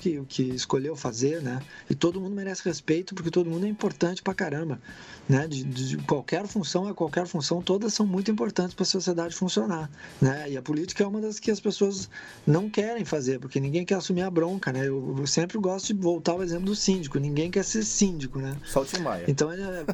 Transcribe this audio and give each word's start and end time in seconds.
que, 0.00 0.18
o 0.18 0.24
que 0.24 0.42
escolheu 0.42 0.96
fazer, 0.96 1.42
né? 1.42 1.60
E 1.88 1.94
todo 1.94 2.20
mundo 2.20 2.34
merece 2.34 2.62
respeito 2.64 3.14
porque 3.14 3.30
todo 3.30 3.48
mundo 3.48 3.66
é 3.66 3.68
importante 3.68 4.22
pra 4.22 4.32
caramba, 4.32 4.80
né? 5.28 5.46
De, 5.46 5.62
de 5.62 5.96
qualquer 5.98 6.46
função 6.46 6.88
a 6.88 6.94
qualquer 6.94 7.26
função, 7.26 7.60
todas 7.60 7.92
são 7.92 8.06
muito 8.06 8.30
importantes 8.30 8.74
para 8.74 8.82
a 8.82 8.86
sociedade 8.86 9.34
funcionar, 9.34 9.90
né? 10.20 10.50
E 10.50 10.56
a 10.56 10.62
política 10.62 11.04
é 11.04 11.06
uma 11.06 11.20
das 11.20 11.38
que 11.38 11.50
as 11.50 11.60
pessoas 11.60 12.08
não 12.46 12.68
querem 12.68 13.04
fazer 13.04 13.38
porque 13.38 13.60
ninguém 13.60 13.84
quer 13.84 13.96
assumir 13.96 14.22
a 14.22 14.30
bronca, 14.30 14.72
né? 14.72 14.88
Eu, 14.88 15.16
eu 15.18 15.26
sempre 15.26 15.58
gosto 15.58 15.92
de 15.92 16.00
voltar 16.00 16.32
ao 16.32 16.42
exemplo 16.42 16.66
do 16.66 16.74
síndico, 16.74 17.18
ninguém 17.18 17.50
quer 17.50 17.64
ser 17.64 17.84
síndico, 17.84 18.38
né? 18.38 18.56
Só 18.64 18.80
o 18.80 18.84
Tim 18.84 19.00
Maia. 19.00 19.24
Então 19.28 19.52
é, 19.52 19.84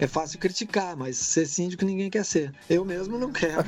é 0.00 0.06
fácil 0.06 0.38
criticar, 0.38 0.96
mas 0.96 1.16
ser 1.16 1.46
síndico 1.46 1.84
ninguém 1.84 2.10
quer 2.10 2.24
ser. 2.24 2.52
Eu 2.68 2.84
mesmo 2.84 3.16
não 3.18 3.30
quero. 3.32 3.64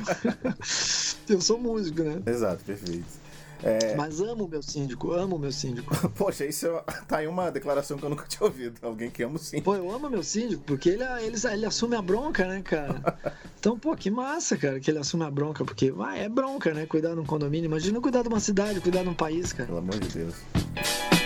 eu 1.29 1.39
sou 1.39 1.57
músico, 1.57 2.03
né? 2.03 2.21
Exato, 2.25 2.63
perfeito. 2.65 3.20
É... 3.63 3.95
Mas 3.95 4.19
amo 4.19 4.45
o 4.45 4.47
meu 4.47 4.61
síndico, 4.61 5.11
amo 5.11 5.35
o 5.35 5.39
meu 5.39 5.51
síndico. 5.51 5.95
Poxa, 6.15 6.45
isso 6.45 6.67
é... 6.67 6.81
tá 7.07 7.17
aí 7.17 7.27
uma 7.27 7.51
declaração 7.51 7.97
que 7.97 8.03
eu 8.03 8.09
nunca 8.09 8.25
tinha 8.27 8.43
ouvido. 8.43 8.79
Alguém 8.81 9.09
que 9.09 9.23
ama 9.23 9.35
o 9.35 9.39
síndico. 9.39 9.63
Pô, 9.71 9.75
eu 9.75 9.91
amo 9.91 10.09
meu 10.09 10.23
síndico, 10.23 10.63
porque 10.65 10.89
ele, 10.89 11.03
ele, 11.21 11.35
ele 11.51 11.65
assume 11.65 11.95
a 11.95 12.01
bronca, 12.01 12.45
né, 12.47 12.61
cara? 12.61 13.01
Então, 13.61 13.77
pô, 13.77 13.95
que 13.95 14.09
massa, 14.09 14.57
cara, 14.57 14.79
que 14.79 14.89
ele 14.89 14.97
assume 14.97 15.23
a 15.23 15.29
bronca, 15.29 15.63
porque 15.63 15.93
ah, 15.99 16.17
é 16.17 16.27
bronca, 16.27 16.73
né? 16.73 16.87
Cuidar 16.87 17.13
de 17.13 17.19
um 17.19 17.25
condomínio. 17.25 17.67
Imagina 17.67 18.01
cuidar 18.01 18.23
de 18.23 18.27
uma 18.27 18.39
cidade, 18.39 18.81
cuidar 18.81 19.03
de 19.03 19.09
um 19.09 19.13
país, 19.13 19.53
cara. 19.53 19.67
Pelo 19.67 19.77
amor 19.77 19.99
de 19.99 20.07
Deus. 20.07 21.20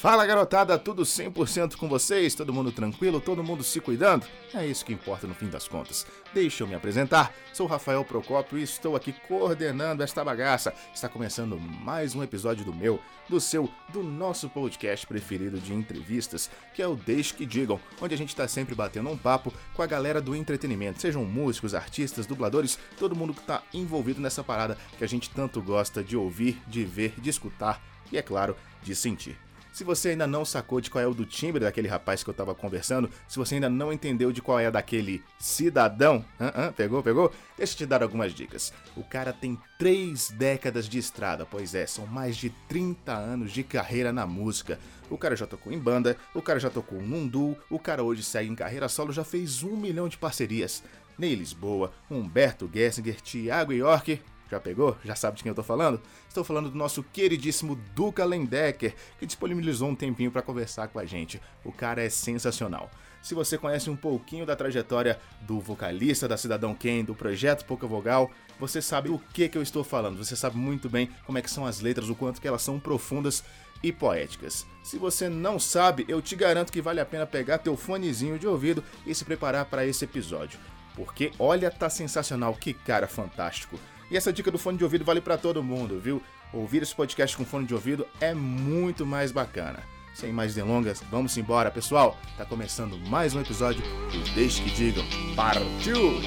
Fala 0.00 0.24
garotada, 0.24 0.78
tudo 0.78 1.02
100% 1.02 1.76
com 1.76 1.86
vocês? 1.86 2.34
Todo 2.34 2.54
mundo 2.54 2.72
tranquilo? 2.72 3.20
Todo 3.20 3.44
mundo 3.44 3.62
se 3.62 3.82
cuidando? 3.82 4.24
É 4.54 4.66
isso 4.66 4.82
que 4.82 4.94
importa 4.94 5.26
no 5.26 5.34
fim 5.34 5.48
das 5.48 5.68
contas. 5.68 6.06
Deixa 6.32 6.62
eu 6.62 6.66
me 6.66 6.74
apresentar. 6.74 7.34
Sou 7.52 7.66
Rafael 7.66 8.02
Procopio 8.02 8.58
e 8.58 8.62
estou 8.62 8.96
aqui 8.96 9.12
coordenando 9.28 10.02
esta 10.02 10.24
bagaça. 10.24 10.72
Está 10.94 11.06
começando 11.06 11.60
mais 11.60 12.14
um 12.14 12.22
episódio 12.22 12.64
do 12.64 12.72
meu, 12.72 12.98
do 13.28 13.38
seu, 13.38 13.68
do 13.90 14.02
nosso 14.02 14.48
podcast 14.48 15.06
preferido 15.06 15.58
de 15.58 15.74
entrevistas, 15.74 16.50
que 16.72 16.80
é 16.80 16.88
o 16.88 16.96
Deixe 16.96 17.34
que 17.34 17.44
Digam, 17.44 17.78
onde 18.00 18.14
a 18.14 18.18
gente 18.18 18.30
está 18.30 18.48
sempre 18.48 18.74
batendo 18.74 19.10
um 19.10 19.18
papo 19.18 19.52
com 19.74 19.82
a 19.82 19.86
galera 19.86 20.22
do 20.22 20.34
entretenimento, 20.34 20.98
sejam 20.98 21.26
músicos, 21.26 21.74
artistas, 21.74 22.24
dubladores, 22.24 22.78
todo 22.98 23.14
mundo 23.14 23.34
que 23.34 23.40
está 23.40 23.62
envolvido 23.74 24.18
nessa 24.18 24.42
parada 24.42 24.78
que 24.96 25.04
a 25.04 25.06
gente 25.06 25.28
tanto 25.28 25.60
gosta 25.60 26.02
de 26.02 26.16
ouvir, 26.16 26.58
de 26.66 26.86
ver, 26.86 27.12
de 27.20 27.28
escutar 27.28 27.84
e, 28.10 28.16
é 28.16 28.22
claro, 28.22 28.56
de 28.82 28.94
sentir. 28.96 29.49
Se 29.72 29.84
você 29.84 30.10
ainda 30.10 30.26
não 30.26 30.44
sacou 30.44 30.80
de 30.80 30.90
qual 30.90 31.02
é 31.02 31.06
o 31.06 31.14
do 31.14 31.24
timbre 31.24 31.60
daquele 31.60 31.88
rapaz 31.88 32.22
que 32.24 32.30
eu 32.30 32.34
tava 32.34 32.54
conversando, 32.54 33.08
se 33.28 33.38
você 33.38 33.54
ainda 33.54 33.70
não 33.70 33.92
entendeu 33.92 34.32
de 34.32 34.42
qual 34.42 34.58
é 34.58 34.70
daquele 34.70 35.22
cidadão, 35.38 36.24
uh 36.40 36.44
-uh, 36.44 36.72
pegou, 36.72 37.02
pegou? 37.02 37.32
Deixa 37.56 37.74
eu 37.74 37.78
te 37.78 37.86
dar 37.86 38.02
algumas 38.02 38.34
dicas. 38.34 38.72
O 38.96 39.04
cara 39.04 39.32
tem 39.32 39.58
três 39.78 40.30
décadas 40.30 40.88
de 40.88 40.98
estrada, 40.98 41.46
pois 41.46 41.74
é, 41.74 41.86
são 41.86 42.06
mais 42.06 42.36
de 42.36 42.50
30 42.68 43.12
anos 43.12 43.52
de 43.52 43.62
carreira 43.62 44.12
na 44.12 44.26
música. 44.26 44.78
O 45.08 45.16
cara 45.16 45.36
já 45.36 45.46
tocou 45.46 45.72
em 45.72 45.78
banda, 45.78 46.16
o 46.34 46.42
cara 46.42 46.58
já 46.58 46.70
tocou 46.70 47.00
num 47.00 47.26
duo, 47.26 47.56
o 47.70 47.78
cara 47.78 48.02
hoje 48.02 48.22
segue 48.22 48.50
em 48.50 48.54
carreira 48.54 48.88
solo, 48.88 49.12
já 49.12 49.24
fez 49.24 49.62
um 49.62 49.76
milhão 49.76 50.08
de 50.08 50.18
parcerias. 50.18 50.82
Ney 51.18 51.34
Lisboa, 51.34 51.92
Humberto 52.10 52.68
Gessinger, 52.72 53.20
Thiago 53.20 53.72
York, 53.72 54.20
já 54.50 54.60
pegou? 54.60 54.96
Já 55.04 55.14
sabe 55.14 55.36
de 55.36 55.42
quem 55.42 55.50
eu 55.50 55.54
tô 55.54 55.62
falando? 55.62 56.00
Estou 56.28 56.44
falando 56.44 56.70
do 56.70 56.76
nosso 56.76 57.02
queridíssimo 57.02 57.76
Duca 57.94 58.24
Lendecker, 58.24 58.94
que 59.18 59.26
disponibilizou 59.26 59.88
um 59.88 59.94
tempinho 59.94 60.30
para 60.30 60.42
conversar 60.42 60.88
com 60.88 60.98
a 60.98 61.04
gente. 61.04 61.40
O 61.64 61.72
cara 61.72 62.02
é 62.02 62.08
sensacional. 62.08 62.90
Se 63.22 63.34
você 63.34 63.58
conhece 63.58 63.90
um 63.90 63.96
pouquinho 63.96 64.46
da 64.46 64.56
trajetória 64.56 65.18
do 65.42 65.60
vocalista 65.60 66.26
da 66.26 66.36
Cidadão 66.36 66.74
Ken, 66.74 67.04
do 67.04 67.14
projeto 67.14 67.66
Pouca 67.66 67.86
Vogal, 67.86 68.30
você 68.58 68.80
sabe 68.80 69.10
o 69.10 69.18
que 69.32 69.48
que 69.48 69.58
eu 69.58 69.62
estou 69.62 69.84
falando. 69.84 70.16
Você 70.16 70.34
sabe 70.34 70.56
muito 70.56 70.88
bem 70.88 71.10
como 71.26 71.36
é 71.36 71.42
que 71.42 71.50
são 71.50 71.66
as 71.66 71.80
letras, 71.80 72.08
o 72.08 72.14
quanto 72.14 72.40
que 72.40 72.48
elas 72.48 72.62
são 72.62 72.80
profundas 72.80 73.44
e 73.82 73.92
poéticas. 73.92 74.66
Se 74.82 74.98
você 74.98 75.28
não 75.28 75.58
sabe, 75.58 76.04
eu 76.08 76.20
te 76.20 76.34
garanto 76.34 76.72
que 76.72 76.82
vale 76.82 77.00
a 77.00 77.06
pena 77.06 77.26
pegar 77.26 77.58
teu 77.58 77.76
fonezinho 77.76 78.38
de 78.38 78.46
ouvido 78.46 78.82
e 79.06 79.14
se 79.14 79.24
preparar 79.24 79.66
para 79.66 79.86
esse 79.86 80.04
episódio. 80.04 80.58
Porque 80.94 81.32
olha, 81.38 81.70
tá 81.70 81.88
sensacional, 81.88 82.54
que 82.54 82.74
cara 82.74 83.06
fantástico. 83.06 83.78
E 84.10 84.16
essa 84.16 84.32
dica 84.32 84.50
do 84.50 84.58
fone 84.58 84.76
de 84.76 84.82
ouvido 84.84 85.04
vale 85.04 85.20
para 85.20 85.38
todo 85.38 85.62
mundo, 85.62 86.00
viu? 86.00 86.20
Ouvir 86.52 86.82
esse 86.82 86.94
podcast 86.94 87.36
com 87.36 87.44
fone 87.44 87.66
de 87.66 87.74
ouvido 87.74 88.06
é 88.20 88.34
muito 88.34 89.06
mais 89.06 89.30
bacana. 89.30 89.78
Sem 90.14 90.32
mais 90.32 90.54
delongas, 90.54 91.00
vamos 91.10 91.36
embora, 91.36 91.70
pessoal. 91.70 92.18
Tá 92.36 92.44
começando 92.44 92.98
mais 93.08 93.34
um 93.34 93.40
episódio 93.40 93.82
do 93.82 94.34
Deixe 94.34 94.60
que 94.62 94.70
Digam. 94.70 95.04
Partiu! 95.36 96.20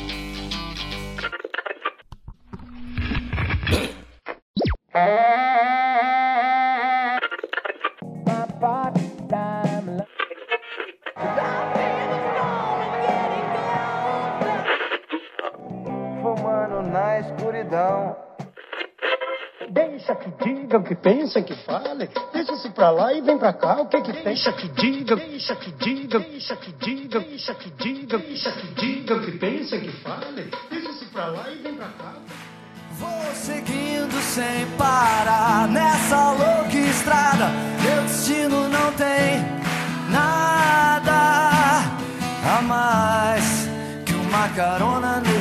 diga, 20.73 20.77
o 20.77 20.83
que 20.83 20.95
pensa, 20.95 21.41
que 21.41 21.53
fale. 21.53 22.09
Deixa-se 22.33 22.69
pra 22.69 22.89
lá 22.89 23.13
e 23.13 23.21
vem 23.21 23.37
pra 23.37 23.53
cá, 23.53 23.81
o 23.81 23.85
que 23.85 24.01
que 24.01 24.11
deixa 24.11 24.51
que 24.53 24.67
diga, 24.69 25.15
deixa 25.15 25.55
que 25.55 25.71
diga, 25.71 26.19
deixa 26.19 26.55
que 26.55 26.71
diga, 26.71 27.19
deixa 27.19 27.53
que 27.53 27.69
diga, 27.71 28.17
deixa 28.17 28.51
que 28.51 28.67
diga, 28.73 29.15
o 29.15 29.21
que 29.21 29.31
pensa, 29.33 29.77
que 29.77 29.91
fale. 29.91 30.51
Deixa-se 30.69 31.05
pra 31.05 31.27
lá 31.27 31.49
e 31.49 31.55
vem 31.61 31.75
pra 31.75 31.87
cá. 31.87 32.13
Vou 32.93 33.33
seguindo 33.33 34.21
sem 34.21 34.65
parar 34.77 35.67
nessa 35.67 36.31
louca 36.31 36.77
estrada. 36.77 37.49
Meu 37.81 38.03
destino 38.03 38.69
não 38.69 38.91
tem 38.93 39.41
nada 40.09 41.13
a 42.57 42.61
mais 42.61 43.67
que 44.05 44.13
uma 44.13 44.49
carona. 44.49 45.32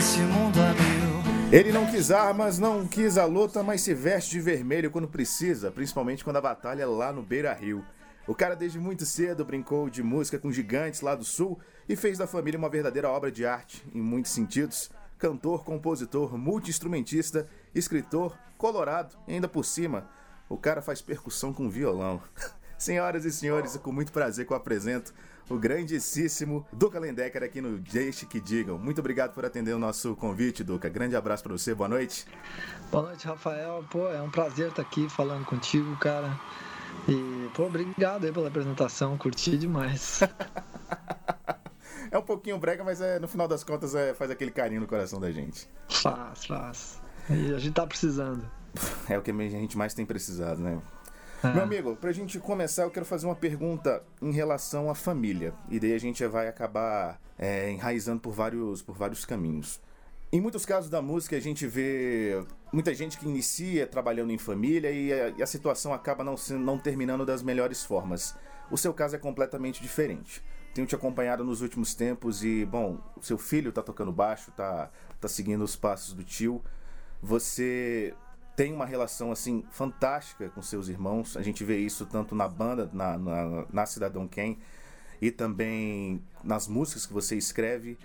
Ele 1.53 1.71
não 1.71 1.87
quis 1.87 2.11
armas, 2.11 2.59
não 2.59 2.89
quis 2.89 3.19
a 3.19 3.27
luta, 3.27 3.63
mas 3.63 3.83
se 3.83 3.93
veste 3.93 4.31
de 4.31 4.41
vermelho 4.41 4.91
quando 4.91 5.07
precisa, 5.07 5.71
principalmente 5.71 6.25
quando 6.25 6.39
a 6.39 6.41
batalha 6.41 6.85
é 6.85 6.87
lá 6.87 7.13
no 7.13 7.23
Beira 7.23 7.53
Rio. 7.53 7.85
O 8.27 8.35
cara 8.35 8.57
desde 8.57 8.79
muito 8.79 9.05
cedo 9.05 9.45
brincou 9.45 9.91
de 9.91 10.03
música 10.03 10.39
com 10.39 10.51
gigantes 10.51 11.03
lá 11.03 11.15
do 11.15 11.27
sul 11.27 11.61
e 11.87 11.95
fez 11.95 12.17
da 12.17 12.27
família 12.27 12.57
uma 12.57 12.71
verdadeira 12.71 13.11
obra 13.11 13.31
de 13.31 13.45
arte, 13.45 13.87
em 13.95 14.01
muitos 14.01 14.33
sentidos. 14.33 14.91
Cantor, 15.19 15.63
compositor, 15.63 16.39
multi-instrumentista, 16.39 17.47
escritor, 17.75 18.35
colorado 18.57 19.15
e 19.29 19.35
ainda 19.35 19.47
por 19.47 19.67
cima, 19.67 20.09
o 20.49 20.57
cara 20.57 20.81
faz 20.81 21.03
percussão 21.03 21.53
com 21.53 21.69
violão. 21.69 22.23
Senhoras 22.79 23.27
e 23.27 23.31
senhores, 23.31 23.77
com 23.77 23.93
muito 23.93 24.11
prazer 24.11 24.47
que 24.47 24.55
eu 24.55 24.57
apresento 24.57 25.13
o 25.53 25.59
grandíssimo 25.59 26.67
Duca 26.73 26.99
Lendecker 26.99 27.43
aqui 27.43 27.61
no 27.61 27.79
Deixe 27.79 28.25
que 28.25 28.41
Digam. 28.41 28.79
Muito 28.79 29.01
obrigado 29.01 29.35
por 29.35 29.45
atender 29.45 29.75
o 29.75 29.79
nosso 29.79 30.17
convite, 30.17 30.65
Duca. 30.65 30.89
Grande 30.89 31.15
abraço 31.15 31.43
para 31.43 31.53
você, 31.53 31.75
boa 31.75 31.89
noite. 31.89 32.27
Boa 32.91 33.09
noite, 33.09 33.27
Rafael. 33.27 33.85
Pô, 33.91 34.09
é 34.09 34.23
um 34.23 34.31
prazer 34.31 34.69
estar 34.69 34.81
aqui 34.81 35.09
falando 35.11 35.45
contigo, 35.45 35.95
cara. 35.97 36.41
E, 37.07 37.51
pô, 37.55 37.65
obrigado 37.67 38.25
aí 38.25 38.33
pela 38.33 38.49
apresentação, 38.49 39.19
curti 39.19 39.59
demais. 39.59 40.21
é 42.11 42.17
um 42.17 42.23
pouquinho 42.23 42.57
brega, 42.59 42.83
mas 42.83 43.03
é, 43.03 43.19
no 43.19 43.29
final 43.29 43.47
das 43.47 43.63
contas 43.63 43.95
é, 43.95 44.15
faz 44.15 44.31
aquele 44.31 44.51
carinho 44.51 44.81
no 44.81 44.87
coração 44.87 45.21
da 45.21 45.31
gente. 45.31 45.69
Faz, 45.91 46.47
faz. 46.47 47.01
E 47.29 47.55
a 47.55 47.59
gente 47.59 47.75
tá 47.75 47.87
precisando. 47.87 48.51
É 49.07 49.19
o 49.19 49.21
que 49.21 49.31
a 49.31 49.35
gente 49.35 49.77
mais 49.77 49.93
tem 49.93 50.07
precisado, 50.07 50.59
né? 50.59 50.81
Meu 51.43 51.63
amigo, 51.65 51.97
pra 51.97 52.13
gente 52.13 52.39
começar, 52.39 52.85
eu 52.85 52.91
quero 52.91 53.05
fazer 53.05 53.27
uma 53.27 53.35
pergunta 53.35 54.03
em 54.21 54.31
relação 54.31 54.89
à 54.89 54.95
família. 54.95 55.53
E 55.69 55.81
daí 55.81 55.93
a 55.93 55.99
gente 55.99 56.25
vai 56.27 56.47
acabar 56.47 57.21
é, 57.37 57.71
enraizando 57.71 58.21
por 58.21 58.33
vários, 58.33 58.81
por 58.81 58.95
vários 58.95 59.25
caminhos. 59.25 59.81
Em 60.31 60.41
muitos 60.41 60.65
casos 60.65 60.89
da 60.89 61.03
música, 61.03 61.37
a 61.37 61.41
gente 61.41 61.67
vê 61.67 62.43
muita 62.73 62.95
gente 62.95 63.19
que 63.19 63.27
inicia 63.27 63.87
trabalhando 63.87 64.33
em 64.33 64.39
família 64.39 64.91
e 64.91 65.13
a, 65.13 65.29
e 65.31 65.43
a 65.43 65.47
situação 65.47 65.93
acaba 65.93 66.23
não, 66.23 66.37
não 66.61 66.79
terminando 66.79 67.27
das 67.27 67.43
melhores 67.43 67.85
formas. 67.85 68.37
O 68.71 68.79
seu 68.79 68.95
caso 68.95 69.17
é 69.17 69.19
completamente 69.19 69.83
diferente. 69.83 70.43
Tenho 70.73 70.87
te 70.87 70.95
acompanhado 70.95 71.45
nos 71.45 71.61
últimos 71.61 71.93
tempos 71.93 72.43
e, 72.43 72.65
bom, 72.65 72.99
o 73.17 73.23
seu 73.23 73.37
filho 73.37 73.73
tá 73.73 73.83
tocando 73.83 74.11
baixo, 74.11 74.51
tá, 74.53 74.91
tá 75.21 75.29
seguindo 75.29 75.63
os 75.63 75.77
passos 75.77 76.15
do 76.15 76.25
tio. 76.25 76.63
Você 77.21 78.15
tem 78.55 78.73
uma 78.73 78.85
relação 78.85 79.33
assim 79.33 79.65
fantástica 79.71 80.49
com 80.51 80.63
seus 80.63 80.89
irmãos. 80.89 81.37
A 81.37 81.43
gente 81.43 81.65
vê 81.65 81.79
isso 81.79 82.07
tanto 82.07 82.35
na 82.35 82.49
banda, 82.49 82.91
na, 82.93 83.17
na, 83.17 83.67
na 83.73 83.87
Cidadão 83.87 84.29
Quem, 84.29 84.59
e 85.21 85.31
também 85.31 86.23
nas 86.43 86.67
músicas 86.67 87.07
que 87.07 87.13
você 87.13 87.37
escreve. 87.37 87.99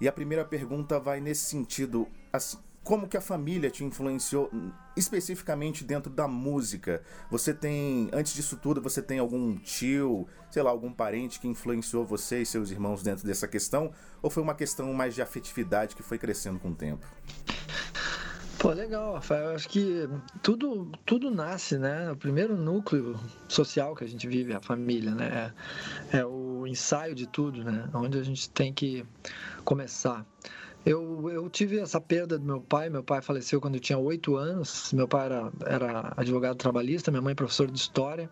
E 0.00 0.08
a 0.08 0.12
primeira 0.12 0.44
pergunta 0.44 0.98
vai 0.98 1.20
nesse 1.20 1.44
sentido: 1.44 2.08
assim, 2.32 2.58
como 2.84 3.08
que 3.08 3.16
a 3.16 3.20
família 3.20 3.70
te 3.70 3.82
influenciou 3.82 4.50
especificamente 4.94 5.82
dentro 5.82 6.12
da 6.12 6.28
música? 6.28 7.02
Você 7.30 7.54
tem, 7.54 8.10
antes 8.12 8.34
disso 8.34 8.58
tudo, 8.58 8.82
você 8.82 9.00
tem 9.00 9.18
algum 9.18 9.56
tio, 9.56 10.28
sei 10.50 10.62
lá, 10.62 10.70
algum 10.70 10.92
parente 10.92 11.40
que 11.40 11.48
influenciou 11.48 12.04
você 12.04 12.42
e 12.42 12.46
seus 12.46 12.70
irmãos 12.70 13.02
dentro 13.02 13.26
dessa 13.26 13.48
questão? 13.48 13.90
Ou 14.20 14.28
foi 14.28 14.42
uma 14.42 14.54
questão 14.54 14.92
mais 14.92 15.14
de 15.14 15.22
afetividade 15.22 15.96
que 15.96 16.02
foi 16.02 16.18
crescendo 16.18 16.58
com 16.58 16.72
o 16.72 16.74
tempo? 16.74 17.06
Pô, 18.64 18.70
legal, 18.70 19.12
Rafael. 19.12 19.50
Eu 19.50 19.56
acho 19.56 19.68
que 19.68 20.08
tudo, 20.42 20.90
tudo 21.04 21.30
nasce, 21.30 21.76
né? 21.76 22.10
O 22.10 22.16
primeiro 22.16 22.56
núcleo 22.56 23.20
social 23.46 23.94
que 23.94 24.02
a 24.02 24.06
gente 24.08 24.26
vive, 24.26 24.54
a 24.54 24.60
família, 24.62 25.10
né? 25.10 25.52
É, 26.10 26.20
é 26.20 26.24
o 26.24 26.66
ensaio 26.66 27.14
de 27.14 27.26
tudo, 27.26 27.62
né? 27.62 27.86
Onde 27.92 28.18
a 28.18 28.22
gente 28.22 28.48
tem 28.48 28.72
que 28.72 29.04
começar. 29.66 30.24
Eu, 30.82 31.28
eu 31.28 31.50
tive 31.50 31.78
essa 31.78 32.00
perda 32.00 32.38
do 32.38 32.44
meu 32.46 32.58
pai. 32.58 32.88
Meu 32.88 33.04
pai 33.04 33.20
faleceu 33.20 33.60
quando 33.60 33.74
eu 33.74 33.80
tinha 33.80 33.98
oito 33.98 34.34
anos. 34.34 34.94
Meu 34.94 35.06
pai 35.06 35.26
era, 35.26 35.52
era 35.66 36.14
advogado 36.16 36.56
trabalhista, 36.56 37.10
minha 37.10 37.20
mãe 37.20 37.34
professora 37.34 37.70
de 37.70 37.78
história. 37.78 38.30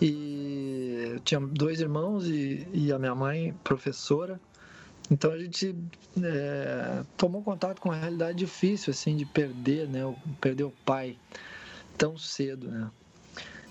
E 0.00 1.10
eu 1.12 1.20
tinha 1.20 1.38
dois 1.40 1.80
irmãos 1.80 2.26
e, 2.26 2.66
e 2.72 2.90
a 2.90 2.98
minha 2.98 3.14
mãe 3.14 3.54
professora. 3.62 4.40
Então 5.10 5.32
a 5.32 5.38
gente 5.38 5.74
é, 6.22 7.02
tomou 7.16 7.42
contato 7.42 7.80
com 7.80 7.90
uma 7.90 7.96
realidade 7.96 8.38
difícil, 8.38 8.90
assim, 8.90 9.16
de 9.16 9.26
perder, 9.26 9.88
né? 9.88 10.00
Perder 10.40 10.64
o 10.64 10.72
pai 10.84 11.18
tão 11.96 12.16
cedo, 12.16 12.70
né? 12.70 12.90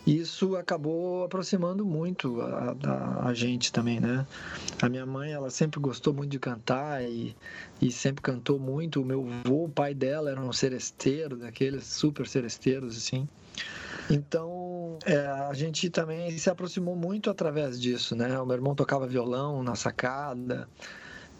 isso 0.05 0.57
acabou 0.57 1.23
aproximando 1.23 1.85
muito 1.85 2.41
a, 2.41 2.75
a, 2.83 3.27
a, 3.29 3.33
gente 3.33 3.71
também, 3.71 3.99
né? 4.01 4.25
A 4.81 4.89
minha 4.89 5.05
mãe, 5.05 5.31
ela 5.31 5.49
sempre 5.49 5.79
gostou 5.79 6.13
muito 6.13 6.29
de 6.29 6.39
cantar 6.39 7.03
e, 7.03 7.35
e 7.81 7.89
sempre 7.89 8.21
cantou 8.21 8.59
muito. 8.59 9.01
O 9.01 9.05
meu 9.05 9.25
avô, 9.45 9.65
o 9.65 9.69
pai 9.69 9.93
dela, 9.93 10.29
era 10.29 10.41
um 10.41 10.51
seresteiro, 10.51 11.37
daqueles 11.37 11.85
super 11.85 12.27
seresteiros, 12.27 12.97
assim. 12.97 13.27
Então, 14.09 14.97
é, 15.05 15.25
a 15.25 15.53
gente 15.53 15.89
também 15.89 16.37
se 16.37 16.49
aproximou 16.49 16.97
muito 16.97 17.29
através 17.29 17.79
disso, 17.79 18.13
né? 18.13 18.37
O 18.39 18.45
meu 18.45 18.57
irmão 18.57 18.75
tocava 18.75 19.07
violão 19.07 19.63
na 19.63 19.75
sacada 19.75 20.67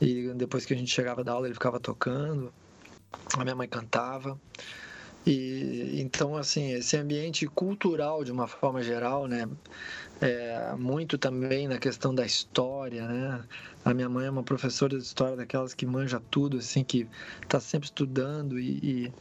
e 0.01 0.33
depois 0.35 0.65
que 0.65 0.73
a 0.73 0.77
gente 0.77 0.91
chegava 0.91 1.23
da 1.23 1.31
aula 1.31 1.47
ele 1.47 1.53
ficava 1.53 1.79
tocando. 1.79 2.53
A 3.37 3.43
minha 3.43 3.55
mãe 3.55 3.67
cantava. 3.67 4.39
E 5.25 6.01
então 6.01 6.35
assim 6.35 6.73
esse 6.73 6.97
ambiente 6.97 7.47
cultural 7.47 8.23
de 8.23 8.31
uma 8.31 8.47
forma 8.47 8.83
geral, 8.83 9.25
né, 9.25 9.47
é 10.21 10.73
muito 10.77 11.17
também 11.17 11.67
na 11.67 11.77
questão 11.77 12.13
da 12.13 12.25
história, 12.25 13.07
né? 13.07 13.43
A 13.83 13.93
minha 13.93 14.07
mãe 14.07 14.27
é 14.27 14.29
uma 14.29 14.43
professora 14.43 14.97
de 14.97 15.03
história 15.03 15.35
daquelas 15.35 15.73
que 15.73 15.85
manja 15.85 16.21
tudo, 16.31 16.57
assim 16.57 16.83
que 16.83 17.07
está 17.41 17.59
sempre 17.59 17.87
estudando 17.87 18.57
e, 18.57 18.79
e, 18.81 19.13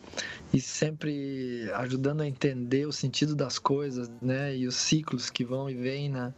e, 0.54 0.60
sempre 0.60 1.68
ajudando 1.74 2.20
a 2.20 2.26
entender 2.26 2.86
o 2.86 2.92
sentido 2.92 3.34
das 3.34 3.58
coisas, 3.58 4.08
né? 4.20 4.56
E 4.56 4.66
os 4.66 4.76
ciclos 4.76 5.30
que 5.30 5.44
vão 5.44 5.68
e 5.68 5.74
vêm, 5.74 6.08
né? 6.08 6.32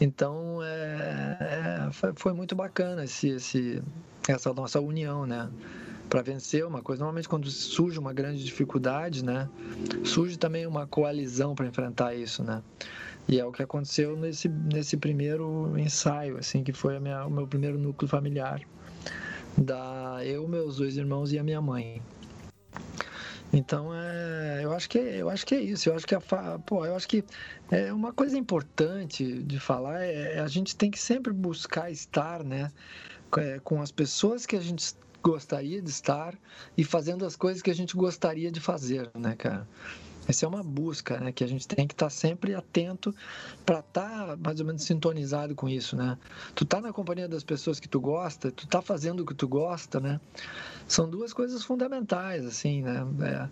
Então 0.00 0.60
é, 0.62 1.88
é, 1.90 2.12
foi, 2.14 2.32
muito 2.32 2.54
bacana 2.54 3.04
esse, 3.04 3.30
esse, 3.30 3.82
essa 4.28 4.52
nossa 4.52 4.80
união, 4.80 5.26
né? 5.26 5.48
para 6.08 6.22
vencer 6.22 6.64
uma 6.64 6.82
coisa. 6.82 7.00
Normalmente, 7.00 7.28
quando 7.28 7.50
surge 7.50 7.98
uma 7.98 8.12
grande 8.12 8.42
dificuldade, 8.42 9.24
né, 9.24 9.48
surge 10.04 10.38
também 10.38 10.66
uma 10.66 10.86
coalizão 10.86 11.54
para 11.54 11.66
enfrentar 11.66 12.14
isso, 12.14 12.42
né. 12.42 12.62
E 13.28 13.38
é 13.38 13.44
o 13.44 13.52
que 13.52 13.62
aconteceu 13.62 14.16
nesse, 14.16 14.48
nesse 14.48 14.96
primeiro 14.96 15.78
ensaio, 15.78 16.38
assim, 16.38 16.64
que 16.64 16.72
foi 16.72 16.98
minha, 16.98 17.26
o 17.26 17.30
meu 17.30 17.46
primeiro 17.46 17.78
núcleo 17.78 18.08
familiar, 18.08 18.62
da 19.56 20.20
eu, 20.24 20.48
meus 20.48 20.76
dois 20.78 20.96
irmãos 20.96 21.30
e 21.30 21.38
a 21.38 21.44
minha 21.44 21.60
mãe. 21.60 22.00
Então, 23.52 23.94
é, 23.94 24.60
eu 24.62 24.72
acho 24.72 24.88
que 24.88 24.98
eu 24.98 25.30
acho 25.30 25.46
que 25.46 25.54
é 25.54 25.60
isso. 25.60 25.88
Eu 25.88 25.94
acho 25.94 26.06
que 26.06 26.14
a, 26.14 26.20
pô, 26.66 26.84
eu 26.84 26.94
acho 26.94 27.08
que 27.08 27.24
é 27.70 27.92
uma 27.92 28.12
coisa 28.12 28.36
importante 28.36 29.42
de 29.42 29.58
falar 29.58 30.02
é 30.02 30.38
a 30.40 30.48
gente 30.48 30.76
tem 30.76 30.90
que 30.90 30.98
sempre 30.98 31.32
buscar 31.32 31.90
estar, 31.90 32.44
né, 32.44 32.70
é, 33.36 33.58
com 33.60 33.80
as 33.80 33.90
pessoas 33.90 34.44
que 34.44 34.56
a 34.56 34.60
gente 34.60 34.94
gostaria 35.22 35.82
de 35.82 35.90
estar 35.90 36.34
e 36.76 36.84
fazendo 36.84 37.24
as 37.24 37.36
coisas 37.36 37.62
que 37.62 37.70
a 37.70 37.74
gente 37.74 37.96
gostaria 37.96 38.50
de 38.50 38.60
fazer, 38.60 39.10
né, 39.14 39.34
cara? 39.36 39.66
Essa 40.28 40.44
é 40.44 40.48
uma 40.48 40.62
busca, 40.62 41.18
né? 41.18 41.32
Que 41.32 41.42
a 41.42 41.46
gente 41.46 41.66
tem 41.66 41.86
que 41.86 41.94
estar 41.94 42.10
sempre 42.10 42.54
atento 42.54 43.14
para 43.64 43.78
estar 43.78 44.26
tá 44.26 44.36
mais 44.36 44.60
ou 44.60 44.66
menos 44.66 44.84
sintonizado 44.84 45.54
com 45.54 45.66
isso, 45.66 45.96
né? 45.96 46.18
Tu 46.54 46.66
tá 46.66 46.82
na 46.82 46.92
companhia 46.92 47.26
das 47.26 47.42
pessoas 47.42 47.80
que 47.80 47.88
tu 47.88 47.98
gosta, 47.98 48.52
tu 48.52 48.66
tá 48.66 48.82
fazendo 48.82 49.20
o 49.20 49.26
que 49.26 49.34
tu 49.34 49.48
gosta, 49.48 49.98
né? 49.98 50.20
São 50.86 51.08
duas 51.08 51.32
coisas 51.32 51.64
fundamentais, 51.64 52.44
assim, 52.44 52.82
né? 52.82 53.06
É, 53.22 53.48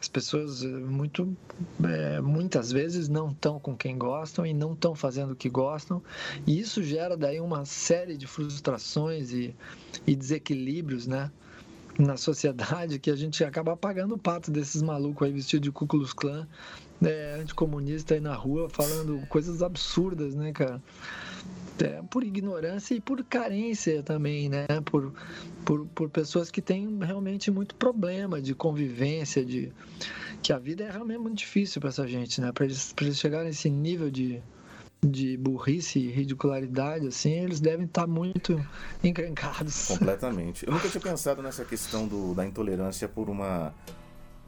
as 0.00 0.08
pessoas 0.08 0.64
eh, 0.64 0.66
muito, 0.66 1.36
é, 1.84 2.20
muitas 2.20 2.72
vezes 2.72 3.08
não 3.08 3.30
estão 3.30 3.60
com 3.60 3.76
quem 3.76 3.96
gostam 3.96 4.44
e 4.44 4.52
não 4.52 4.72
estão 4.72 4.96
fazendo 4.96 5.32
o 5.32 5.36
que 5.36 5.48
gostam, 5.48 6.02
e 6.44 6.58
isso 6.58 6.82
gera 6.82 7.16
daí 7.16 7.40
uma 7.40 7.64
série 7.64 8.16
de 8.16 8.26
frustrações 8.26 9.32
e, 9.32 9.54
e 10.04 10.16
desequilíbrios, 10.16 11.06
né? 11.06 11.30
Na 11.98 12.16
sociedade 12.16 12.98
que 12.98 13.10
a 13.10 13.16
gente 13.16 13.44
acaba 13.44 13.76
pagando 13.76 14.14
o 14.14 14.18
pato 14.18 14.50
desses 14.50 14.82
malucos 14.82 15.26
aí 15.26 15.32
vestidos 15.32 15.64
de 15.64 15.70
Ku 15.72 15.86
Klux 15.86 16.12
Klan, 16.12 16.46
é, 17.02 17.38
anticomunista 17.40 18.14
aí 18.14 18.20
na 18.20 18.34
rua 18.34 18.68
falando 18.68 19.24
coisas 19.28 19.62
absurdas, 19.62 20.34
né, 20.34 20.52
cara? 20.52 20.82
É, 21.82 22.00
por 22.10 22.22
ignorância 22.22 22.94
e 22.94 23.00
por 23.00 23.22
carência 23.24 24.02
também, 24.02 24.48
né? 24.48 24.66
Por, 24.84 25.12
por, 25.64 25.86
por 25.86 26.08
pessoas 26.10 26.50
que 26.50 26.62
têm 26.62 26.98
realmente 27.00 27.50
muito 27.50 27.74
problema 27.74 28.40
de 28.40 28.54
convivência, 28.54 29.44
de 29.44 29.72
que 30.42 30.52
a 30.52 30.58
vida 30.58 30.84
é 30.84 30.90
realmente 30.90 31.18
muito 31.18 31.38
difícil 31.38 31.80
para 31.80 31.90
essa 31.90 32.06
gente, 32.06 32.40
né? 32.40 32.52
Para 32.52 32.66
eles, 32.66 32.94
eles 33.00 33.18
chegarem 33.18 33.48
nesse 33.48 33.68
nível 33.68 34.10
de, 34.10 34.40
de 35.04 35.36
burrice 35.36 35.98
e 35.98 36.10
ridicularidade, 36.10 37.08
assim, 37.08 37.32
eles 37.32 37.60
devem 37.60 37.86
estar 37.86 38.06
muito 38.06 38.64
encrencados. 39.02 39.88
Completamente. 39.88 40.64
Eu 40.66 40.72
nunca 40.72 40.88
tinha 40.88 41.00
pensado 41.02 41.42
nessa 41.42 41.64
questão 41.64 42.06
do, 42.06 42.34
da 42.34 42.46
intolerância 42.46 43.08
por 43.08 43.28
uma. 43.28 43.74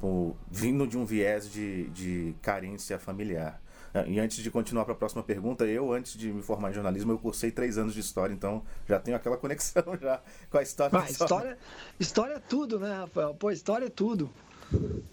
Por, 0.00 0.37
vindo 0.50 0.87
de 0.87 0.97
um 0.97 1.05
viés 1.05 1.50
de, 1.50 1.88
de 1.90 2.35
carência 2.40 2.99
familiar. 2.99 3.61
É, 3.93 4.09
e 4.09 4.19
antes 4.19 4.43
de 4.43 4.50
continuar 4.50 4.85
para 4.85 4.93
a 4.93 4.97
próxima 4.97 5.23
pergunta, 5.23 5.64
eu, 5.64 5.93
antes 5.93 6.19
de 6.19 6.33
me 6.33 6.43
formar 6.43 6.71
em 6.71 6.75
jornalismo, 6.75 7.12
eu 7.12 7.19
cursei 7.19 7.52
três 7.52 7.78
anos 7.78 7.95
de 7.95 8.00
história, 8.00 8.35
então 8.35 8.62
já 8.88 8.99
tenho 8.99 9.17
aquela 9.17 9.37
conexão 9.38 9.85
já 10.00 10.21
com 10.50 10.59
a 10.59 10.62
história. 10.62 10.99
Ah, 10.99 11.09
história, 11.09 11.59
história 11.99 12.35
é 12.35 12.40
tudo, 12.40 12.78
né, 12.81 12.93
Rafael? 12.93 13.35
Pô, 13.35 13.52
história 13.52 13.87
é 13.87 13.90
tudo. 13.90 14.28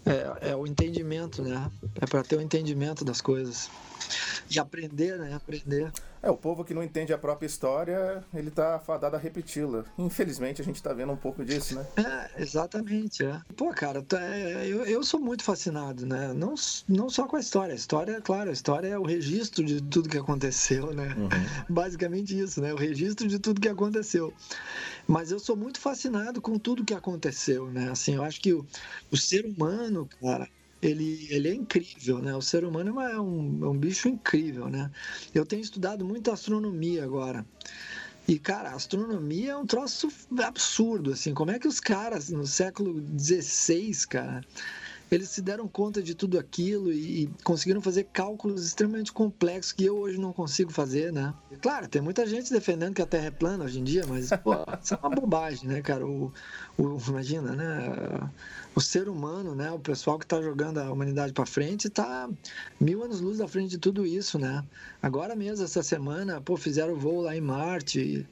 É, 0.04 0.50
é 0.50 0.56
o 0.56 0.66
entendimento, 0.66 1.42
né? 1.42 1.70
É 2.00 2.06
para 2.06 2.22
ter 2.22 2.36
o 2.36 2.40
entendimento 2.40 3.04
das 3.04 3.20
coisas. 3.20 3.70
E 4.50 4.58
aprender, 4.58 5.18
né? 5.18 5.34
Aprender. 5.34 5.92
É, 6.22 6.30
o 6.30 6.36
povo 6.36 6.64
que 6.64 6.72
não 6.72 6.84
entende 6.84 7.12
a 7.12 7.18
própria 7.18 7.46
história, 7.46 8.22
ele 8.32 8.50
tá 8.50 8.78
fadado 8.78 9.16
a 9.16 9.18
repeti-la. 9.18 9.84
Infelizmente, 9.98 10.62
a 10.62 10.64
gente 10.64 10.80
tá 10.80 10.92
vendo 10.92 11.12
um 11.12 11.16
pouco 11.16 11.44
disso, 11.44 11.74
né? 11.74 11.84
É, 11.96 12.42
exatamente. 12.42 13.24
É. 13.24 13.40
Pô, 13.56 13.70
cara, 13.70 14.04
é, 14.14 14.68
eu, 14.68 14.84
eu 14.84 15.02
sou 15.02 15.18
muito 15.18 15.42
fascinado, 15.42 16.06
né? 16.06 16.32
Não, 16.32 16.54
não 16.88 17.10
só 17.10 17.26
com 17.26 17.34
a 17.34 17.40
história. 17.40 17.72
A 17.72 17.76
história, 17.76 18.20
claro, 18.20 18.50
a 18.50 18.52
história 18.52 18.86
é 18.86 18.98
o 18.98 19.02
registro 19.02 19.64
de 19.64 19.82
tudo 19.82 20.08
que 20.08 20.16
aconteceu, 20.16 20.94
né? 20.94 21.12
Uhum. 21.18 21.28
Basicamente 21.68 22.38
isso, 22.38 22.60
né? 22.60 22.72
O 22.72 22.76
registro 22.76 23.26
de 23.26 23.40
tudo 23.40 23.60
que 23.60 23.68
aconteceu. 23.68 24.32
Mas 25.08 25.32
eu 25.32 25.40
sou 25.40 25.56
muito 25.56 25.80
fascinado 25.80 26.40
com 26.40 26.56
tudo 26.56 26.84
que 26.84 26.94
aconteceu, 26.94 27.68
né? 27.68 27.90
Assim, 27.90 28.14
eu 28.14 28.22
acho 28.22 28.40
que 28.40 28.52
o, 28.52 28.64
o 29.10 29.16
ser 29.16 29.44
humano, 29.44 30.08
cara, 30.20 30.48
ele, 30.82 31.28
ele 31.30 31.48
é 31.48 31.54
incrível, 31.54 32.18
né? 32.18 32.34
O 32.34 32.42
ser 32.42 32.64
humano 32.64 33.00
é 33.00 33.20
um, 33.20 33.64
é 33.64 33.68
um 33.68 33.78
bicho 33.78 34.08
incrível, 34.08 34.68
né? 34.68 34.90
Eu 35.32 35.46
tenho 35.46 35.62
estudado 35.62 36.04
muito 36.04 36.30
astronomia 36.30 37.04
agora. 37.04 37.46
E, 38.26 38.38
cara, 38.38 38.70
a 38.70 38.74
astronomia 38.74 39.52
é 39.52 39.56
um 39.56 39.66
troço 39.66 40.08
absurdo, 40.38 41.12
assim. 41.12 41.32
Como 41.34 41.50
é 41.50 41.58
que 41.58 41.68
os 41.68 41.80
caras 41.80 42.30
no 42.30 42.46
século 42.46 43.00
XVI, 43.18 43.92
cara, 44.08 44.44
eles 45.14 45.28
se 45.28 45.42
deram 45.42 45.68
conta 45.68 46.02
de 46.02 46.14
tudo 46.14 46.38
aquilo 46.38 46.92
e, 46.92 47.28
conseguiram 47.44 47.80
fazer 47.80 48.04
cálculos 48.12 48.66
extremamente 48.66 49.12
complexos 49.12 49.72
que 49.72 49.84
eu 49.84 49.98
hoje 49.98 50.18
não 50.18 50.32
consigo 50.32 50.72
fazer, 50.72 51.12
né? 51.12 51.34
Claro, 51.60 51.88
tem 51.88 52.00
muita 52.00 52.26
gente 52.26 52.52
defendendo 52.52 52.94
que 52.94 53.02
a 53.02 53.06
Terra 53.06 53.26
é 53.26 53.30
plana 53.30 53.64
hoje 53.64 53.78
em 53.78 53.84
dia, 53.84 54.04
mas, 54.06 54.30
pô, 54.42 54.54
isso 54.82 54.94
é 54.94 54.98
uma 54.98 55.10
bobagem, 55.10 55.68
né, 55.68 55.82
cara? 55.82 56.06
O, 56.06 56.32
o, 56.78 56.98
imagina, 57.08 57.52
né? 57.54 58.30
O 58.74 58.80
ser 58.80 59.08
humano, 59.08 59.54
né? 59.54 59.70
O 59.70 59.78
pessoal 59.78 60.18
que 60.18 60.24
está 60.24 60.40
jogando 60.40 60.78
a 60.78 60.90
humanidade 60.90 61.32
para 61.32 61.44
frente 61.44 61.88
está 61.88 62.28
mil 62.80 63.02
anos 63.02 63.20
luz 63.20 63.40
à 63.40 63.48
frente 63.48 63.70
de 63.70 63.78
tudo 63.78 64.06
isso, 64.06 64.38
né? 64.38 64.64
Agora 65.02 65.36
mesmo, 65.36 65.64
essa 65.64 65.82
semana, 65.82 66.40
pô, 66.40 66.56
fizeram 66.56 66.96
voo 66.96 67.20
lá 67.20 67.36
em 67.36 67.40
Marte 67.40 68.00
e, 68.00 68.26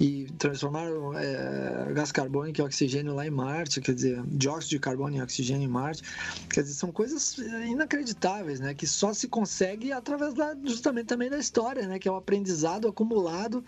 e 0.00 0.26
transformaram 0.38 1.18
é, 1.18 1.92
gás 1.92 2.12
carbônico 2.12 2.60
e 2.60 2.62
oxigênio 2.62 3.14
lá 3.14 3.26
em 3.26 3.30
Marte, 3.30 3.80
quer 3.80 3.94
dizer, 3.94 4.22
dióxido 4.26 4.70
de 4.70 4.78
carbono 4.78 5.16
e 5.16 5.20
oxigênio 5.20 5.64
em 5.64 5.68
Marte. 5.70 6.02
Quer 6.48 6.62
dizer, 6.62 6.74
são 6.74 6.92
coisas 6.92 7.36
inacreditáveis, 7.38 8.60
né? 8.60 8.74
Que 8.74 8.86
só 8.86 9.12
se 9.12 9.26
consegue 9.26 9.90
através 9.90 10.34
da, 10.34 10.56
justamente 10.64 11.06
também 11.06 11.28
da 11.28 11.38
história, 11.38 11.86
né? 11.86 11.98
Que 11.98 12.08
é 12.08 12.12
o 12.12 12.16
aprendizado 12.16 12.86
acumulado 12.86 13.64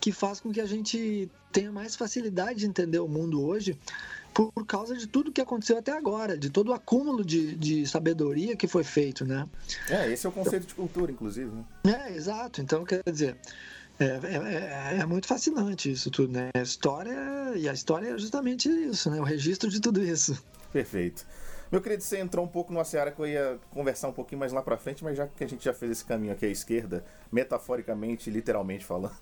que 0.00 0.10
faz 0.10 0.40
com 0.40 0.50
que 0.50 0.60
a 0.60 0.66
gente 0.66 1.30
tenha 1.52 1.70
mais 1.70 1.94
facilidade 1.94 2.60
de 2.60 2.66
entender 2.66 2.98
o 2.98 3.08
mundo 3.08 3.44
hoje 3.44 3.78
por, 4.32 4.52
por 4.52 4.66
causa 4.66 4.96
de 4.96 5.06
tudo 5.06 5.32
que 5.32 5.40
aconteceu 5.40 5.78
até 5.78 5.92
agora, 5.92 6.36
de 6.36 6.50
todo 6.50 6.68
o 6.68 6.72
acúmulo 6.72 7.24
de, 7.24 7.54
de 7.56 7.86
sabedoria 7.86 8.56
que 8.56 8.66
foi 8.66 8.84
feito, 8.84 9.24
né? 9.24 9.48
É, 9.88 10.10
esse 10.10 10.26
é 10.26 10.28
o 10.28 10.32
conceito 10.32 10.66
de 10.66 10.74
cultura, 10.74 11.10
inclusive. 11.10 11.50
Né? 11.84 12.06
É, 12.08 12.16
exato. 12.16 12.60
Então, 12.60 12.84
quer 12.84 13.02
dizer, 13.10 13.36
é, 14.00 14.04
é, 14.04 14.96
é, 14.96 15.00
é, 15.00 15.06
muito 15.06 15.26
fascinante 15.26 15.90
isso 15.90 16.10
tudo, 16.10 16.32
né? 16.32 16.48
A 16.54 16.62
história, 16.62 17.52
e 17.54 17.68
a 17.68 17.72
história 17.72 18.08
é 18.08 18.18
justamente 18.18 18.68
isso, 18.68 19.10
né? 19.10 19.20
O 19.20 19.24
registro 19.24 19.68
de 19.68 19.78
tudo 19.80 20.02
isso. 20.02 20.42
Perfeito. 20.72 21.26
Meu 21.70 21.80
querido, 21.80 22.02
você 22.02 22.18
entrou 22.18 22.44
um 22.44 22.48
pouco 22.48 22.72
numa 22.72 22.84
seara 22.84 23.12
que 23.12 23.20
eu 23.20 23.26
ia 23.26 23.58
conversar 23.70 24.08
um 24.08 24.12
pouquinho 24.12 24.40
mais 24.40 24.52
lá 24.52 24.60
pra 24.60 24.76
frente, 24.76 25.04
mas 25.04 25.16
já 25.16 25.28
que 25.28 25.44
a 25.44 25.46
gente 25.46 25.64
já 25.64 25.72
fez 25.72 25.92
esse 25.92 26.04
caminho 26.04 26.32
aqui 26.32 26.46
à 26.46 26.48
esquerda, 26.48 27.04
metaforicamente 27.30 28.28
literalmente 28.28 28.84
falando, 28.84 29.14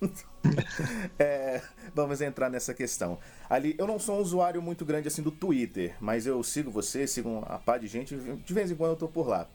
é, 1.19 1.61
vamos 1.93 2.21
entrar 2.21 2.49
nessa 2.49 2.73
questão. 2.73 3.19
Ali, 3.47 3.75
eu 3.77 3.85
não 3.85 3.99
sou 3.99 4.15
um 4.15 4.21
usuário 4.21 4.61
muito 4.63 4.83
grande 4.83 5.09
assim 5.09 5.21
do 5.21 5.29
Twitter, 5.29 5.95
mas 5.99 6.25
eu 6.25 6.41
sigo 6.41 6.71
você, 6.71 7.05
sigo 7.05 7.43
a 7.45 7.59
par 7.59 7.79
de 7.79 7.85
gente, 7.85 8.15
de 8.15 8.53
vez 8.53 8.71
em 8.71 8.75
quando 8.75 8.91
eu 8.91 8.97
tô 8.97 9.07
por 9.07 9.27
lá. 9.27 9.47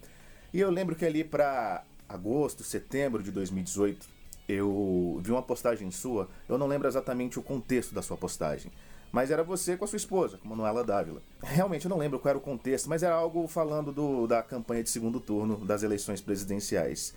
E 0.52 0.60
eu 0.60 0.70
lembro 0.70 0.94
que 0.94 1.04
ali 1.04 1.24
para 1.24 1.82
agosto, 2.08 2.62
setembro 2.62 3.24
de 3.24 3.32
2018, 3.32 4.13
eu 4.48 5.20
vi 5.22 5.30
uma 5.30 5.42
postagem 5.42 5.90
sua, 5.90 6.28
eu 6.48 6.58
não 6.58 6.66
lembro 6.66 6.88
exatamente 6.88 7.38
o 7.38 7.42
contexto 7.42 7.94
da 7.94 8.02
sua 8.02 8.16
postagem 8.16 8.70
mas 9.14 9.30
era 9.30 9.44
você 9.44 9.76
com 9.76 9.84
a 9.84 9.86
sua 9.86 9.96
esposa, 9.96 10.38
com 10.38 10.48
Manuela 10.48 10.82
Dávila. 10.82 11.22
Realmente 11.40 11.84
eu 11.84 11.88
não 11.88 11.98
lembro 11.98 12.18
qual 12.18 12.30
era 12.30 12.38
o 12.38 12.40
contexto, 12.40 12.88
mas 12.88 13.04
era 13.04 13.14
algo 13.14 13.46
falando 13.46 13.92
do, 13.92 14.26
da 14.26 14.42
campanha 14.42 14.82
de 14.82 14.90
segundo 14.90 15.20
turno 15.20 15.64
das 15.64 15.84
eleições 15.84 16.20
presidenciais. 16.20 17.14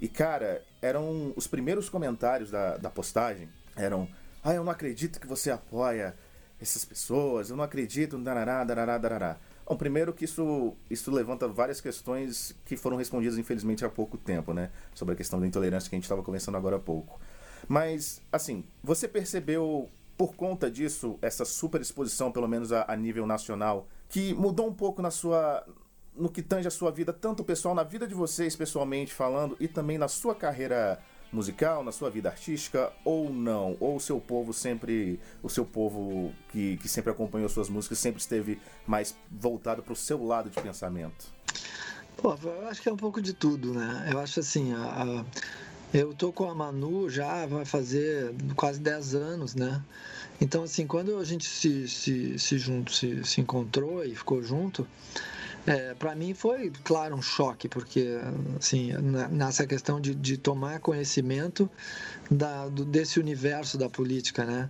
E 0.00 0.06
cara, 0.06 0.64
eram 0.80 1.32
os 1.34 1.48
primeiros 1.48 1.88
comentários 1.88 2.48
da, 2.48 2.76
da 2.76 2.88
postagem 2.88 3.48
eram: 3.74 4.08
Ah, 4.40 4.54
eu 4.54 4.62
não 4.62 4.70
acredito 4.70 5.18
que 5.18 5.26
você 5.26 5.50
apoia 5.50 6.14
essas 6.60 6.84
pessoas, 6.84 7.50
eu 7.50 7.56
não 7.56 7.64
acredito, 7.64 8.16
darará, 8.18 8.62
darará, 8.62 8.96
darará. 8.96 9.36
Bom, 9.66 9.76
primeiro 9.76 10.12
que 10.12 10.24
isso, 10.24 10.74
isso 10.90 11.10
levanta 11.10 11.46
várias 11.48 11.80
questões 11.80 12.54
que 12.64 12.76
foram 12.76 12.96
respondidas, 12.96 13.38
infelizmente, 13.38 13.84
há 13.84 13.88
pouco 13.88 14.18
tempo, 14.18 14.52
né? 14.52 14.70
Sobre 14.94 15.14
a 15.14 15.16
questão 15.16 15.40
da 15.40 15.46
intolerância 15.46 15.88
que 15.88 15.94
a 15.94 15.98
gente 15.98 16.04
estava 16.04 16.22
conversando 16.22 16.56
agora 16.56 16.76
há 16.76 16.80
pouco. 16.80 17.20
Mas, 17.68 18.20
assim, 18.32 18.64
você 18.82 19.06
percebeu 19.06 19.88
por 20.16 20.34
conta 20.34 20.70
disso, 20.70 21.18
essa 21.22 21.44
superexposição, 21.44 22.30
pelo 22.30 22.46
menos 22.46 22.72
a, 22.72 22.84
a, 22.86 22.96
nível 22.96 23.26
nacional, 23.26 23.88
que 24.08 24.34
mudou 24.34 24.68
um 24.68 24.74
pouco 24.74 25.00
na 25.00 25.10
sua. 25.10 25.64
no 26.14 26.28
que 26.28 26.42
tange 26.42 26.68
a 26.68 26.70
sua 26.70 26.90
vida, 26.90 27.12
tanto 27.12 27.42
pessoal, 27.42 27.74
na 27.74 27.82
vida 27.82 28.06
de 28.06 28.14
vocês 28.14 28.54
pessoalmente 28.54 29.14
falando, 29.14 29.56
e 29.58 29.66
também 29.66 29.96
na 29.96 30.08
sua 30.08 30.34
carreira 30.34 31.00
musical, 31.32 31.82
na 31.82 31.90
sua 31.90 32.10
vida 32.10 32.28
artística, 32.28 32.92
ou 33.04 33.32
não? 33.32 33.76
Ou 33.80 33.96
o 33.96 34.00
seu 34.00 34.20
povo 34.20 34.52
sempre. 34.52 35.18
O 35.42 35.48
seu 35.48 35.64
povo 35.64 36.32
que, 36.50 36.76
que 36.76 36.88
sempre 36.88 37.10
acompanhou 37.10 37.48
suas 37.48 37.68
músicas 37.68 37.98
sempre 37.98 38.20
esteve 38.20 38.60
mais 38.86 39.16
voltado 39.30 39.82
para 39.82 39.92
o 39.92 39.96
seu 39.96 40.24
lado 40.24 40.50
de 40.50 40.60
pensamento? 40.60 41.26
Pô, 42.16 42.36
eu 42.42 42.68
acho 42.68 42.82
que 42.82 42.88
é 42.88 42.92
um 42.92 42.96
pouco 42.96 43.20
de 43.22 43.32
tudo, 43.32 43.72
né? 43.72 44.08
Eu 44.12 44.18
acho 44.18 44.40
assim, 44.40 44.72
a, 44.74 45.02
a 45.02 45.24
eu 45.92 46.14
tô 46.14 46.32
com 46.32 46.48
a 46.48 46.54
Manu 46.54 47.10
já 47.10 47.44
vai 47.44 47.66
fazer 47.66 48.34
quase 48.56 48.80
10 48.80 49.14
anos, 49.14 49.54
né? 49.54 49.82
Então, 50.40 50.62
assim, 50.62 50.86
quando 50.86 51.18
a 51.18 51.24
gente 51.24 51.44
se, 51.44 51.86
se, 51.86 52.38
se, 52.38 52.58
junto, 52.58 52.92
se, 52.92 53.22
se 53.24 53.40
encontrou 53.42 54.02
e 54.02 54.14
ficou 54.14 54.42
junto, 54.42 54.86
é, 55.66 55.94
para 55.94 56.14
mim 56.14 56.34
foi, 56.34 56.72
claro, 56.82 57.14
um 57.14 57.22
choque, 57.22 57.68
porque, 57.68 58.18
assim, 58.58 58.92
nessa 59.30 59.66
questão 59.66 60.00
de, 60.00 60.14
de 60.14 60.36
tomar 60.36 60.80
conhecimento 60.80 61.70
da, 62.30 62.68
do, 62.68 62.84
desse 62.84 63.20
universo 63.20 63.78
da 63.78 63.88
política, 63.88 64.44
né? 64.44 64.68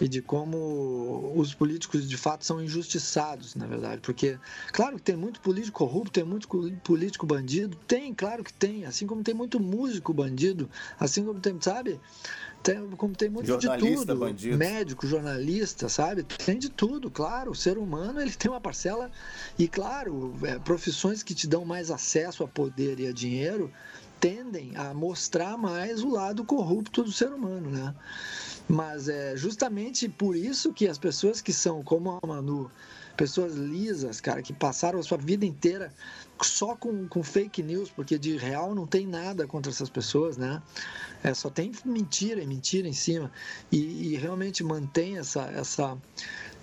e 0.00 0.08
de 0.08 0.22
como 0.22 1.32
os 1.36 1.54
políticos 1.54 2.08
de 2.08 2.16
fato 2.16 2.44
são 2.44 2.62
injustiçados, 2.62 3.54
na 3.54 3.66
verdade. 3.66 4.00
Porque, 4.00 4.38
claro 4.72 4.96
que 4.96 5.02
tem 5.02 5.16
muito 5.16 5.40
político 5.40 5.78
corrupto, 5.78 6.12
tem 6.12 6.24
muito 6.24 6.48
político 6.82 7.26
bandido, 7.26 7.76
tem, 7.86 8.14
claro 8.14 8.42
que 8.42 8.52
tem, 8.52 8.84
assim 8.84 9.06
como 9.06 9.22
tem 9.22 9.34
muito 9.34 9.60
músico 9.60 10.12
bandido, 10.12 10.68
assim 10.98 11.24
como 11.24 11.38
tem, 11.40 11.56
sabe? 11.60 12.00
Tem, 12.62 12.88
como 12.90 13.14
tem 13.14 13.28
muito 13.28 13.58
de 13.58 13.68
tudo, 13.78 14.16
bandido. 14.16 14.56
médico, 14.56 15.06
jornalista, 15.06 15.88
sabe? 15.88 16.22
Tem 16.22 16.58
de 16.58 16.68
tudo, 16.68 17.10
claro. 17.10 17.50
O 17.50 17.54
ser 17.54 17.76
humano 17.76 18.20
ele 18.20 18.30
tem 18.32 18.50
uma 18.50 18.60
parcela 18.60 19.10
e, 19.58 19.66
claro, 19.66 20.32
é, 20.44 20.58
profissões 20.58 21.22
que 21.22 21.34
te 21.34 21.48
dão 21.48 21.64
mais 21.64 21.90
acesso 21.90 22.44
a 22.44 22.48
poder 22.48 23.00
e 23.00 23.06
a 23.06 23.12
dinheiro 23.12 23.72
tendem 24.20 24.76
a 24.76 24.94
mostrar 24.94 25.58
mais 25.58 26.04
o 26.04 26.10
lado 26.10 26.44
corrupto 26.44 27.02
do 27.02 27.10
ser 27.10 27.32
humano, 27.32 27.68
né? 27.68 27.92
Mas 28.68 29.08
é 29.08 29.36
justamente 29.36 30.08
por 30.08 30.36
isso 30.36 30.72
que 30.72 30.86
as 30.86 30.96
pessoas 30.96 31.40
que 31.40 31.52
são 31.52 31.82
como 31.82 32.20
a 32.22 32.24
Manu, 32.24 32.70
pessoas 33.16 33.54
lisas, 33.54 34.20
cara, 34.20 34.40
que 34.40 34.52
passaram 34.52 35.00
a 35.00 35.02
sua 35.02 35.18
vida 35.18 35.44
inteira 35.44 35.92
só 36.42 36.74
com, 36.76 37.06
com 37.08 37.22
fake 37.22 37.62
news, 37.62 37.90
porque 37.90 38.18
de 38.18 38.36
real 38.36 38.74
não 38.74 38.86
tem 38.86 39.06
nada 39.06 39.46
contra 39.46 39.70
essas 39.70 39.88
pessoas, 39.88 40.36
né? 40.36 40.62
É, 41.22 41.32
só 41.34 41.48
tem 41.48 41.72
mentira 41.84 42.42
e 42.42 42.46
mentira 42.46 42.88
em 42.88 42.92
cima. 42.92 43.30
E, 43.70 44.12
e 44.12 44.16
realmente 44.16 44.64
mantém 44.64 45.18
essa, 45.18 45.42
essa, 45.42 45.96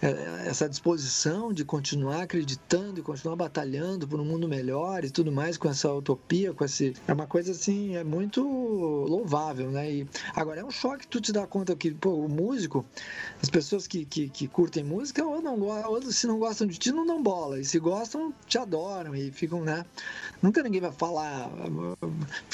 essa 0.01 0.69
disposição 0.69 1.51
de 1.51 1.65
continuar 1.65 2.23
acreditando 2.23 2.99
e 2.99 3.03
continuar 3.03 3.35
batalhando 3.35 4.07
por 4.07 4.19
um 4.19 4.25
mundo 4.25 4.47
melhor 4.47 5.03
e 5.03 5.09
tudo 5.09 5.31
mais 5.31 5.57
com 5.57 5.69
essa 5.69 5.91
utopia, 5.91 6.53
com 6.53 6.63
esse 6.63 6.93
é 7.07 7.13
uma 7.13 7.27
coisa 7.27 7.51
assim 7.51 7.95
é 7.95 8.03
muito 8.03 8.41
louvável, 8.41 9.69
né? 9.69 9.91
E 9.91 10.07
agora 10.33 10.61
é 10.61 10.65
um 10.65 10.71
choque 10.71 11.05
tu 11.05 11.19
te 11.19 11.33
dar 11.33 11.47
conta 11.47 11.75
que 11.75 11.91
pô, 11.91 12.11
o 12.11 12.29
músico, 12.29 12.85
as 13.41 13.49
pessoas 13.49 13.87
que, 13.87 14.05
que, 14.05 14.29
que 14.29 14.47
curtem 14.47 14.83
música 14.83 15.25
ou 15.25 15.41
não 15.41 15.59
ou 15.59 16.01
se 16.11 16.27
não 16.27 16.39
gostam 16.39 16.65
de 16.65 16.77
ti 16.77 16.91
não 16.91 17.05
dão 17.05 17.21
bola 17.21 17.59
e 17.59 17.65
se 17.65 17.77
gostam 17.77 18.33
te 18.47 18.57
adoram 18.57 19.13
e 19.15 19.31
ficam, 19.31 19.61
né? 19.61 19.85
Nunca 20.41 20.63
ninguém 20.63 20.81
vai 20.81 20.93
falar 20.93 21.51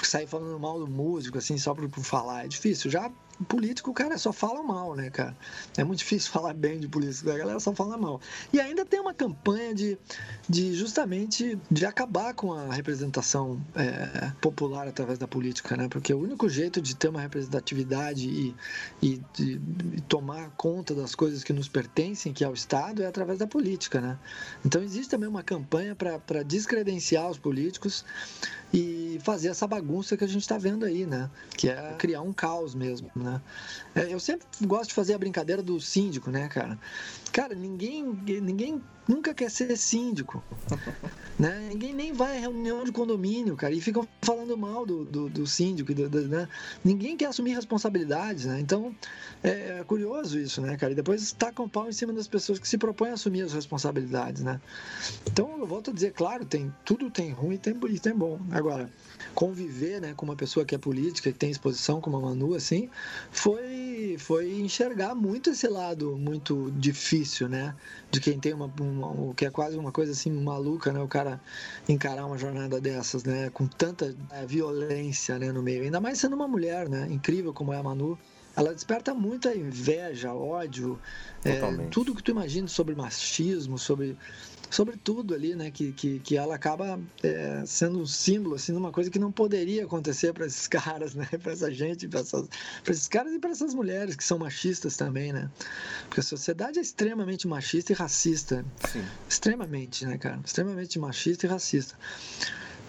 sair 0.01 0.25
falando 0.25 0.59
mal 0.59 0.79
do 0.79 0.87
músico 0.87 1.37
assim 1.37 1.57
só 1.57 1.75
por, 1.75 1.87
por 1.89 2.03
falar 2.03 2.45
é 2.45 2.47
difícil. 2.47 2.89
Já 2.89 3.11
político, 3.43 3.93
cara, 3.93 4.17
só 4.17 4.31
fala 4.31 4.63
mal, 4.63 4.95
né, 4.95 5.09
cara? 5.09 5.35
É 5.77 5.83
muito 5.83 5.99
difícil 5.99 6.31
falar 6.33 6.53
bem 6.53 6.79
de 6.79 6.87
político, 6.87 7.29
a 7.29 7.37
galera 7.37 7.59
só 7.59 7.73
fala 7.73 7.97
mal. 7.97 8.21
E 8.53 8.59
ainda 8.59 8.85
tem 8.85 8.99
uma 8.99 9.13
campanha 9.13 9.73
de, 9.73 9.97
de 10.47 10.73
justamente 10.73 11.59
de 11.69 11.85
acabar 11.85 12.33
com 12.33 12.53
a 12.53 12.73
representação 12.73 13.61
é, 13.75 14.31
popular 14.41 14.87
através 14.87 15.19
da 15.19 15.27
política, 15.27 15.75
né? 15.75 15.87
Porque 15.89 16.13
o 16.13 16.19
único 16.19 16.47
jeito 16.47 16.81
de 16.81 16.95
ter 16.95 17.09
uma 17.09 17.21
representatividade 17.21 18.27
e, 18.27 18.55
e, 19.01 19.21
de, 19.33 19.61
e 19.93 20.01
tomar 20.01 20.51
conta 20.51 20.93
das 20.93 21.15
coisas 21.15 21.43
que 21.43 21.53
nos 21.53 21.67
pertencem, 21.67 22.33
que 22.33 22.43
é 22.43 22.49
o 22.49 22.53
Estado, 22.53 23.03
é 23.03 23.07
através 23.07 23.39
da 23.39 23.47
política, 23.47 23.99
né? 23.99 24.17
Então 24.65 24.81
existe 24.81 25.09
também 25.09 25.27
uma 25.27 25.43
campanha 25.43 25.95
para 25.95 26.43
descredenciar 26.43 27.29
os 27.29 27.37
políticos 27.37 28.05
e 28.73 29.19
fazer 29.23 29.49
essa 29.49 29.65
bagunça 29.65 30.17
que 30.17 30.23
a 30.23 30.27
gente 30.27 30.41
está 30.41 30.57
vendo 30.57 30.85
aí, 30.85 31.05
né? 31.05 31.29
Que 31.55 31.69
é 31.69 31.95
criar 31.97 32.21
um 32.21 32.33
caos 32.33 32.75
mesmo, 32.75 33.09
né? 33.15 33.24
É, 33.95 34.13
eu 34.13 34.19
sempre 34.19 34.45
gosto 34.61 34.89
de 34.89 34.95
fazer 34.95 35.13
a 35.13 35.17
brincadeira 35.17 35.61
do 35.63 35.79
síndico, 35.79 36.29
né, 36.29 36.47
cara? 36.47 36.77
Cara, 37.35 37.53
ninguém, 37.53 38.01
ninguém 38.41 38.81
nunca 39.05 39.33
quer 39.33 39.51
ser 39.51 39.75
síndico. 39.75 40.41
né? 41.37 41.67
Ninguém 41.69 41.93
nem 41.93 42.13
vai 42.13 42.37
a 42.37 42.39
reunião 42.39 42.83
de 42.85 42.93
condomínio, 42.93 43.57
cara, 43.57 43.73
e 43.73 43.81
ficam 43.81 44.07
falando 44.21 44.57
mal 44.57 44.85
do, 44.85 45.03
do, 45.03 45.29
do 45.29 45.45
síndico. 45.45 45.93
Do, 45.93 46.09
do, 46.09 46.27
né? 46.29 46.47
Ninguém 46.83 47.17
quer 47.17 47.25
assumir 47.25 47.53
responsabilidades, 47.53 48.45
né? 48.45 48.59
Então, 48.61 48.95
é, 49.43 49.79
é, 49.79 49.83
curioso 49.83 50.39
isso, 50.39 50.61
né, 50.61 50.77
cara? 50.77 50.93
E 50.93 50.95
depois 50.95 51.33
tacam 51.33 51.67
pau 51.67 51.89
em 51.89 51.91
cima 51.91 52.13
das 52.13 52.25
pessoas 52.25 52.57
que 52.57 52.67
se 52.67 52.77
propõem 52.77 53.11
a 53.11 53.15
assumir 53.15 53.41
as 53.41 53.51
responsabilidades, 53.51 54.41
né? 54.41 54.61
Então, 55.27 55.59
eu 55.59 55.67
volto 55.67 55.91
a 55.91 55.93
dizer, 55.93 56.13
claro, 56.13 56.45
tem 56.45 56.73
tudo 56.85 57.11
tem 57.11 57.31
ruim 57.31 57.55
e 57.55 57.57
tem, 57.57 57.77
e 57.89 57.99
tem 57.99 58.13
bom. 58.13 58.39
Agora, 58.51 58.89
conviver 59.33 59.99
né, 59.99 60.13
com 60.15 60.25
uma 60.25 60.35
pessoa 60.35 60.65
que 60.65 60.73
é 60.73 60.77
política, 60.77 61.31
que 61.31 61.37
tem 61.37 61.51
exposição 61.51 61.99
como 61.99 62.17
a 62.17 62.21
Manu, 62.21 62.55
assim, 62.55 62.89
foi, 63.31 64.15
foi 64.17 64.59
enxergar 64.59 65.13
muito 65.13 65.49
esse 65.49 65.67
lado 65.67 66.17
muito 66.17 66.71
difícil, 66.77 67.24
né? 67.47 67.75
De 68.11 68.19
quem 68.19 68.39
tem 68.39 68.53
uma, 68.53 68.71
uma, 68.79 69.33
que 69.33 69.45
é 69.45 69.49
quase 69.49 69.77
uma 69.77 69.91
coisa 69.91 70.11
assim 70.11 70.31
maluca, 70.31 70.91
né? 70.91 70.99
O 71.01 71.07
cara 71.07 71.39
encarar 71.87 72.25
uma 72.25 72.37
jornada 72.37 72.79
dessas, 72.79 73.23
né? 73.23 73.49
Com 73.49 73.67
tanta 73.67 74.15
é, 74.31 74.45
violência 74.45 75.37
né, 75.37 75.51
no 75.51 75.61
meio. 75.61 75.83
Ainda 75.83 75.99
mais 75.99 76.19
sendo 76.19 76.35
uma 76.35 76.47
mulher, 76.47 76.87
né? 76.89 77.07
Incrível 77.09 77.53
como 77.53 77.73
é 77.73 77.77
a 77.77 77.83
Manu 77.83 78.17
ela 78.55 78.73
desperta 78.73 79.13
muita 79.13 79.53
inveja, 79.53 80.33
ódio, 80.33 80.97
é, 81.43 81.59
tudo 81.91 82.15
que 82.15 82.23
tu 82.23 82.31
imagina 82.31 82.67
sobre 82.69 82.95
machismo, 82.95 83.77
sobre 83.77 84.17
sobre 84.69 84.97
tudo 84.97 85.33
ali, 85.33 85.55
né? 85.55 85.71
Que, 85.71 85.91
que, 85.91 86.19
que 86.19 86.37
ela 86.37 86.55
acaba 86.55 86.99
é, 87.23 87.63
sendo 87.65 87.99
um 87.99 88.05
símbolo, 88.05 88.55
assim, 88.55 88.71
de 88.71 88.77
uma 88.77 88.91
coisa 88.91 89.09
que 89.09 89.19
não 89.19 89.31
poderia 89.31 89.85
acontecer 89.85 90.33
para 90.33 90.45
esses 90.45 90.67
caras, 90.67 91.13
né? 91.15 91.27
Para 91.41 91.51
essa 91.51 91.71
gente, 91.71 92.07
para 92.07 92.21
esses 92.21 93.07
caras 93.07 93.33
e 93.33 93.39
para 93.39 93.51
essas 93.51 93.73
mulheres 93.73 94.15
que 94.15 94.23
são 94.23 94.37
machistas 94.37 94.97
também, 94.97 95.31
né? 95.31 95.49
Porque 96.07 96.19
a 96.19 96.23
sociedade 96.23 96.79
é 96.79 96.81
extremamente 96.81 97.47
machista 97.47 97.91
e 97.91 97.95
racista. 97.95 98.65
Sim. 98.91 99.03
Extremamente, 99.27 100.05
né, 100.05 100.17
cara? 100.17 100.39
Extremamente 100.43 100.99
machista 100.99 101.45
e 101.45 101.49
racista. 101.49 101.95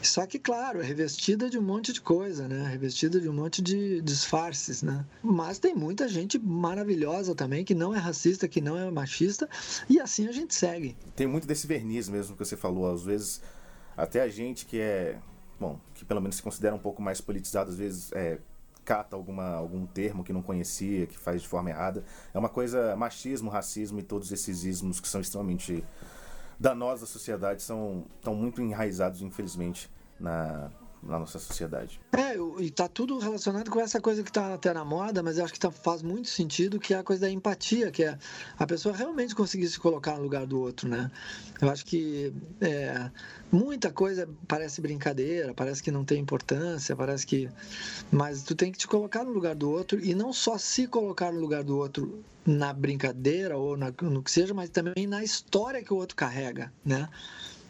Só 0.03 0.27
que, 0.27 0.39
claro, 0.39 0.81
é 0.81 0.85
revestida 0.85 1.51
de 1.51 1.59
um 1.59 1.63
monte 1.63 1.93
de 1.93 2.01
coisa, 2.01 2.47
né? 2.47 2.69
Revestida 2.69 3.21
de 3.21 3.29
um 3.29 3.33
monte 3.33 3.61
de 3.61 4.01
disfarces, 4.03 4.83
né? 4.83 5.05
Mas 5.23 5.59
tem 5.59 5.75
muita 5.75 6.09
gente 6.09 6.39
maravilhosa 6.39 7.35
também 7.35 7.65
que 7.65 7.75
não 7.75 7.95
é 7.95 7.99
racista, 7.99 8.47
que 8.47 8.61
não 8.61 8.79
é 8.79 8.91
machista, 8.91 9.49
e 9.89 9.99
assim 9.99 10.29
a 10.29 10.33
gente 10.33 10.55
segue. 10.55 10.97
Tem 11.15 11.27
muito 11.27 11.47
desse 11.47 11.67
verniz 11.67 12.09
mesmo 12.09 12.37
que 12.37 12.45
você 12.45 12.57
falou, 12.57 12.93
às 12.93 13.03
vezes 13.03 13.41
até 13.97 14.21
a 14.21 14.29
gente 14.29 14.67
que 14.67 14.79
é, 14.79 15.19
bom, 15.59 15.81
que 15.95 16.05
pelo 16.05 16.21
menos 16.21 16.37
se 16.37 16.43
considera 16.43 16.75
um 16.75 16.79
pouco 16.79 17.01
mais 17.01 17.21
politizado, 17.21 17.71
às 17.71 17.77
vezes 17.77 18.13
é, 18.13 18.39
cata 18.85 19.17
alguma, 19.17 19.55
algum 19.55 19.85
termo 19.87 20.23
que 20.23 20.33
não 20.33 20.43
conhecia, 20.43 21.07
que 21.07 21.19
faz 21.19 21.43
de 21.43 21.49
forma 21.49 21.71
errada. 21.71 22.05
É 22.33 22.39
uma 22.39 22.49
coisa, 22.49 22.95
machismo, 22.97 23.51
racismo 23.51 23.99
e 23.99 24.03
todos 24.03 24.31
esses 24.31 24.65
ismos 24.65 25.01
que 25.01 25.09
são 25.09 25.21
extremamente 25.21 25.83
danosos 26.59 27.09
à 27.09 27.13
sociedade, 27.13 27.63
são, 27.63 28.05
estão 28.17 28.35
muito 28.35 28.63
enraizados, 28.63 29.23
infelizmente, 29.23 29.91
na, 30.19 30.71
na 31.07 31.19
nossa 31.19 31.39
sociedade. 31.39 32.01
É, 32.13 32.37
e 32.63 32.71
tá 32.71 32.89
tudo 32.89 33.19
relacionado 33.19 33.71
com 33.71 33.81
essa 33.81 34.01
coisa 34.01 34.23
que 34.23 34.33
tá 34.33 34.55
até 34.55 34.73
na 34.73 34.85
moda, 34.85 35.23
mas 35.23 35.39
eu 35.39 35.45
acho 35.45 35.53
que 35.53 35.61
tá, 35.61 35.71
faz 35.71 36.03
muito 36.03 36.29
sentido, 36.29 36.79
que 36.79 36.93
é 36.93 36.99
a 36.99 37.03
coisa 37.03 37.23
da 37.23 37.31
empatia, 37.31 37.91
que 37.91 38.05
é 38.05 38.19
a 38.59 38.67
pessoa 38.67 38.95
realmente 38.95 39.35
conseguir 39.35 39.69
se 39.69 39.79
colocar 39.79 40.17
no 40.17 40.23
lugar 40.23 40.47
do 40.47 40.61
outro, 40.61 40.89
né? 40.89 41.11
Eu 41.61 41.71
acho 41.71 41.85
que 41.87 42.33
é, 42.61 43.11
muita 43.51 43.91
coisa 43.91 44.29
parece 44.47 44.81
brincadeira, 44.81 45.55
parece 45.55 45.83
que 45.83 45.91
não 45.91 46.05
tem 46.05 46.21
importância, 46.21 46.95
parece 46.97 47.27
que... 47.27 47.49
Mas 48.11 48.43
tu 48.43 48.55
tem 48.55 48.73
que 48.73 48.79
te 48.79 48.87
colocar 48.87 49.25
no 49.25 49.31
lugar 49.31 49.55
do 49.55 49.71
outro 49.71 49.99
e 50.03 50.15
não 50.15 50.33
só 50.33 50.59
se 50.59 50.87
colocar 50.87 51.33
no 51.33 51.41
lugar 51.41 51.63
do 51.63 51.77
outro 51.77 52.23
na 52.47 52.73
brincadeira 52.73 53.57
ou 53.57 53.77
na, 53.77 53.93
no 54.03 54.23
que 54.23 54.31
seja, 54.31 54.55
mas 54.55 54.71
também 54.71 55.07
na 55.07 55.23
história 55.25 55.83
que 55.83 55.93
o 55.93 55.97
outro 55.97 56.17
carrega, 56.17 56.73
né? 56.85 57.09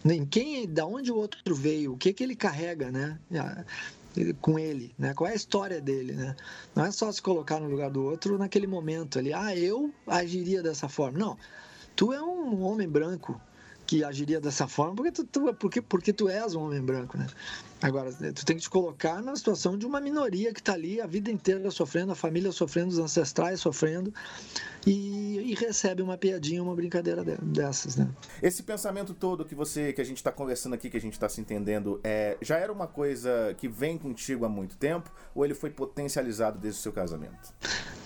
Em 0.05 0.25
quem, 0.25 0.69
da 0.69 0.87
onde 0.87 1.11
o 1.11 1.17
outro 1.17 1.55
veio, 1.55 1.95
o 1.95 1.97
que 1.97 2.13
que 2.13 2.23
ele 2.23 2.37
carrega, 2.37 2.91
né? 2.91 3.19
com 4.41 4.59
ele, 4.59 4.95
né? 4.99 5.13
Qual 5.15 5.29
é 5.29 5.33
a 5.33 5.37
história 5.37 5.81
dele, 5.81 6.13
né? 6.13 6.35
Não 6.75 6.85
é 6.85 6.91
só 6.91 7.11
se 7.13 7.21
colocar 7.21 7.61
no 7.61 7.69
lugar 7.69 7.91
do 7.91 8.03
outro 8.03 8.39
naquele 8.39 8.67
momento 8.67 9.19
ali. 9.19 9.33
Ah, 9.33 9.55
eu 9.55 9.93
agiria 10.07 10.63
dessa 10.63 10.89
forma. 10.89 11.19
Não. 11.19 11.37
Tu 11.95 12.13
é 12.13 12.23
um 12.23 12.63
homem 12.63 12.89
branco 12.89 13.41
que 13.87 14.03
agiria 14.03 14.41
dessa 14.41 14.67
forma 14.67 14.97
porque 14.97 15.13
tu, 15.13 15.25
tu 15.25 15.55
porque, 15.55 15.81
porque 15.81 16.13
tu 16.13 16.29
és 16.29 16.55
um 16.55 16.63
homem 16.63 16.81
branco, 16.81 17.17
né? 17.17 17.27
Agora, 17.83 18.11
tu 18.13 18.45
tem 18.47 18.57
que 18.57 18.63
te 18.63 18.71
colocar 18.71 19.23
na 19.23 19.37
situação 19.37 19.77
de 19.77 19.85
uma 19.85 20.01
minoria 20.01 20.53
que 20.53 20.61
está 20.61 20.73
ali 20.73 21.01
a 21.01 21.07
vida 21.07 21.31
inteira 21.31 21.71
sofrendo, 21.71 22.13
a 22.13 22.15
família 22.15 22.51
sofrendo, 22.51 22.89
os 22.89 22.99
ancestrais 22.99 23.61
sofrendo, 23.61 24.13
e, 24.87 25.53
e 25.53 25.55
recebe 25.55 26.01
uma 26.01 26.17
piadinha, 26.17 26.63
uma 26.63 26.75
brincadeira 26.75 27.23
dessas, 27.43 27.97
né? 27.97 28.09
Esse 28.43 28.63
pensamento 28.63 29.13
todo 29.13 29.45
que 29.45 29.55
você, 29.55 29.93
que 29.93 30.01
a 30.01 30.05
gente 30.05 30.17
está 30.17 30.33
conversando 30.33 30.75
aqui, 30.75 30.89
que 30.89 30.97
a 30.97 31.01
gente 31.01 31.15
está 31.15 31.29
se 31.29 31.41
entendendo, 31.41 32.01
é, 32.03 32.39
já 32.41 32.57
era 32.57 32.73
uma 32.73 32.87
coisa 32.87 33.55
que 33.59 33.69
vem 33.69 33.99
contigo 33.99 34.45
há 34.45 34.49
muito 34.49 34.77
tempo, 34.77 35.11
ou 35.35 35.45
ele 35.45 35.55
foi 35.55 35.69
potencializado 35.69 36.59
desde 36.59 36.81
o 36.81 36.83
seu 36.83 36.93
casamento? 36.93 37.53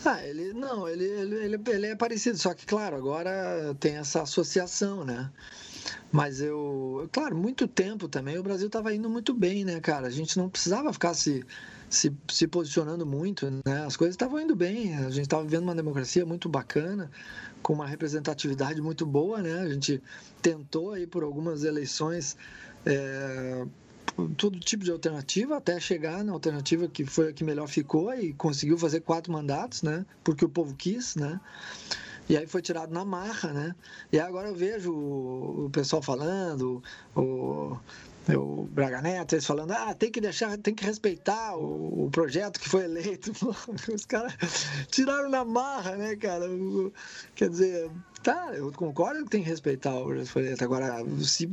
Ah, 0.04 0.24
ele 0.26 0.52
não, 0.52 0.88
ele, 0.88 1.04
ele, 1.04 1.36
ele, 1.36 1.62
ele 1.68 1.86
é 1.86 1.94
parecido, 1.94 2.38
só 2.38 2.54
que 2.54 2.66
claro, 2.66 2.96
agora 2.96 3.76
tem 3.78 3.96
essa 3.96 4.22
associação, 4.22 5.04
né? 5.04 5.30
Mas 6.10 6.40
eu, 6.40 7.08
claro, 7.12 7.36
muito 7.36 7.68
tempo 7.68 8.08
também 8.08 8.38
o 8.38 8.42
Brasil 8.42 8.66
estava 8.66 8.94
indo 8.94 9.08
muito 9.08 9.32
bem, 9.32 9.64
né, 9.64 9.80
cara? 9.80 10.06
A 10.06 10.10
gente 10.10 10.36
não 10.36 10.48
precisava 10.48 10.92
ficar 10.92 11.14
se, 11.14 11.44
se, 11.88 12.12
se 12.28 12.46
posicionando 12.46 13.06
muito, 13.06 13.50
né? 13.50 13.84
As 13.86 13.96
coisas 13.96 14.14
estavam 14.14 14.40
indo 14.40 14.56
bem, 14.56 14.96
a 14.96 15.10
gente 15.10 15.22
estava 15.22 15.42
vivendo 15.42 15.64
uma 15.64 15.74
democracia 15.74 16.26
muito 16.26 16.48
bacana, 16.48 17.10
com 17.62 17.72
uma 17.72 17.86
representatividade 17.86 18.80
muito 18.80 19.06
boa, 19.06 19.40
né? 19.40 19.60
A 19.60 19.68
gente 19.68 20.02
tentou 20.42 20.92
aí 20.92 21.06
por 21.06 21.22
algumas 21.22 21.64
eleições 21.64 22.36
é, 22.84 23.66
todo 24.36 24.58
tipo 24.58 24.84
de 24.84 24.90
alternativa 24.90 25.56
até 25.56 25.78
chegar 25.78 26.24
na 26.24 26.32
alternativa 26.32 26.88
que 26.88 27.04
foi 27.04 27.30
a 27.30 27.32
que 27.32 27.44
melhor 27.44 27.68
ficou 27.68 28.12
e 28.14 28.32
conseguiu 28.34 28.76
fazer 28.76 29.00
quatro 29.00 29.32
mandatos, 29.32 29.82
né? 29.82 30.04
Porque 30.24 30.44
o 30.44 30.48
povo 30.48 30.74
quis, 30.74 31.14
né? 31.16 31.40
E 32.28 32.36
aí 32.36 32.46
foi 32.46 32.62
tirado 32.62 32.92
na 32.92 33.04
marra, 33.04 33.52
né? 33.52 33.74
E 34.12 34.20
agora 34.20 34.48
eu 34.48 34.54
vejo 34.54 34.92
o, 34.92 35.70
pessoal 35.72 36.00
falando, 36.00 36.82
o, 37.16 37.76
o 38.28 38.68
Braga 38.70 39.00
Neto, 39.02 39.34
eles 39.34 39.46
falando, 39.46 39.72
ah, 39.72 39.94
tem 39.94 40.10
que 40.10 40.20
deixar, 40.20 40.56
tem 40.58 40.74
que 40.74 40.84
respeitar 40.84 41.56
o, 41.56 42.06
o 42.06 42.10
projeto 42.10 42.60
que 42.60 42.68
foi 42.68 42.84
eleito. 42.84 43.32
Os 43.92 44.06
caras 44.06 44.34
tiraram 44.90 45.28
na 45.28 45.44
marra, 45.44 45.96
né, 45.96 46.14
cara? 46.16 46.46
Quer 47.34 47.48
dizer, 47.48 47.90
tá, 48.22 48.52
eu 48.54 48.70
concordo 48.72 49.24
que 49.24 49.30
tem 49.30 49.42
que 49.42 49.48
respeitar 49.48 49.94
o 49.98 50.04
projeto 50.04 50.28
foi 50.28 50.42
eleito. 50.42 50.64
Agora, 50.64 51.04
se 51.20 51.48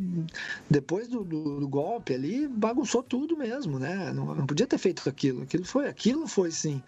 depois 0.69 1.07
do, 1.07 1.23
do, 1.23 1.59
do, 1.59 1.67
golpe 1.67 2.13
ali, 2.13 2.47
bagunçou 2.47 3.01
tudo 3.01 3.35
mesmo, 3.35 3.79
né? 3.79 4.11
Não, 4.13 4.35
não 4.35 4.45
podia 4.45 4.67
ter 4.67 4.77
feito 4.77 5.07
aquilo. 5.07 5.43
Aquilo 5.43 5.65
foi, 5.65 5.87
aquilo 5.87 6.27
foi 6.27 6.51
sim 6.51 6.81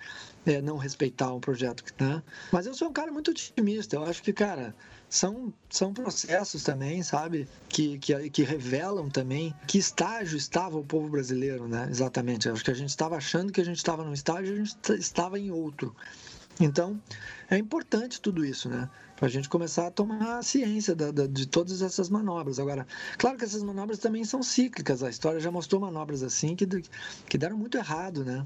é, 0.46 0.62
não 0.62 0.78
respeitar 0.78 1.34
um 1.34 1.40
projeto. 1.40 1.84
Né? 2.00 2.22
Mas 2.52 2.66
eu 2.66 2.74
sou 2.74 2.90
um 2.90 2.94
cara 2.94 3.12
muito 3.12 3.32
otimista. 3.32 3.96
Eu 3.96 4.04
acho 4.04 4.22
que, 4.22 4.34
cara, 4.34 4.76
são, 5.10 5.54
são 5.70 5.94
processos 5.94 6.64
também, 6.64 7.02
sabe? 7.02 7.48
Que, 7.68 7.98
que, 7.98 8.30
que 8.30 8.44
revelam 8.44 9.10
também 9.10 9.54
que 9.68 9.78
estágio 9.78 10.38
estava 10.38 10.78
o 10.78 10.84
povo 10.84 11.10
brasileiro, 11.10 11.68
né? 11.68 11.88
Exatamente. 11.90 12.48
Eu 12.48 12.54
acho 12.54 12.64
que 12.64 12.72
a 12.72 12.76
gente 12.76 12.90
estava 12.90 13.18
achando 13.18 13.52
que 13.52 13.62
a 13.62 13.66
gente 13.66 13.78
estava 13.78 14.04
num 14.04 14.14
estágio 14.14 14.54
e 14.54 14.62
a 14.62 14.64
gente 14.64 14.78
estava 14.94 15.40
em 15.40 15.52
outro. 15.52 15.96
Então, 16.60 17.02
é 17.50 17.58
importante 17.58 18.20
tudo 18.20 18.44
isso, 18.44 18.70
né? 18.70 18.90
Para 19.16 19.28
a 19.28 19.30
gente 19.30 19.50
começar 19.50 19.88
a 19.88 19.92
tomar 19.92 20.44
ciência 20.44 20.94
da, 20.94 21.10
da, 21.10 21.26
de 21.26 21.48
todas 21.48 21.82
essas 21.82 22.10
manobras. 22.10 22.60
Agora, 22.60 22.86
claro 23.18 23.38
que 23.38 23.46
essas 23.46 23.64
manobras 23.64 23.98
também 23.98 24.24
são 24.26 24.44
cíclicas. 24.44 25.02
A 25.02 25.10
história 25.10 25.40
já 25.40 25.50
mostrou 25.50 25.82
manobras 25.82 26.22
assim 26.22 26.56
que, 26.56 26.68
que 27.28 27.38
deram 27.38 27.58
muito 27.58 27.78
errado, 27.78 28.26
né? 28.26 28.46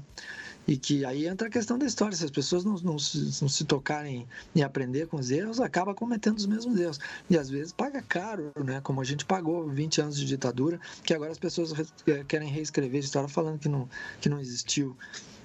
E 0.66 0.76
que 0.76 1.04
aí 1.04 1.26
entra 1.26 1.48
a 1.48 1.50
questão 1.50 1.78
da 1.78 1.86
história. 1.86 2.16
Se 2.16 2.24
as 2.24 2.30
pessoas 2.30 2.64
não, 2.64 2.74
não, 2.76 2.98
se, 2.98 3.42
não 3.42 3.48
se 3.48 3.64
tocarem 3.64 4.26
em 4.54 4.62
aprender 4.62 5.06
com 5.06 5.18
os 5.18 5.30
erros, 5.30 5.60
acaba 5.60 5.94
cometendo 5.94 6.38
os 6.38 6.46
mesmos 6.46 6.78
erros. 6.78 6.98
E 7.28 7.36
às 7.36 7.50
vezes 7.50 7.72
paga 7.72 8.00
caro, 8.02 8.52
né? 8.64 8.80
Como 8.80 9.00
a 9.00 9.04
gente 9.04 9.24
pagou 9.24 9.68
20 9.68 10.00
anos 10.00 10.16
de 10.16 10.24
ditadura, 10.24 10.80
que 11.02 11.12
agora 11.12 11.32
as 11.32 11.38
pessoas 11.38 11.72
eh, 12.06 12.24
querem 12.26 12.48
reescrever 12.48 12.96
a 12.96 13.04
história 13.04 13.28
falando 13.28 13.58
que 13.58 13.68
não, 13.68 13.88
que 14.20 14.28
não 14.28 14.40
existiu. 14.40 14.96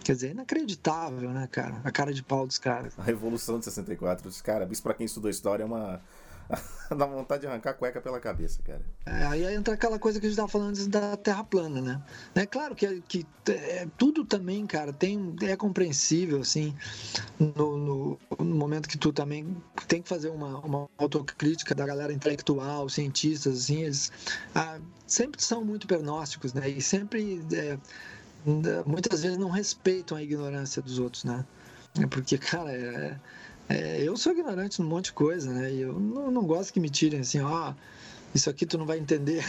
Quer 0.03 0.13
dizer, 0.13 0.27
é 0.29 0.31
inacreditável, 0.31 1.29
né, 1.31 1.47
cara? 1.51 1.81
A 1.83 1.91
cara 1.91 2.13
de 2.13 2.23
pau 2.23 2.47
dos 2.47 2.57
caras. 2.57 2.93
A 2.97 3.03
Revolução 3.03 3.59
de 3.59 3.65
64, 3.65 4.31
cara, 4.41 4.67
isso 4.71 4.81
pra 4.81 4.93
quem 4.93 5.05
estudou 5.05 5.29
história 5.29 5.63
é 5.63 5.65
uma 5.65 6.01
Dá 6.95 7.05
vontade 7.05 7.41
de 7.41 7.47
arrancar 7.47 7.71
a 7.71 7.73
cueca 7.73 8.01
pela 8.01 8.19
cabeça, 8.19 8.59
cara. 8.63 8.81
É, 9.05 9.25
aí 9.25 9.53
entra 9.53 9.75
aquela 9.75 9.99
coisa 9.99 10.19
que 10.19 10.25
a 10.25 10.29
gente 10.29 10.33
estava 10.33 10.49
falando 10.49 10.87
da 10.87 11.15
Terra 11.17 11.43
plana, 11.43 11.81
né? 11.81 12.01
É 12.33 12.45
claro 12.45 12.75
que, 12.75 13.01
que 13.01 13.25
é, 13.47 13.87
tudo 13.97 14.25
também, 14.25 14.65
cara, 14.65 14.91
tem, 14.91 15.35
é 15.43 15.55
compreensível, 15.55 16.41
assim, 16.41 16.75
no, 17.39 17.77
no, 17.77 18.19
no, 18.39 18.55
momento 18.55 18.89
que 18.89 18.97
tu 18.97 19.13
também 19.13 19.55
tem 19.87 20.01
que 20.01 20.09
fazer 20.09 20.29
uma, 20.29 20.59
uma 20.59 20.89
autocrítica 20.97 21.75
da 21.75 21.85
galera 21.85 22.11
intelectual, 22.11 22.89
cientistas, 22.89 23.63
assim, 23.63 23.83
eles 23.83 24.11
ah, 24.55 24.79
sempre 25.05 25.41
são 25.43 25.63
muito 25.63 25.85
pernósticos, 25.85 26.53
né? 26.53 26.67
E 26.69 26.81
sempre, 26.81 27.41
é, 27.53 27.77
muitas 28.85 29.21
vezes, 29.21 29.37
não 29.37 29.49
respeitam 29.49 30.17
a 30.17 30.23
ignorância 30.23 30.81
dos 30.81 30.97
outros, 30.97 31.23
né? 31.23 31.45
É 31.99 32.07
porque, 32.07 32.37
cara, 32.37 32.71
é 32.71 33.19
é, 33.69 34.01
eu 34.01 34.17
sou 34.17 34.33
ignorante 34.33 34.81
num 34.81 34.87
monte 34.87 35.05
de 35.05 35.13
coisa, 35.13 35.53
né? 35.53 35.71
E 35.71 35.81
eu 35.81 35.93
não, 35.93 36.31
não 36.31 36.43
gosto 36.43 36.73
que 36.73 36.79
me 36.79 36.89
tirem 36.89 37.19
assim, 37.19 37.39
ó, 37.39 37.73
isso 38.33 38.49
aqui 38.49 38.65
tu 38.65 38.77
não 38.77 38.85
vai 38.85 38.97
entender. 38.97 39.43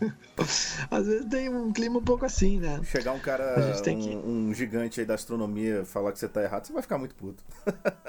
Às 0.90 1.06
vezes 1.06 1.26
tem 1.26 1.48
um 1.48 1.70
clima 1.70 1.98
um 1.98 2.02
pouco 2.02 2.24
assim, 2.24 2.58
né? 2.58 2.80
Chegar 2.84 3.12
um 3.12 3.18
cara, 3.18 3.56
um, 3.58 3.82
que... 3.82 4.16
um, 4.16 4.54
gigante 4.54 5.00
aí 5.00 5.06
da 5.06 5.14
astronomia, 5.14 5.84
falar 5.84 6.12
que 6.12 6.18
você 6.18 6.28
tá 6.28 6.42
errado, 6.42 6.66
você 6.66 6.72
vai 6.72 6.80
ficar 6.80 6.96
muito 6.96 7.14
puto. 7.14 7.42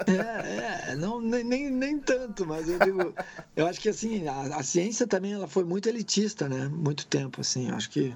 é, 0.06 0.92
é, 0.92 0.96
não, 0.96 1.20
nem, 1.20 1.44
nem, 1.44 1.70
nem 1.70 1.98
tanto, 1.98 2.46
mas 2.46 2.68
eu 2.68 2.78
digo, 2.78 3.14
eu 3.54 3.66
acho 3.66 3.78
que 3.78 3.90
assim, 3.90 4.26
a, 4.26 4.56
a, 4.56 4.62
ciência 4.62 5.06
também 5.06 5.34
ela 5.34 5.46
foi 5.46 5.64
muito 5.64 5.88
elitista, 5.88 6.48
né? 6.48 6.66
Muito 6.68 7.06
tempo, 7.06 7.42
assim, 7.42 7.68
eu 7.68 7.74
acho 7.74 7.90
que 7.90 8.14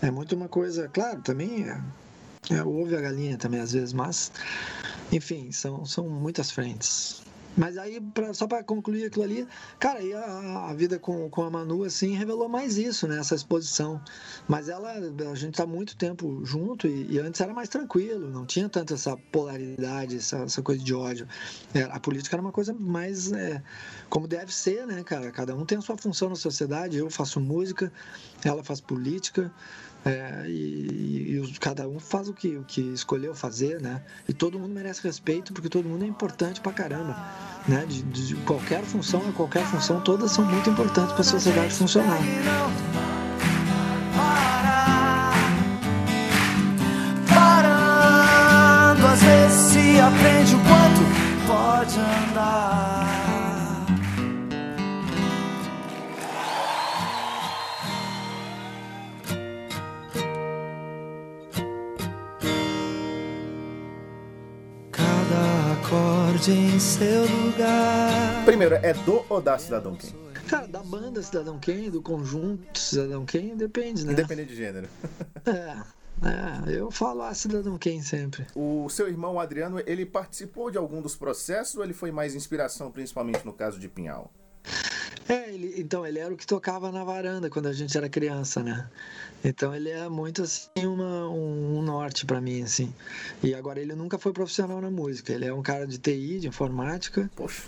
é 0.00 0.10
muito 0.10 0.34
uma 0.34 0.48
coisa, 0.48 0.88
claro, 0.88 1.22
também 1.22 1.64
é, 2.50 2.58
a 2.58 3.00
galinha 3.00 3.38
também 3.38 3.60
às 3.60 3.72
vezes, 3.72 3.92
mas 3.92 4.32
enfim, 5.12 5.52
são, 5.52 5.84
são 5.84 6.08
muitas 6.08 6.50
frentes. 6.50 7.22
Mas 7.56 7.76
aí, 7.76 8.00
pra, 8.00 8.32
só 8.32 8.46
para 8.46 8.64
concluir 8.64 9.04
aquilo 9.04 9.24
ali, 9.24 9.46
cara, 9.78 9.98
aí 9.98 10.14
a, 10.14 10.70
a, 10.70 10.74
vida 10.74 10.98
com, 10.98 11.28
com 11.28 11.42
a 11.42 11.50
Manu, 11.50 11.84
assim, 11.84 12.16
revelou 12.16 12.48
mais 12.48 12.78
isso, 12.78 13.06
né? 13.06 13.18
Essa 13.18 13.34
exposição. 13.34 14.00
Mas 14.48 14.70
ela, 14.70 14.90
a 14.92 15.34
gente 15.34 15.56
tá 15.56 15.66
muito 15.66 15.94
tempo 15.96 16.40
junto 16.44 16.86
e, 16.86 17.12
e 17.12 17.18
antes 17.18 17.40
era 17.40 17.52
mais 17.52 17.68
tranquilo, 17.68 18.30
não 18.30 18.46
tinha 18.46 18.68
tanto 18.70 18.94
essa 18.94 19.16
polaridade, 19.30 20.16
essa, 20.16 20.38
essa 20.38 20.62
coisa 20.62 20.82
de 20.82 20.94
ódio. 20.94 21.28
É, 21.74 21.82
a 21.82 22.00
política 22.00 22.36
era 22.36 22.42
uma 22.42 22.52
coisa 22.52 22.72
mais 22.72 23.30
é, 23.32 23.62
como 24.08 24.26
deve 24.26 24.52
ser, 24.52 24.86
né, 24.86 25.04
cara? 25.04 25.30
Cada 25.30 25.54
um 25.54 25.66
tem 25.66 25.76
a 25.76 25.82
sua 25.82 25.98
função 25.98 26.30
na 26.30 26.36
sociedade. 26.36 26.96
Eu 26.96 27.10
faço 27.10 27.38
música, 27.38 27.92
ela 28.42 28.64
faz 28.64 28.80
política. 28.80 29.52
É, 30.04 30.44
e, 30.48 31.38
e, 31.38 31.58
cada 31.60 31.88
um 31.88 32.00
faz 32.00 32.28
o 32.28 32.34
que, 32.34 32.56
o 32.56 32.64
que 32.64 32.80
escolheu 32.80 33.34
fazer, 33.34 33.80
né? 33.80 34.02
E 34.28 34.32
todo 34.32 34.58
mundo 34.58 34.74
merece 34.74 35.00
respeito 35.02 35.52
porque 35.52 35.68
todo 35.68 35.88
mundo 35.88 36.04
é 36.04 36.08
importante 36.08 36.60
pra 36.60 36.72
caramba, 36.72 37.16
né? 37.68 37.86
De, 37.86 38.02
de 38.02 38.34
qualquer 38.42 38.82
função 38.82 39.22
a 39.28 39.32
qualquer 39.32 39.64
função, 39.64 40.00
todas 40.00 40.32
são 40.32 40.44
muito 40.44 40.68
importantes 40.70 41.12
para 41.12 41.20
a 41.20 41.24
sociedade 41.24 41.72
funcionar. 41.72 42.18
Parando, 47.28 49.06
às 49.06 49.22
vezes 49.22 49.60
se 49.72 50.00
aprende 50.00 50.54
o 50.56 50.58
quanto 50.58 51.46
pode 51.46 51.98
andar. 52.00 53.11
Acorde 66.32 66.50
em 66.50 66.78
seu 66.78 67.22
lugar. 67.22 68.44
Primeiro, 68.44 68.74
é 68.76 68.94
do 68.94 69.24
ou 69.28 69.40
da 69.40 69.58
Cidadão 69.58 69.94
Quem? 69.94 70.10
Cara, 70.48 70.66
da 70.66 70.82
banda 70.82 71.22
Cidadão 71.22 71.58
Quem, 71.58 71.90
do 71.90 72.00
conjunto 72.00 72.78
Cidadão 72.78 73.26
Quem, 73.26 73.54
depende, 73.54 74.04
né? 74.04 74.12
Independente 74.12 74.48
de 74.48 74.56
gênero. 74.56 74.88
é. 75.46 75.76
É, 76.24 76.78
eu 76.78 76.90
falo 76.90 77.22
a 77.22 77.34
Cidadão 77.34 77.76
Quem 77.76 78.00
sempre. 78.00 78.46
O 78.54 78.88
seu 78.88 79.08
irmão 79.08 79.40
Adriano, 79.40 79.82
ele 79.84 80.06
participou 80.06 80.70
de 80.70 80.78
algum 80.78 81.02
dos 81.02 81.16
processos 81.16 81.74
ou 81.76 81.84
ele 81.84 81.92
foi 81.92 82.10
mais 82.12 82.34
inspiração, 82.34 82.90
principalmente 82.90 83.44
no 83.44 83.52
caso 83.52 83.78
de 83.78 83.88
Pinhal? 83.88 84.32
É, 85.28 85.52
ele, 85.52 85.74
então, 85.76 86.06
ele 86.06 86.18
era 86.18 86.32
o 86.32 86.36
que 86.36 86.46
tocava 86.46 86.90
na 86.90 87.04
varanda 87.04 87.48
quando 87.48 87.66
a 87.66 87.72
gente 87.72 87.96
era 87.96 88.08
criança, 88.08 88.62
né? 88.62 88.88
Então 89.44 89.74
ele 89.74 89.90
é 89.90 90.08
muito 90.08 90.42
assim 90.42 90.86
uma, 90.86 91.28
um, 91.28 91.78
um 91.78 91.82
norte 91.82 92.24
para 92.24 92.40
mim, 92.40 92.62
assim. 92.62 92.92
E 93.42 93.54
agora 93.54 93.80
ele 93.80 93.94
nunca 93.94 94.18
foi 94.18 94.32
profissional 94.32 94.80
na 94.80 94.90
música. 94.90 95.32
Ele 95.32 95.44
é 95.44 95.52
um 95.52 95.62
cara 95.62 95.86
de 95.86 95.98
TI, 95.98 96.40
de 96.40 96.48
informática. 96.48 97.28
Poxa. 97.34 97.62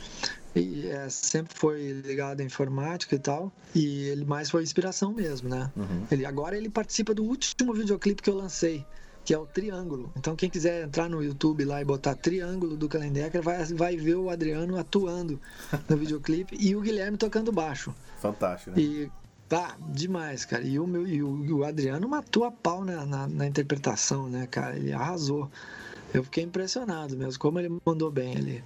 E 0.54 0.86
é, 0.86 1.08
sempre 1.08 1.52
foi 1.56 1.92
ligado 2.04 2.40
à 2.40 2.44
informática 2.44 3.14
e 3.14 3.18
tal. 3.18 3.52
E 3.74 4.04
ele 4.04 4.24
mais 4.24 4.50
foi 4.50 4.62
inspiração 4.62 5.12
mesmo, 5.12 5.48
né? 5.48 5.70
Uhum. 5.76 6.06
Ele, 6.10 6.24
agora 6.24 6.56
ele 6.56 6.70
participa 6.70 7.12
do 7.12 7.24
último 7.24 7.74
videoclipe 7.74 8.22
que 8.22 8.30
eu 8.30 8.36
lancei 8.36 8.86
que 9.24 9.32
é 9.32 9.38
o 9.38 9.46
Triângulo. 9.46 10.12
Então, 10.16 10.36
quem 10.36 10.50
quiser 10.50 10.84
entrar 10.84 11.08
no 11.08 11.22
YouTube 11.22 11.64
lá 11.64 11.80
e 11.80 11.84
botar 11.84 12.14
Triângulo 12.14 12.76
do 12.76 12.88
Calendecker, 12.88 13.42
vai, 13.42 13.64
vai 13.64 13.96
ver 13.96 14.16
o 14.16 14.28
Adriano 14.28 14.78
atuando 14.78 15.40
no 15.88 15.96
videoclipe 15.96 16.56
e 16.60 16.76
o 16.76 16.80
Guilherme 16.80 17.16
tocando 17.16 17.50
baixo. 17.50 17.94
Fantástico, 18.20 18.72
né? 18.72 18.82
E 18.82 19.10
tá 19.48 19.76
demais, 19.88 20.44
cara. 20.44 20.62
E 20.62 20.78
o, 20.78 20.86
meu, 20.86 21.06
e 21.06 21.22
o, 21.22 21.44
e 21.44 21.52
o 21.52 21.64
Adriano 21.64 22.08
matou 22.08 22.44
a 22.44 22.50
pau 22.50 22.84
na, 22.84 23.06
na, 23.06 23.26
na 23.26 23.46
interpretação, 23.46 24.28
né, 24.28 24.46
cara? 24.46 24.76
Ele 24.76 24.92
arrasou. 24.92 25.50
Eu 26.12 26.22
fiquei 26.22 26.44
impressionado 26.44 27.16
mesmo, 27.16 27.40
como 27.40 27.58
ele 27.58 27.76
mandou 27.84 28.10
bem 28.10 28.36
ali. 28.36 28.64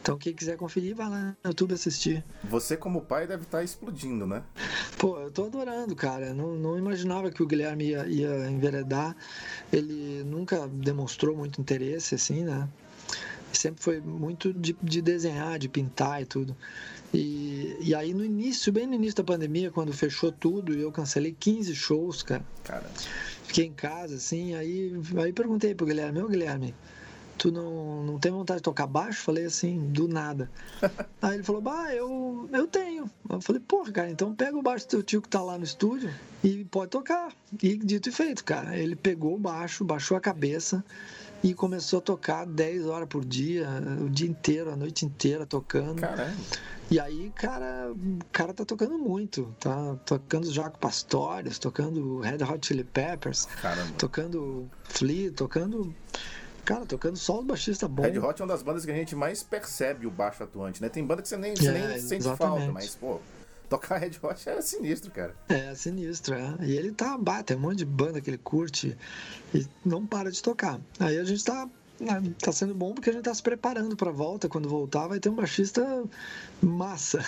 Então, 0.00 0.16
quem 0.16 0.32
quiser 0.32 0.56
conferir, 0.56 0.94
vai 0.94 1.08
lá 1.08 1.36
no 1.42 1.50
YouTube 1.50 1.74
assistir. 1.74 2.24
Você, 2.44 2.76
como 2.76 3.02
pai, 3.02 3.26
deve 3.26 3.42
estar 3.42 3.58
tá 3.58 3.64
explodindo, 3.64 4.26
né? 4.26 4.42
Pô, 4.98 5.18
eu 5.18 5.30
tô 5.30 5.46
adorando, 5.46 5.94
cara. 5.94 6.32
Não, 6.32 6.54
não 6.54 6.78
imaginava 6.78 7.30
que 7.30 7.42
o 7.42 7.46
Guilherme 7.46 7.88
ia, 7.88 8.06
ia 8.06 8.50
enveredar. 8.50 9.16
Ele 9.72 10.22
nunca 10.24 10.68
demonstrou 10.68 11.36
muito 11.36 11.60
interesse, 11.60 12.14
assim, 12.14 12.44
né? 12.44 12.68
Sempre 13.52 13.82
foi 13.82 14.00
muito 14.00 14.52
de, 14.52 14.76
de 14.82 15.00
desenhar, 15.00 15.58
de 15.58 15.68
pintar 15.68 16.22
e 16.22 16.26
tudo. 16.26 16.56
E, 17.12 17.76
e 17.80 17.94
aí 17.94 18.12
no 18.12 18.24
início, 18.24 18.72
bem 18.72 18.86
no 18.86 18.94
início 18.94 19.16
da 19.16 19.24
pandemia, 19.24 19.70
quando 19.70 19.92
fechou 19.92 20.30
tudo, 20.30 20.74
eu 20.74 20.92
cancelei 20.92 21.34
15 21.38 21.74
shows, 21.74 22.22
cara. 22.22 22.44
Fiquei 23.44 23.66
em 23.66 23.72
casa, 23.72 24.16
assim, 24.16 24.54
aí, 24.54 24.92
aí 25.22 25.32
perguntei 25.32 25.74
pro 25.74 25.86
Guilherme, 25.86 26.18
meu 26.18 26.28
Guilherme, 26.28 26.74
tu 27.36 27.52
não, 27.52 28.02
não 28.02 28.18
tem 28.18 28.32
vontade 28.32 28.58
de 28.58 28.62
tocar 28.62 28.86
baixo? 28.86 29.22
Falei 29.22 29.44
assim, 29.44 29.88
do 29.90 30.08
nada. 30.08 30.50
Aí 31.22 31.34
ele 31.34 31.42
falou, 31.42 31.60
bah, 31.60 31.94
eu, 31.94 32.48
eu 32.52 32.66
tenho. 32.66 33.10
Eu 33.28 33.40
falei, 33.40 33.60
porra, 33.60 33.92
cara, 33.92 34.10
então 34.10 34.34
pega 34.34 34.56
o 34.56 34.62
baixo 34.62 34.86
do 34.86 34.90
teu 34.90 35.02
tio 35.02 35.22
que 35.22 35.28
tá 35.28 35.42
lá 35.42 35.58
no 35.58 35.64
estúdio 35.64 36.12
e 36.42 36.64
pode 36.64 36.90
tocar. 36.90 37.32
E 37.62 37.76
dito 37.76 38.08
e 38.08 38.12
feito, 38.12 38.44
cara. 38.44 38.76
Ele 38.76 38.96
pegou 38.96 39.34
o 39.34 39.38
baixo, 39.38 39.84
baixou 39.84 40.16
a 40.16 40.20
cabeça 40.20 40.84
e 41.42 41.54
começou 41.54 41.98
a 41.98 42.02
tocar 42.02 42.46
10 42.46 42.86
horas 42.86 43.08
por 43.08 43.24
dia, 43.24 43.68
o 44.00 44.08
dia 44.08 44.28
inteiro, 44.28 44.72
a 44.72 44.76
noite 44.76 45.04
inteira 45.04 45.46
tocando. 45.46 46.00
Caramba. 46.00 46.32
E 46.88 47.00
aí, 47.00 47.32
cara, 47.34 47.92
o 47.92 48.18
cara 48.30 48.54
tá 48.54 48.64
tocando 48.64 48.96
muito. 48.96 49.52
Tá 49.58 49.96
tocando 50.04 50.50
Jaco 50.52 50.78
Pastores, 50.78 51.58
tocando 51.58 52.20
Red 52.20 52.44
Hot 52.44 52.64
Chili 52.64 52.84
Peppers, 52.84 53.46
Caramba. 53.60 53.92
tocando 53.98 54.70
Flea, 54.84 55.32
tocando 55.32 55.92
Cara, 56.66 56.84
tocando 56.84 57.16
só 57.16 57.38
os 57.38 57.46
baixistas 57.46 57.88
bons. 57.88 58.02
Red 58.02 58.18
Hot 58.18 58.42
é 58.42 58.44
uma 58.44 58.52
das 58.52 58.62
bandas 58.62 58.84
que 58.84 58.90
a 58.90 58.94
gente 58.94 59.14
mais 59.14 59.40
percebe 59.40 60.04
o 60.04 60.10
baixo 60.10 60.42
atuante, 60.42 60.82
né? 60.82 60.88
Tem 60.88 61.04
banda 61.04 61.22
que 61.22 61.28
você 61.28 61.36
nem, 61.36 61.54
você 61.54 61.68
é, 61.68 61.88
nem 61.88 62.00
sente 62.00 62.24
falta, 62.36 62.72
mas, 62.72 62.96
pô, 62.96 63.20
tocar 63.68 63.98
Red 63.98 64.18
Hot 64.20 64.48
é 64.48 64.60
sinistro, 64.60 65.12
cara. 65.12 65.32
É, 65.48 65.72
sinistro, 65.76 66.34
é. 66.34 66.56
E 66.62 66.76
ele 66.76 66.90
tá, 66.90 67.16
bate, 67.16 67.44
tem 67.44 67.56
um 67.56 67.60
monte 67.60 67.78
de 67.78 67.84
banda 67.84 68.20
que 68.20 68.28
ele 68.28 68.38
curte 68.38 68.98
e 69.54 69.64
não 69.84 70.04
para 70.04 70.28
de 70.28 70.42
tocar. 70.42 70.80
Aí 70.98 71.16
a 71.16 71.24
gente 71.24 71.44
tá 71.44 71.68
né, 72.00 72.20
tá 72.42 72.50
sendo 72.50 72.74
bom 72.74 72.92
porque 72.92 73.10
a 73.10 73.12
gente 73.12 73.22
tá 73.22 73.32
se 73.32 73.42
preparando 73.42 73.96
para 73.96 74.10
volta. 74.10 74.48
Quando 74.48 74.68
voltar, 74.68 75.06
vai 75.06 75.20
ter 75.20 75.28
um 75.28 75.36
baixista 75.36 76.04
massa. 76.60 77.24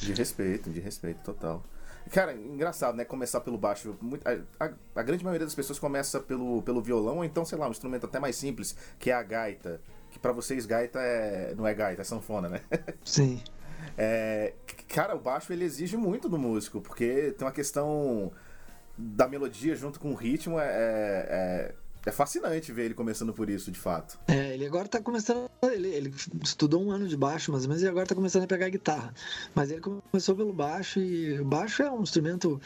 De 0.00 0.12
respeito, 0.12 0.68
de 0.68 0.80
respeito 0.80 1.20
total. 1.24 1.64
Cara, 2.10 2.34
engraçado, 2.34 2.96
né? 2.96 3.04
Começar 3.04 3.40
pelo 3.40 3.58
baixo. 3.58 3.96
A, 4.24 4.64
a, 4.64 4.70
a, 4.94 5.02
grande 5.02 5.24
maioria 5.24 5.46
das 5.46 5.54
pessoas 5.54 5.78
começa 5.78 6.20
pelo, 6.20 6.62
pelo 6.62 6.80
violão, 6.80 7.18
ou 7.18 7.24
então, 7.24 7.44
sei 7.44 7.58
lá, 7.58 7.68
um 7.68 7.70
instrumento 7.70 8.06
até 8.06 8.20
mais 8.20 8.36
simples, 8.36 8.76
que 8.98 9.10
é 9.10 9.14
a 9.14 9.22
gaita. 9.22 9.80
Que 10.10 10.18
para 10.18 10.32
vocês 10.32 10.66
gaita 10.66 11.00
é, 11.00 11.54
não 11.54 11.66
é 11.66 11.74
gaita, 11.74 12.02
é 12.02 12.04
sanfona, 12.04 12.48
né? 12.48 12.60
Sim. 13.04 13.42
É, 13.98 14.52
cara, 14.88 15.14
o 15.16 15.20
baixo 15.20 15.52
ele 15.52 15.64
exige 15.64 15.96
muito 15.96 16.28
do 16.28 16.38
músico, 16.38 16.80
porque 16.80 17.34
tem 17.36 17.46
uma 17.46 17.52
questão 17.52 18.32
da 18.96 19.28
melodia 19.28 19.74
junto 19.74 20.00
com 20.00 20.12
o 20.12 20.14
ritmo, 20.14 20.58
é, 20.58 20.64
é, 20.64 21.74
é 22.06 22.12
fascinante 22.12 22.72
ver 22.72 22.84
ele 22.84 22.94
começando 22.94 23.32
por 23.32 23.50
isso, 23.50 23.70
de 23.70 23.78
fato. 23.78 24.16
É, 24.28 24.54
ele 24.54 24.64
agora 24.64 24.86
tá 24.86 25.00
começando. 25.00 25.50
Ele, 25.60 25.88
ele 25.88 26.14
estudou 26.42 26.80
um 26.80 26.92
ano 26.92 27.08
de 27.08 27.16
baixo, 27.16 27.50
mais 27.50 27.64
ou 27.64 27.68
menos, 27.68 27.82
e 27.82 27.88
agora 27.88 28.06
tá 28.06 28.14
começando 28.14 28.44
a 28.44 28.46
pegar 28.46 28.68
guitarra. 28.68 29.12
Mas 29.52 29.72
ele 29.72 29.80
começou 29.80 30.36
pelo 30.36 30.52
baixo, 30.52 31.00
e 31.00 31.40
o 31.40 31.44
baixo 31.44 31.82
é 31.82 31.90
um 31.90 32.02
instrumento 32.02 32.60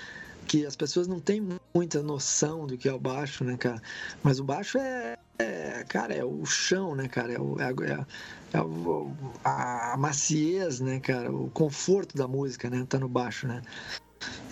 que 0.47 0.67
as 0.67 0.77
pessoas 0.77 1.09
não 1.09 1.19
têm 1.21 1.47
muita 1.75 2.03
noção 2.03 2.67
do 2.67 2.77
que 2.77 2.89
é 2.89 2.93
o 2.93 2.99
baixo, 2.99 3.43
né, 3.43 3.57
cara? 3.57 3.81
Mas 4.23 4.39
o 4.41 4.45
baixo 4.45 4.77
é, 4.77 5.17
é 5.39 5.85
cara, 5.89 6.13
é 6.13 6.25
o 6.25 6.45
chão, 6.45 6.95
né, 6.95 7.09
cara? 7.09 7.33
É, 7.33 7.41
o, 7.41 7.57
é, 7.59 7.71
é, 7.71 8.07
é 8.59 8.61
o, 8.61 9.11
a 9.43 9.97
maciez, 9.97 10.81
né, 10.81 11.01
cara? 11.01 11.33
O 11.33 11.49
conforto 11.51 12.15
da 12.15 12.29
música, 12.29 12.69
né? 12.69 12.85
Tá 12.87 12.99
no 12.99 13.09
baixo, 13.09 13.49
né? 13.49 13.63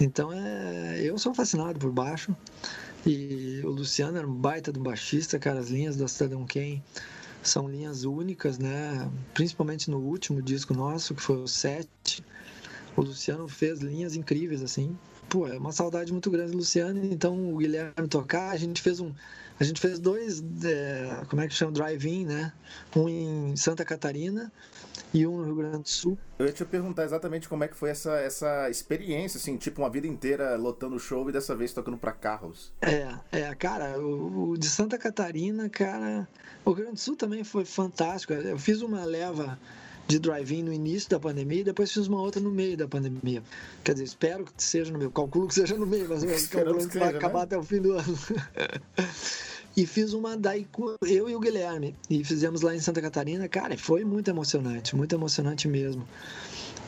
Então, 0.01 0.33
é, 0.33 1.01
eu 1.03 1.19
sou 1.19 1.35
fascinado 1.35 1.79
por 1.79 1.93
baixo. 1.93 2.35
E 3.07 3.61
o 3.65 3.71
Luciano 3.71 4.19
era 4.19 4.27
um 4.27 4.35
baita 4.35 4.73
do 4.73 4.81
baixista, 4.81 5.39
cara. 5.39 5.61
As 5.61 5.69
linhas 5.69 5.97
da 5.97 6.09
Cidadão 6.09 6.47
Kane 6.47 6.83
são 7.43 7.69
linhas 7.69 8.05
únicas, 8.05 8.59
né? 8.59 9.11
Principalmente 9.35 9.91
no 9.91 9.99
último 9.99 10.43
disco 10.43 10.75
nosso, 10.75 11.15
que 11.15 11.23
foi 11.23 11.37
o 11.37 11.49
7. 11.49 12.25
O 12.97 13.03
Luciano 13.03 13.49
fez 13.49 13.81
linhas 13.81 14.17
incríveis, 14.17 14.63
assim. 14.63 14.97
Pô, 15.29 15.47
é 15.47 15.59
uma 15.59 15.73
saudade 15.73 16.13
muito 16.13 16.31
grande 16.31 16.53
do 16.53 16.59
Luciano. 16.59 17.05
Então, 17.05 17.55
o 17.55 17.59
Guilherme 17.59 18.09
tocar, 18.09 18.51
a 18.51 18.57
gente 18.57 18.83
fez 18.83 19.01
um. 19.01 19.13
A 19.61 19.65
gente 19.65 19.81
fez 19.81 19.99
dois, 19.99 20.43
é, 20.65 21.25
como 21.29 21.43
é 21.43 21.49
que 21.49 21.55
chama? 21.55 21.73
Drive-in, 21.73 22.25
né? 22.25 22.53
Um 22.95 23.09
em 23.09 23.57
Santa 23.57 23.85
Catarina 23.85 24.53
e 25.13 25.27
um 25.27 25.39
no 25.39 25.45
Rio 25.45 25.55
Grande 25.57 25.83
do 25.83 25.89
Sul. 25.89 26.19
Eu 26.39 26.47
ia 26.47 26.53
te 26.53 26.65
perguntar 26.65 27.05
exatamente 27.05 27.49
como 27.49 27.65
é 27.65 27.69
que 27.69 27.77
foi 27.77 27.91
essa, 27.91 28.13
essa 28.17 28.69
experiência, 28.71 29.39
assim, 29.39 29.57
tipo, 29.57 29.83
uma 29.83 29.91
vida 29.91 30.07
inteira 30.07 30.57
lotando 30.57 30.97
o 30.97 30.99
show 30.99 31.29
e 31.29 31.33
dessa 31.33 31.55
vez 31.55 31.73
tocando 31.73 31.97
para 31.97 32.13
carros. 32.13 32.73
É, 32.81 33.15
é, 33.33 33.55
cara, 33.55 33.99
o, 33.99 34.51
o, 34.51 34.59
de 34.59 34.69
Santa 34.69 34.99
Catarina, 34.99 35.69
cara, 35.69 36.29
o 36.65 36.71
Rio 36.71 36.85
Grande 36.85 36.95
do 36.95 37.01
Sul 37.01 37.17
também 37.17 37.45
foi 37.45 37.65
fantástico. 37.65 38.33
Eu 38.33 38.59
fiz 38.59 38.83
uma 38.83 39.05
leva 39.05 39.59
de 40.07 40.19
drive-in 40.19 40.63
no 40.63 40.73
início 40.73 41.11
da 41.11 41.21
pandemia 41.21 41.61
e 41.61 41.65
depois 41.65 41.93
fiz 41.93 42.07
uma 42.07 42.21
outra 42.21 42.41
no 42.41 42.51
meio 42.51 42.77
da 42.77 42.89
pandemia. 42.89 43.43
Quer 43.85 43.93
dizer, 43.93 44.05
espero 44.05 44.45
que 44.45 44.53
seja 44.57 44.91
no 44.91 44.99
meio, 44.99 45.11
calculo 45.11 45.47
que 45.47 45.55
seja 45.55 45.77
no 45.77 45.87
meio, 45.87 46.09
mas 46.09 46.25
calculo 46.49 46.89
que 46.89 46.99
vai 46.99 47.13
né? 47.13 47.19
acabar 47.19 47.43
até 47.43 47.59
o 47.59 47.63
fim 47.63 47.81
do 47.81 47.93
ano. 47.93 48.19
E 49.79 49.87
fiz 49.87 50.13
uma 50.13 50.37
daí 50.37 50.67
eu 51.03 51.31
e 51.31 51.37
o 51.37 51.39
Guilherme. 51.39 51.95
E 52.11 52.25
fizemos 52.25 52.63
lá 52.63 52.75
em 52.75 52.81
Santa 52.81 53.01
Catarina. 53.01 53.49
Cara, 53.49 53.79
foi 53.79 54.05
muito 54.05 54.29
emocionante, 54.29 54.97
muito 54.97 55.15
emocionante 55.15 55.69
mesmo. 55.69 56.05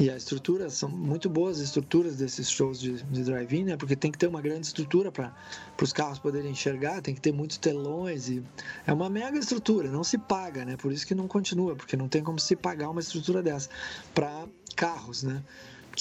E 0.00 0.10
a 0.10 0.16
estrutura, 0.16 0.68
são 0.68 0.88
muito 0.88 1.30
boas 1.30 1.60
estruturas 1.60 2.16
desses 2.16 2.50
shows 2.50 2.80
de, 2.80 3.00
de 3.04 3.22
drive-in, 3.22 3.62
né? 3.62 3.76
Porque 3.76 3.94
tem 3.94 4.10
que 4.10 4.18
ter 4.18 4.26
uma 4.26 4.42
grande 4.42 4.66
estrutura 4.66 5.12
para 5.12 5.32
os 5.80 5.92
carros 5.92 6.18
poderem 6.18 6.50
enxergar, 6.50 7.00
tem 7.00 7.14
que 7.14 7.20
ter 7.20 7.32
muitos 7.32 7.58
telões 7.58 8.28
e 8.28 8.42
é 8.84 8.92
uma 8.92 9.08
mega 9.08 9.38
estrutura, 9.38 9.88
não 9.88 10.02
se 10.02 10.18
paga, 10.18 10.64
né? 10.64 10.76
Por 10.76 10.90
isso 10.90 11.06
que 11.06 11.14
não 11.14 11.28
continua, 11.28 11.76
porque 11.76 11.96
não 11.96 12.08
tem 12.08 12.24
como 12.24 12.40
se 12.40 12.56
pagar 12.56 12.90
uma 12.90 13.00
estrutura 13.00 13.40
dessa 13.40 13.70
para 14.12 14.48
carros, 14.74 15.22
né? 15.22 15.40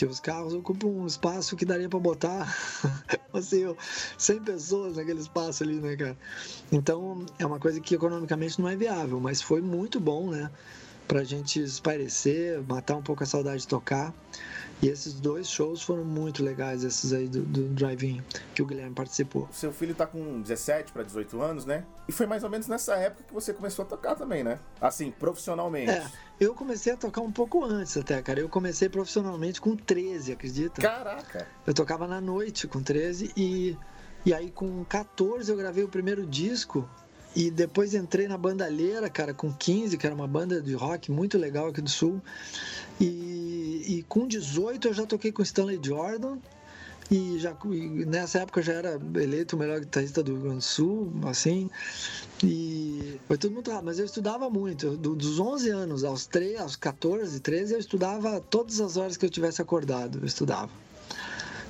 Os 0.06 0.20
carros 0.20 0.54
ocupam 0.54 0.88
um 0.88 1.06
espaço 1.06 1.56
que 1.56 1.66
daria 1.66 1.90
para 1.90 2.00
botar 2.00 2.56
assim, 3.34 3.76
100 4.18 4.44
pessoas 4.44 4.98
naquele 4.98 5.20
espaço 5.20 5.64
ali, 5.64 5.76
né, 5.76 5.96
cara? 5.96 6.18
Então 6.72 7.26
é 7.38 7.46
uma 7.46 7.60
coisa 7.60 7.80
que 7.80 7.96
economicamente 7.96 8.60
não 8.62 8.70
é 8.70 8.76
viável, 8.76 9.20
mas 9.20 9.42
foi 9.42 9.62
muito 9.62 10.00
bom, 10.00 10.30
né? 10.30 10.50
Pra 11.08 11.24
gente 11.24 11.62
espairecer, 11.62 12.62
matar 12.68 12.96
um 12.96 13.02
pouco 13.02 13.24
a 13.24 13.26
saudade 13.26 13.62
de 13.62 13.68
tocar. 13.68 14.14
E 14.82 14.88
esses 14.88 15.14
dois 15.14 15.50
shows 15.50 15.82
foram 15.82 16.06
muito 16.06 16.42
legais, 16.42 16.86
esses 16.86 17.12
aí 17.12 17.28
do, 17.28 17.42
do 17.42 17.68
Drive-In, 17.70 18.24
que 18.56 18.62
o 18.62 18.66
Guilherme 18.66 18.96
participou. 18.96 19.48
Seu 19.52 19.74
filho 19.74 19.94
tá 19.94 20.08
com 20.08 20.42
17 20.42 20.94
para 20.94 21.04
18 21.04 21.42
anos, 21.42 21.66
né? 21.66 21.84
E 22.08 22.14
foi 22.14 22.26
mais 22.26 22.44
ou 22.46 22.50
menos 22.50 22.68
nessa 22.68 22.96
época 22.96 23.26
que 23.28 23.34
você 23.34 23.54
começou 23.54 23.84
a 23.84 23.88
tocar 23.88 24.16
também, 24.16 24.42
né? 24.42 24.58
Assim, 24.80 25.12
profissionalmente. 25.12 25.92
É, 25.92 26.08
eu 26.40 26.54
comecei 26.54 26.94
a 26.94 26.98
tocar 26.98 27.20
um 27.20 27.32
pouco 27.32 27.64
antes 27.66 27.98
até, 27.98 28.22
cara. 28.22 28.40
Eu 28.40 28.48
comecei 28.48 28.88
profissionalmente 28.88 29.60
com 29.60 29.76
13, 29.76 30.32
acredita? 30.32 30.82
Caraca! 30.82 31.46
Eu 31.68 31.74
tocava 31.74 32.08
na 32.08 32.22
noite 32.22 32.66
com 32.66 32.82
13 32.82 33.34
e, 33.36 33.78
e 34.26 34.34
aí 34.34 34.50
com 34.50 34.86
14 34.86 35.52
eu 35.52 35.58
gravei 35.58 35.84
o 35.84 35.90
primeiro 35.90 36.26
disco 36.26 36.88
e 37.36 37.52
depois 37.52 37.94
entrei 37.94 38.28
na 38.28 38.38
bandalheira, 38.38 39.10
cara, 39.10 39.34
com 39.34 39.54
15, 39.54 39.98
que 39.98 40.06
era 40.06 40.16
uma 40.16 40.28
banda 40.28 40.62
de 40.62 40.74
rock 40.74 41.12
muito 41.12 41.38
legal 41.38 41.68
aqui 41.68 41.82
do 41.82 41.90
Sul. 41.90 42.22
E, 43.00 43.84
e 43.88 44.06
com 44.08 44.28
18 44.28 44.88
eu 44.88 44.94
já 44.94 45.06
toquei 45.06 45.32
com 45.32 45.42
Stanley 45.42 45.80
Jordan. 45.82 46.38
E, 47.12 47.40
já, 47.40 47.56
e 47.72 48.06
nessa 48.06 48.40
época 48.40 48.60
eu 48.60 48.64
já 48.64 48.74
era 48.74 49.00
eleito 49.16 49.56
o 49.56 49.60
melhor 49.60 49.80
guitarrista 49.80 50.22
do 50.22 50.34
Rio 50.34 50.42
Grande 50.42 50.58
do 50.58 50.64
Sul, 50.64 51.12
assim. 51.26 51.70
E 52.44 53.20
foi 53.28 53.38
tudo 53.38 53.54
muito 53.54 53.72
rápido, 53.72 53.86
mas 53.86 54.00
eu 54.00 54.06
estudava 54.06 54.50
muito. 54.50 54.96
dos 54.96 55.40
11 55.40 55.70
anos 55.70 56.04
aos, 56.04 56.28
3, 56.28 56.60
aos 56.60 56.76
14, 56.76 57.40
13, 57.40 57.74
eu 57.74 57.80
estudava 57.80 58.40
todas 58.40 58.80
as 58.80 58.96
horas 58.96 59.18
que 59.18 59.26
eu 59.26 59.30
tivesse 59.30 59.62
acordado, 59.62 60.20
eu 60.20 60.26
estudava 60.26 60.70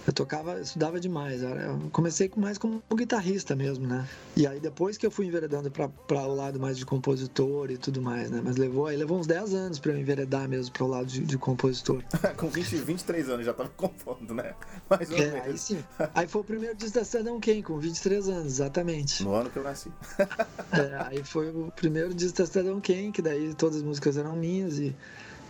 eu 0.09 0.13
tocava, 0.13 0.59
estudava 0.59 0.99
demais. 0.99 1.43
Eu 1.43 1.89
comecei 1.91 2.31
mais 2.35 2.57
como 2.57 2.81
guitarrista 2.93 3.55
mesmo, 3.55 3.87
né? 3.87 4.07
E 4.35 4.47
aí 4.47 4.59
depois 4.59 4.97
que 4.97 5.05
eu 5.05 5.11
fui 5.11 5.27
enveredando 5.27 5.69
para 5.69 6.23
o 6.23 6.35
lado 6.35 6.59
mais 6.59 6.77
de 6.77 6.85
compositor 6.85 7.69
e 7.69 7.77
tudo 7.77 8.01
mais, 8.01 8.31
né? 8.31 8.41
Mas 8.43 8.57
levou, 8.57 8.87
aí 8.87 8.97
levou 8.97 9.19
uns 9.19 9.27
10 9.27 9.53
anos 9.53 9.79
para 9.79 9.91
eu 9.91 9.99
enveredar 9.99 10.49
mesmo 10.49 10.73
para 10.73 10.83
o 10.83 10.87
lado 10.87 11.05
de, 11.05 11.21
de 11.21 11.37
compositor. 11.37 12.03
com 12.35 12.49
20, 12.49 12.77
23 12.77 13.29
anos 13.29 13.45
já 13.45 13.53
tava 13.53 13.69
compondo, 13.69 14.33
né? 14.33 14.55
Mais 14.89 15.11
ou 15.11 15.17
é, 15.17 15.31
menos. 15.31 15.45
Aí 15.45 15.57
sim. 15.57 15.83
Aí 16.15 16.27
foi 16.27 16.41
o 16.41 16.43
primeiro 16.43 16.75
disco 16.75 16.97
da 16.97 17.05
Cidadão 17.05 17.39
Quem, 17.39 17.61
com 17.61 17.77
23 17.77 18.29
anos, 18.29 18.53
exatamente. 18.53 19.23
No 19.23 19.35
ano 19.35 19.51
que 19.51 19.57
eu 19.57 19.63
nasci. 19.63 19.91
é, 20.73 21.05
aí 21.07 21.23
foi 21.23 21.51
o 21.51 21.71
primeiro 21.75 22.15
disco 22.15 22.39
da 22.39 22.47
Cidadão 22.47 22.81
Quem, 22.81 23.11
que 23.11 23.21
daí 23.21 23.53
todas 23.53 23.77
as 23.77 23.83
músicas 23.83 24.17
eram 24.17 24.35
minhas 24.35 24.79
e 24.79 24.95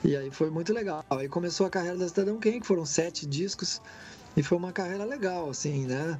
e 0.03 0.15
aí 0.15 0.31
foi 0.31 0.49
muito 0.49 0.73
legal. 0.73 1.03
Aí 1.09 1.27
começou 1.27 1.67
a 1.67 1.69
carreira 1.69 1.97
da 1.97 2.07
Cidadão 2.07 2.37
Quem, 2.39 2.59
que 2.59 2.65
foram 2.65 2.85
sete 2.85 3.25
discos. 3.25 3.81
E 4.35 4.43
foi 4.43 4.57
uma 4.57 4.71
carreira 4.71 5.03
legal, 5.03 5.49
assim, 5.49 5.85
né? 5.85 6.19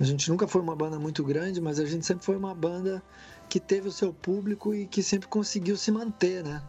A 0.00 0.04
gente 0.04 0.30
nunca 0.30 0.48
foi 0.48 0.62
uma 0.62 0.74
banda 0.74 0.98
muito 0.98 1.22
grande, 1.22 1.60
mas 1.60 1.78
a 1.78 1.84
gente 1.84 2.06
sempre 2.06 2.24
foi 2.24 2.36
uma 2.36 2.54
banda 2.54 3.02
que 3.50 3.60
teve 3.60 3.88
o 3.88 3.92
seu 3.92 4.14
público 4.14 4.74
e 4.74 4.86
que 4.86 5.02
sempre 5.02 5.28
conseguiu 5.28 5.76
se 5.76 5.90
manter, 5.90 6.42
né? 6.42 6.62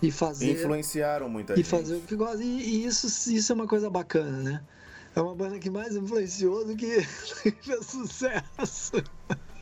E 0.00 0.10
fazer. 0.10 0.52
Influenciaram 0.52 1.28
muita 1.28 1.52
e 1.52 1.56
gente. 1.56 1.66
E 1.66 1.68
fazer 1.68 1.96
o 1.96 2.00
que 2.00 2.16
gosta. 2.16 2.42
E, 2.42 2.86
isso, 2.86 3.06
isso 3.32 3.52
é 3.52 3.54
uma 3.54 3.66
coisa 3.66 3.90
bacana, 3.90 4.38
né? 4.38 4.62
É 5.14 5.20
uma 5.20 5.34
banda 5.34 5.58
que 5.58 5.68
mais 5.68 5.94
influenciou 5.94 6.64
do 6.64 6.74
que 6.74 7.02
fez 7.42 7.86
sucesso. 7.86 9.02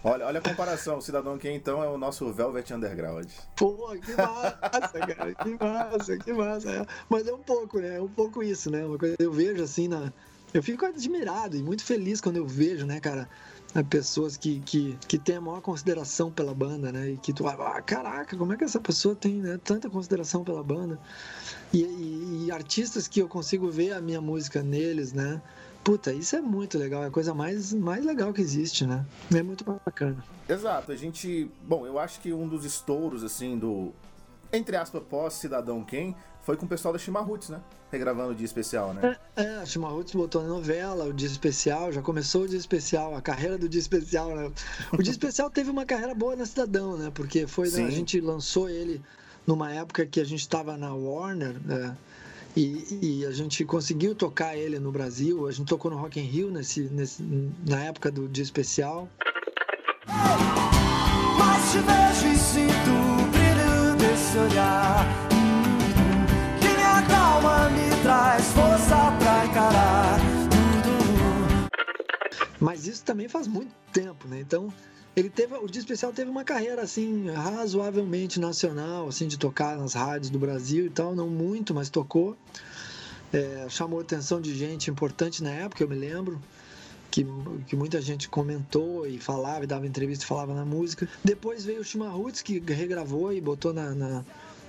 Olha, 0.05 0.27
olha 0.27 0.39
a 0.39 0.43
comparação. 0.43 0.99
O 0.99 1.03
Cidadão 1.03 1.35
aqui, 1.35 1.51
então, 1.51 1.83
é 1.83 1.89
o 1.89 1.99
nosso 1.99 2.33
Velvet 2.33 2.73
Underground. 2.73 3.29
Pô, 3.57 3.97
que 3.97 4.13
massa, 4.13 4.99
cara. 5.01 5.35
Que 5.35 5.65
massa, 5.65 6.19
que 6.19 6.33
massa. 6.33 6.87
Mas 7.09 7.27
é 7.27 7.33
um 7.33 7.43
pouco, 7.43 7.81
né? 7.81 7.97
É 7.97 8.01
um 8.01 8.09
pouco 8.09 8.43
isso, 8.45 8.71
né? 8.71 8.85
Uma 8.85 8.99
coisa 8.99 9.17
que 9.17 9.25
eu 9.25 9.33
vejo 9.33 9.63
assim 9.63 9.89
na 9.89 10.13
eu 10.53 10.63
fico 10.63 10.85
admirado 10.87 11.57
e 11.57 11.63
muito 11.63 11.85
feliz 11.85 12.21
quando 12.21 12.37
eu 12.37 12.47
vejo, 12.47 12.87
né, 12.87 13.01
cara, 13.01 13.29
né, 13.75 13.83
pessoas 13.83 14.37
que, 14.37 14.61
que, 14.61 14.97
que 15.07 15.19
têm 15.19 15.37
a 15.37 15.41
maior 15.41 15.61
consideração 15.61 16.31
pela 16.31 16.55
banda, 16.55 16.91
né? 16.91 17.11
E 17.11 17.17
que 17.19 17.33
tu 17.33 17.47
ah, 17.47 17.83
caraca, 17.83 18.37
como 18.37 18.53
é 18.53 18.57
que 18.57 18.65
essa 18.65 18.81
pessoa 18.81 19.15
tem 19.15 19.35
né, 19.35 19.59
tanta 19.63 19.91
consideração 19.91 20.43
pela 20.43 20.63
banda? 20.63 20.99
E, 21.73 21.83
e, 21.83 22.47
e, 22.47 22.51
artistas 22.51 23.07
que 23.07 23.21
eu 23.21 23.29
consigo 23.29 23.71
ver 23.71 23.93
a 23.93 24.01
minha 24.01 24.21
música 24.21 24.63
neles, 24.63 25.13
né? 25.13 25.41
Puta, 25.85 26.13
isso 26.13 26.35
é 26.37 26.41
muito 26.41 26.79
legal, 26.79 27.05
é 27.05 27.07
a 27.07 27.11
coisa 27.11 27.35
mais, 27.35 27.73
mais 27.73 28.05
legal 28.05 28.33
que 28.33 28.41
existe, 28.41 28.87
né? 28.87 29.05
É 29.35 29.43
muito 29.43 29.65
bacana. 29.65 30.25
Exato, 30.49 30.93
a 30.93 30.97
gente. 30.97 31.51
Bom, 31.63 31.87
eu 31.87 31.99
acho 31.99 32.21
que 32.21 32.33
um 32.33 32.49
dos 32.49 32.65
estouros, 32.65 33.23
assim, 33.23 33.59
do. 33.59 33.93
Entre 34.51 34.77
aspas, 34.77 35.03
pós-Cidadão 35.09 35.85
Quem, 35.85 36.17
foi 36.49 36.57
com 36.57 36.65
o 36.65 36.69
pessoal 36.69 36.95
da 36.95 36.99
Chimarruts, 36.99 37.51
né? 37.51 37.61
regravando 37.93 38.33
o 38.33 38.35
dia 38.35 38.47
especial, 38.47 38.95
né? 38.95 39.19
É, 39.37 39.43
é 39.43 39.57
a 39.57 39.67
Chimarruts 39.67 40.15
botou 40.15 40.41
na 40.41 40.49
novela 40.49 41.05
o 41.05 41.13
dia 41.13 41.29
especial, 41.29 41.93
já 41.93 42.01
começou 42.01 42.45
o 42.45 42.49
dia 42.49 42.57
especial, 42.57 43.15
a 43.15 43.21
carreira 43.21 43.59
do 43.59 43.69
dia 43.69 43.79
especial, 43.79 44.35
né? 44.35 44.51
O 44.91 45.03
dia 45.03 45.11
especial 45.11 45.51
teve 45.51 45.69
uma 45.69 45.85
carreira 45.85 46.15
boa 46.15 46.35
na 46.35 46.47
Cidadão, 46.47 46.97
né? 46.97 47.11
Porque 47.13 47.47
foi, 47.47 47.69
né, 47.69 47.85
a 47.85 47.91
gente 47.91 48.19
lançou 48.19 48.67
ele 48.67 49.03
numa 49.47 49.71
época 49.71 50.07
que 50.07 50.21
a 50.21 50.25
gente 50.25 50.41
estava 50.41 50.75
na 50.79 50.95
Warner, 50.95 51.55
né? 51.63 51.95
E, 52.57 52.99
e, 53.03 53.27
a 53.27 53.31
gente 53.31 53.63
conseguiu 53.67 54.15
tocar 54.15 54.57
ele 54.57 54.79
no 54.79 54.91
Brasil. 54.91 55.47
A 55.47 55.53
gente 55.53 55.69
tocou 55.69 55.91
no 55.91 55.99
Rock 55.99 56.19
in 56.19 56.25
Rio 56.25 56.51
nesse, 56.51 56.81
nesse, 56.85 57.23
na 57.67 57.85
época 57.85 58.11
do 58.11 58.27
dia 58.27 58.43
especial. 58.43 59.07
Mas 61.39 61.73
te 61.73 61.79
vejo 61.79 62.35
e 62.35 62.39
sinto 62.39 62.91
o 62.91 63.27
brilho 63.27 63.97
desse 63.99 64.39
olhar 64.39 65.28
Mas 72.61 72.87
isso 72.87 73.05
também 73.05 73.29
faz 73.29 73.47
muito 73.47 73.73
tempo, 73.93 74.27
né? 74.27 74.41
Então, 74.41 74.73
ele 75.15 75.31
teve 75.31 75.55
o 75.55 75.67
dia 75.67 75.81
especial 75.81 76.13
teve 76.13 76.31
uma 76.31 76.45
carreira 76.45 76.83
assim 76.83 77.29
razoavelmente 77.31 78.39
nacional, 78.39 79.09
assim 79.09 79.27
de 79.27 79.37
tocar 79.37 79.77
nas 79.77 79.95
rádios 79.95 80.31
do 80.31 80.39
Brasil 80.39 80.87
e 80.87 80.91
tal, 80.91 81.15
não 81.15 81.29
muito, 81.29 81.75
mas 81.75 81.89
tocou. 81.89 82.37
É, 83.33 83.67
chamou 83.69 83.99
a 83.99 84.03
atenção 84.03 84.41
de 84.41 84.55
gente 84.57 84.91
importante 84.91 85.43
na 85.43 85.51
época, 85.51 85.83
eu 85.83 85.89
me 85.89 85.97
lembro. 85.97 86.41
Que, 87.11 87.27
que, 87.67 87.75
muita 87.75 88.03
gente 88.03 88.29
comentou 88.29 89.07
e 89.07 89.19
falava, 89.19 89.65
e 89.65 89.67
dava 89.67 89.87
entrevista 89.87 90.25
e 90.25 90.29
falava 90.29 90.55
na 90.55 90.65
música. 90.65 91.09
Depois 91.25 91.65
veio 91.65 91.81
o 91.81 91.85
Chimarruts, 91.85 92.43
que 92.43 92.61
regravou 92.61 93.33
e 93.33 93.41
botou 93.41 93.73
na, 93.73 93.95
na, 93.95 94.25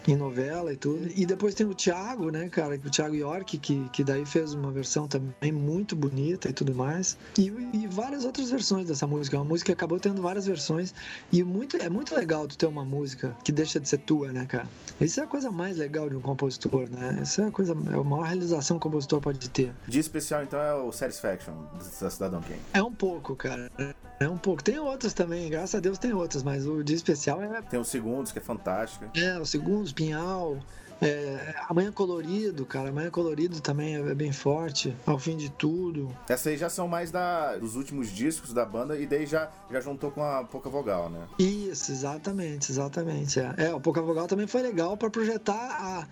em 0.07 0.15
novela 0.15 0.73
e 0.73 0.77
tudo. 0.77 1.09
E 1.15 1.25
depois 1.25 1.53
tem 1.53 1.65
o 1.65 1.73
Thiago, 1.73 2.29
né, 2.29 2.49
cara, 2.49 2.75
o 2.75 2.89
Thiago 2.89 3.15
York, 3.15 3.57
que, 3.57 3.89
que 3.89 4.03
daí 4.03 4.25
fez 4.25 4.53
uma 4.53 4.71
versão 4.71 5.07
também 5.07 5.51
muito 5.51 5.95
bonita 5.95 6.49
e 6.49 6.53
tudo 6.53 6.73
mais. 6.73 7.17
E, 7.37 7.47
e 7.73 7.87
várias 7.87 8.25
outras 8.25 8.49
versões 8.49 8.87
dessa 8.87 9.05
música. 9.07 9.35
É 9.35 9.39
uma 9.39 9.45
música 9.45 9.67
que 9.67 9.73
acabou 9.73 9.99
tendo 9.99 10.21
várias 10.21 10.45
versões. 10.45 10.93
E 11.31 11.43
muito, 11.43 11.77
é 11.77 11.89
muito 11.89 12.15
legal 12.15 12.47
tu 12.47 12.57
ter 12.57 12.65
uma 12.65 12.85
música 12.85 13.35
que 13.43 13.51
deixa 13.51 13.79
de 13.79 13.87
ser 13.87 13.99
tua, 13.99 14.31
né, 14.31 14.45
cara? 14.45 14.67
Isso 14.99 15.19
é 15.19 15.23
a 15.23 15.27
coisa 15.27 15.51
mais 15.51 15.77
legal 15.77 16.09
de 16.09 16.15
um 16.15 16.21
compositor, 16.21 16.89
né? 16.89 17.19
Isso 17.23 17.41
é 17.41 17.47
a 17.47 17.51
coisa, 17.51 17.73
é 17.73 17.95
a 17.95 18.03
maior 18.03 18.23
realização 18.23 18.77
que 18.77 18.87
um 18.87 18.89
compositor 18.91 19.21
pode 19.21 19.49
ter. 19.49 19.73
De 19.87 19.99
especial, 19.99 20.43
então, 20.43 20.59
é 20.59 20.73
o 20.75 20.91
Satisfaction 20.91 21.53
da 22.01 22.09
Cidadão 22.09 22.41
Kane. 22.41 22.59
É 22.73 22.81
um 22.81 22.93
pouco, 22.93 23.35
cara. 23.35 23.69
É 24.19 24.27
um 24.27 24.37
pouco. 24.37 24.63
Tem 24.63 24.77
outros 24.77 25.13
também, 25.13 25.49
graças 25.49 25.75
a 25.75 25.79
Deus 25.79 25.97
tem 25.97 26.13
outros, 26.13 26.43
mas 26.43 26.67
o 26.67 26.83
de 26.83 26.93
especial 26.93 27.41
é. 27.41 27.61
Tem 27.61 27.79
os 27.79 27.87
segundos, 27.87 28.31
que 28.31 28.39
é 28.39 28.41
fantástico. 28.41 29.05
É, 29.15 29.39
os 29.39 29.49
segundos, 29.49 29.93
Pinhal. 29.93 30.57
É, 31.01 31.55
Amanhã 31.69 31.91
Colorido, 31.91 32.65
cara. 32.65 32.89
Amanhã 32.89 33.09
Colorido 33.09 33.61
também 33.61 33.95
é 33.95 34.13
bem 34.13 34.33
forte. 34.33 34.93
Ao 35.05 35.17
fim 35.17 35.37
de 35.37 35.49
tudo. 35.49 36.13
Essas 36.27 36.47
aí 36.47 36.57
já 36.57 36.69
são 36.69 36.87
mais 36.87 37.09
da, 37.09 37.55
dos 37.55 37.75
últimos 37.75 38.09
discos 38.09 38.53
da 38.53 38.65
banda 38.65 38.97
e 38.97 39.07
daí 39.07 39.25
já, 39.25 39.49
já 39.71 39.79
juntou 39.79 40.11
com 40.11 40.21
a 40.21 40.43
Pouca 40.43 40.69
Vogal, 40.69 41.09
né? 41.09 41.25
Isso, 41.39 41.91
exatamente, 41.91 42.71
exatamente. 42.71 43.39
É, 43.39 43.55
é 43.57 43.73
o 43.73 43.79
Pouca 43.79 44.01
Vogal 44.01 44.27
também 44.27 44.47
foi 44.47 44.61
legal 44.61 44.97
para 44.97 45.09
projetar 45.09 45.55
a 45.55 46.07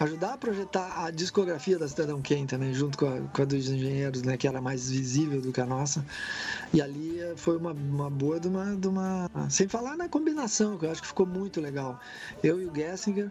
ajudar 0.00 0.32
a 0.32 0.38
projetar 0.38 1.04
a 1.04 1.10
discografia 1.10 1.78
da 1.78 1.86
Cidadão 1.86 2.22
Kane 2.22 2.46
também, 2.46 2.72
junto 2.72 2.96
com 2.96 3.06
a, 3.06 3.20
com 3.20 3.42
a, 3.42 3.44
dos 3.44 3.68
engenheiros, 3.68 4.22
né, 4.22 4.36
que 4.36 4.48
era 4.48 4.60
mais 4.60 4.90
visível 4.90 5.42
do 5.42 5.52
que 5.52 5.60
a 5.60 5.66
nossa. 5.66 6.04
E 6.72 6.80
ali 6.80 7.20
eh, 7.20 7.34
foi 7.36 7.58
uma, 7.58 7.72
uma 7.72 8.08
boa 8.08 8.40
de 8.40 8.48
uma, 8.48 8.74
de 8.74 8.88
uma. 8.88 9.30
Sem 9.50 9.68
falar 9.68 9.98
na 9.98 10.08
combinação, 10.08 10.78
que 10.78 10.86
eu 10.86 10.90
acho 10.90 11.02
que 11.02 11.08
ficou 11.08 11.26
muito 11.26 11.60
legal. 11.60 12.00
Eu 12.42 12.60
e 12.62 12.64
o 12.64 12.74
Gessinger, 12.74 13.30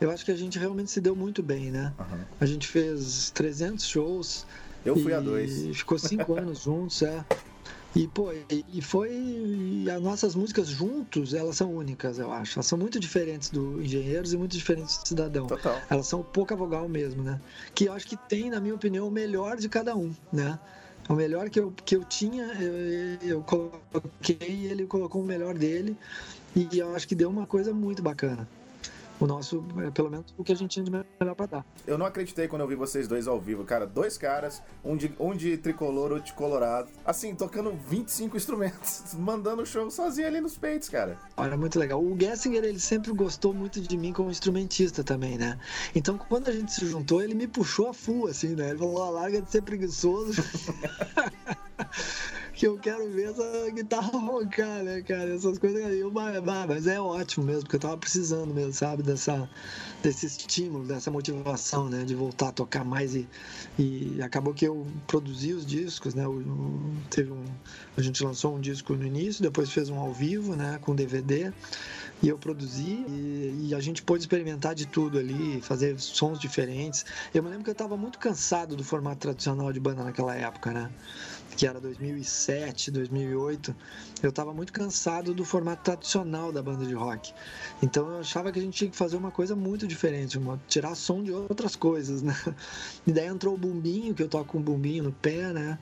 eu 0.00 0.10
acho 0.10 0.24
que 0.24 0.30
a 0.30 0.36
gente 0.36 0.58
realmente 0.58 0.90
se 0.90 1.02
deu 1.02 1.14
muito 1.14 1.42
bem, 1.42 1.70
né? 1.70 1.92
Uhum. 1.98 2.24
A 2.40 2.46
gente 2.46 2.66
fez 2.66 3.30
300 3.30 3.86
shows. 3.86 4.46
Eu 4.86 4.96
fui 4.96 5.12
a 5.12 5.20
dois. 5.20 5.66
Ficou 5.76 5.98
cinco 5.98 6.32
anos 6.38 6.62
juntos, 6.62 7.02
é. 7.02 7.24
E, 7.96 8.06
pô, 8.08 8.30
e, 8.50 8.82
foi. 8.82 9.10
E 9.10 9.90
as 9.90 10.02
nossas 10.02 10.34
músicas 10.34 10.68
juntos, 10.68 11.32
elas 11.32 11.56
são 11.56 11.74
únicas, 11.74 12.18
eu 12.18 12.30
acho. 12.30 12.58
Elas 12.58 12.66
são 12.66 12.76
muito 12.76 13.00
diferentes 13.00 13.48
do 13.48 13.82
Engenheiros 13.82 14.34
e 14.34 14.36
muito 14.36 14.54
diferentes 14.54 14.98
do 14.98 15.08
Cidadão. 15.08 15.46
Total. 15.46 15.80
Elas 15.88 16.06
são 16.06 16.22
pouca 16.22 16.54
vogal 16.54 16.86
mesmo, 16.90 17.22
né? 17.22 17.40
Que 17.74 17.86
eu 17.86 17.94
acho 17.94 18.06
que 18.06 18.16
tem, 18.16 18.50
na 18.50 18.60
minha 18.60 18.74
opinião, 18.74 19.08
o 19.08 19.10
melhor 19.10 19.56
de 19.56 19.66
cada 19.66 19.96
um, 19.96 20.14
né? 20.30 20.58
O 21.08 21.14
melhor 21.14 21.48
que 21.48 21.58
eu, 21.58 21.72
que 21.86 21.96
eu 21.96 22.04
tinha, 22.04 22.44
eu, 22.60 23.28
eu 23.30 23.42
coloquei 23.42 24.46
e 24.46 24.66
ele 24.66 24.84
colocou 24.86 25.22
o 25.22 25.26
melhor 25.26 25.54
dele. 25.54 25.96
E 26.54 26.78
eu 26.78 26.94
acho 26.94 27.08
que 27.08 27.14
deu 27.14 27.30
uma 27.30 27.46
coisa 27.46 27.72
muito 27.72 28.02
bacana 28.02 28.46
o 29.18 29.26
nosso, 29.26 29.64
é, 29.78 29.90
pelo 29.90 30.10
menos 30.10 30.34
o 30.36 30.44
que 30.44 30.52
a 30.52 30.54
gente 30.54 30.72
tinha 30.72 30.84
de 30.84 30.90
melhor 30.90 31.34
pra 31.34 31.46
dar. 31.46 31.66
Eu 31.86 31.96
não 31.96 32.06
acreditei 32.06 32.48
quando 32.48 32.62
eu 32.62 32.68
vi 32.68 32.74
vocês 32.74 33.08
dois 33.08 33.26
ao 33.26 33.40
vivo, 33.40 33.64
cara. 33.64 33.86
Dois 33.86 34.18
caras, 34.18 34.62
um 34.84 34.96
de, 34.96 35.12
um 35.18 35.34
de 35.34 35.56
tricolor, 35.56 36.12
outro 36.12 36.26
de 36.26 36.32
colorado. 36.32 36.88
Assim, 37.04 37.34
tocando 37.34 37.72
25 37.88 38.36
instrumentos, 38.36 39.14
mandando 39.18 39.62
o 39.62 39.66
show 39.66 39.90
sozinho 39.90 40.26
ali 40.26 40.40
nos 40.40 40.58
peitos, 40.58 40.88
cara. 40.88 41.18
Olha, 41.36 41.56
muito 41.56 41.78
legal. 41.78 42.02
O 42.02 42.16
Gessinger, 42.18 42.64
ele 42.64 42.80
sempre 42.80 43.12
gostou 43.12 43.54
muito 43.54 43.80
de 43.80 43.96
mim 43.96 44.12
como 44.12 44.30
instrumentista 44.30 45.02
também, 45.02 45.38
né? 45.38 45.58
Então, 45.94 46.18
quando 46.18 46.48
a 46.48 46.52
gente 46.52 46.72
se 46.72 46.86
juntou, 46.86 47.22
ele 47.22 47.34
me 47.34 47.46
puxou 47.46 47.88
a 47.88 47.94
full, 47.94 48.28
assim, 48.28 48.54
né? 48.54 48.70
Ele 48.70 48.78
falou, 48.78 49.10
larga 49.10 49.40
de 49.40 49.50
ser 49.50 49.62
preguiçoso. 49.62 50.42
que 52.56 52.66
eu 52.66 52.78
quero 52.78 53.06
ver 53.10 53.28
essa 53.28 53.70
guitarra 53.70 54.10
roncar, 54.18 54.82
né, 54.82 55.02
cara? 55.02 55.32
Essas 55.34 55.58
coisas 55.58 55.84
aí. 55.84 56.02
Mas 56.66 56.86
é 56.86 56.98
ótimo 56.98 57.44
mesmo, 57.44 57.64
porque 57.64 57.76
eu 57.76 57.80
tava 57.80 57.98
precisando 57.98 58.52
mesmo, 58.52 58.72
sabe? 58.72 59.02
Dessa, 59.02 59.48
desse 60.02 60.26
estímulo, 60.26 60.86
dessa 60.86 61.10
motivação, 61.10 61.90
né? 61.90 62.02
De 62.04 62.14
voltar 62.14 62.48
a 62.48 62.52
tocar 62.52 62.82
mais 62.82 63.14
e, 63.14 63.28
e 63.78 64.18
acabou 64.22 64.54
que 64.54 64.66
eu 64.66 64.86
produzi 65.06 65.52
os 65.52 65.66
discos, 65.66 66.14
né? 66.14 66.24
teve 67.10 67.30
um, 67.30 67.44
a 67.94 68.00
gente 68.00 68.24
lançou 68.24 68.56
um 68.56 68.60
disco 68.60 68.94
no 68.94 69.06
início, 69.06 69.42
depois 69.42 69.70
fez 69.70 69.90
um 69.90 69.98
ao 69.98 70.12
vivo, 70.12 70.56
né? 70.56 70.78
Com 70.80 70.94
DVD 70.94 71.52
e 72.22 72.28
eu 72.28 72.38
produzi 72.38 73.04
e, 73.08 73.68
e, 73.68 73.74
a 73.74 73.80
gente 73.80 74.02
pôde 74.02 74.22
experimentar 74.22 74.74
de 74.74 74.86
tudo 74.86 75.18
ali, 75.18 75.60
fazer 75.60 75.98
sons 76.00 76.38
diferentes. 76.38 77.04
Eu 77.34 77.42
me 77.42 77.50
lembro 77.50 77.64
que 77.64 77.70
eu 77.70 77.72
estava 77.72 77.96
muito 77.96 78.18
cansado 78.18 78.74
do 78.74 78.82
formato 78.82 79.18
tradicional 79.18 79.70
de 79.72 79.78
banda 79.78 80.02
naquela 80.02 80.34
época, 80.34 80.72
né? 80.72 80.90
Que 81.56 81.66
era 81.66 81.80
2007, 81.80 82.90
2008, 82.90 83.74
eu 84.22 84.28
estava 84.28 84.52
muito 84.52 84.72
cansado 84.72 85.32
do 85.32 85.44
formato 85.44 85.82
tradicional 85.82 86.52
da 86.52 86.62
banda 86.62 86.84
de 86.84 86.92
rock. 86.92 87.32
Então 87.82 88.08
eu 88.10 88.20
achava 88.20 88.52
que 88.52 88.58
a 88.58 88.62
gente 88.62 88.76
tinha 88.76 88.90
que 88.90 88.96
fazer 88.96 89.16
uma 89.16 89.30
coisa 89.30 89.56
muito 89.56 89.86
diferente, 89.86 90.36
uma, 90.36 90.60
tirar 90.68 90.94
som 90.94 91.22
de 91.22 91.32
outras 91.32 91.74
coisas, 91.74 92.22
né? 92.22 92.36
E 93.06 93.12
daí 93.12 93.26
entrou 93.26 93.54
o 93.54 93.58
bumbinho, 93.58 94.14
que 94.14 94.22
eu 94.22 94.28
toco 94.28 94.58
um 94.58 94.62
bumbinho 94.62 95.04
no 95.04 95.12
pé, 95.12 95.52
né? 95.52 95.78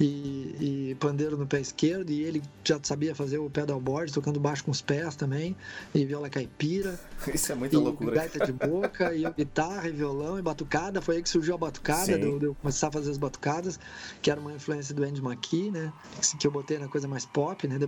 E, 0.00 0.90
e, 0.90 0.96
pandeiro 1.00 1.36
no 1.36 1.46
pé 1.46 1.60
esquerdo, 1.60 2.10
e 2.10 2.22
ele 2.22 2.42
já 2.64 2.78
sabia 2.82 3.14
fazer 3.14 3.38
o 3.38 3.50
pedalboard, 3.50 4.12
tocando 4.12 4.38
baixo 4.38 4.64
com 4.64 4.70
os 4.70 4.80
pés 4.80 5.16
também, 5.16 5.56
e 5.94 6.04
viola 6.04 6.30
caipira. 6.30 6.98
Isso 7.34 7.50
é 7.50 7.54
muita 7.54 7.74
e 7.74 7.78
loucura. 7.78 8.14
Gaita 8.14 8.46
de 8.46 8.52
boca, 8.52 9.14
e 9.14 9.28
guitarra, 9.32 9.88
e 9.88 9.92
violão, 9.92 10.38
e 10.38 10.42
batucada. 10.42 11.02
Foi 11.02 11.16
aí 11.16 11.22
que 11.22 11.28
surgiu 11.28 11.54
a 11.54 11.58
batucada, 11.58 12.18
de 12.18 12.44
eu 12.44 12.54
começar 12.54 12.88
a 12.88 12.92
fazer 12.92 13.10
as 13.10 13.18
batucadas, 13.18 13.78
que 14.22 14.30
era 14.30 14.40
uma 14.40 14.52
influência 14.52 14.94
do 14.94 15.02
Andy 15.02 15.20
McKee, 15.20 15.70
né? 15.70 15.92
Que 16.38 16.46
eu 16.46 16.50
botei 16.50 16.78
na 16.78 16.88
coisa 16.88 17.08
mais 17.08 17.26
pop, 17.26 17.66
né? 17.66 17.78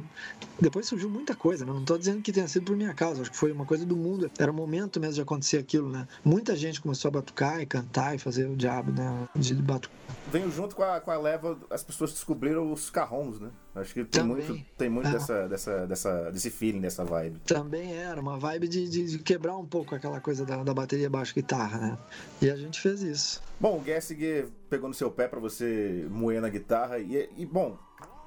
Depois 0.60 0.86
surgiu 0.86 1.08
muita 1.08 1.34
coisa, 1.34 1.64
né? 1.64 1.72
Não 1.72 1.80
estou 1.80 1.96
dizendo 1.96 2.22
que 2.22 2.32
tenha 2.32 2.48
sido 2.48 2.64
por 2.64 2.76
minha 2.76 2.92
causa, 2.92 3.22
acho 3.22 3.30
que 3.30 3.36
foi 3.36 3.52
uma 3.52 3.64
coisa 3.64 3.86
do 3.86 3.96
mundo. 3.96 4.30
Era 4.38 4.50
o 4.50 4.54
momento 4.54 4.98
mesmo 4.98 5.14
de 5.14 5.20
acontecer 5.20 5.58
aquilo, 5.58 5.88
né? 5.88 6.08
Muita 6.24 6.56
gente 6.56 6.80
começou 6.80 7.08
a 7.08 7.12
batucar 7.12 7.60
e 7.60 7.66
cantar 7.66 8.14
e 8.16 8.18
fazer 8.18 8.46
o 8.46 8.56
diabo, 8.56 8.90
né? 8.90 9.28
De 9.36 9.54
batucar. 9.54 9.96
Venho 10.32 10.50
junto 10.50 10.74
com 10.74 10.82
a, 10.82 11.00
com 11.00 11.10
a 11.10 11.18
leva, 11.18 11.58
as 11.70 11.82
pessoas 11.82 11.99
pessoas 12.00 12.12
descobriram 12.12 12.72
os 12.72 12.88
carrons, 12.88 13.38
né? 13.38 13.50
Acho 13.74 13.92
que 13.92 14.04
tem 14.04 14.22
Também. 14.22 14.46
muito, 14.46 14.66
tem 14.76 14.88
muito 14.88 15.08
é. 15.08 15.12
dessa, 15.12 15.48
dessa, 15.48 15.86
dessa, 15.86 16.30
desse 16.30 16.50
feeling, 16.50 16.80
dessa 16.80 17.04
vibe. 17.04 17.40
Também 17.40 17.92
era, 17.92 18.20
uma 18.20 18.38
vibe 18.38 18.68
de, 18.68 18.88
de, 18.88 19.18
quebrar 19.18 19.56
um 19.56 19.66
pouco 19.66 19.94
aquela 19.94 20.20
coisa 20.20 20.46
da, 20.46 20.62
da 20.62 20.72
bateria 20.72 21.10
baixo 21.10 21.34
guitarra, 21.34 21.78
né? 21.78 21.98
E 22.40 22.50
a 22.50 22.56
gente 22.56 22.80
fez 22.80 23.02
isso. 23.02 23.42
Bom, 23.58 23.78
o 23.78 23.84
Gessinger 23.84 24.48
pegou 24.68 24.88
no 24.88 24.94
seu 24.94 25.10
pé 25.10 25.28
para 25.28 25.38
você 25.38 26.06
moer 26.10 26.40
na 26.40 26.48
guitarra 26.48 26.98
e, 26.98 27.28
e, 27.36 27.44
bom, 27.44 27.78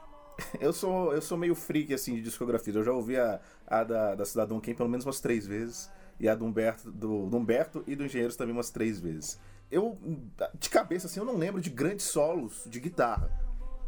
eu 0.61 0.71
sou, 0.71 1.13
eu 1.13 1.21
sou 1.21 1.37
meio 1.37 1.55
freak 1.55 1.93
assim 1.93 2.15
de 2.15 2.21
discografia. 2.21 2.73
Eu 2.73 2.83
já 2.83 2.91
ouvi 2.91 3.17
a, 3.17 3.39
a 3.65 3.83
da, 3.83 4.15
da 4.15 4.25
Cidadão 4.25 4.59
Kane 4.59 4.75
pelo 4.75 4.89
menos 4.89 5.05
umas 5.05 5.19
três 5.19 5.47
vezes 5.47 5.89
e 6.19 6.29
a 6.29 6.35
do 6.35 6.45
Humberto, 6.45 6.91
do, 6.91 7.27
do 7.27 7.37
Humberto 7.37 7.83
e 7.87 7.95
do 7.95 8.05
Engenheiros 8.05 8.35
também 8.35 8.53
umas 8.53 8.69
três 8.69 8.99
vezes. 8.99 9.39
Eu, 9.71 9.97
de 10.59 10.69
cabeça 10.69 11.07
assim, 11.07 11.19
eu 11.19 11.25
não 11.25 11.35
lembro 11.35 11.59
de 11.59 11.71
grandes 11.71 12.05
solos 12.05 12.63
de 12.67 12.79
guitarra 12.79 13.31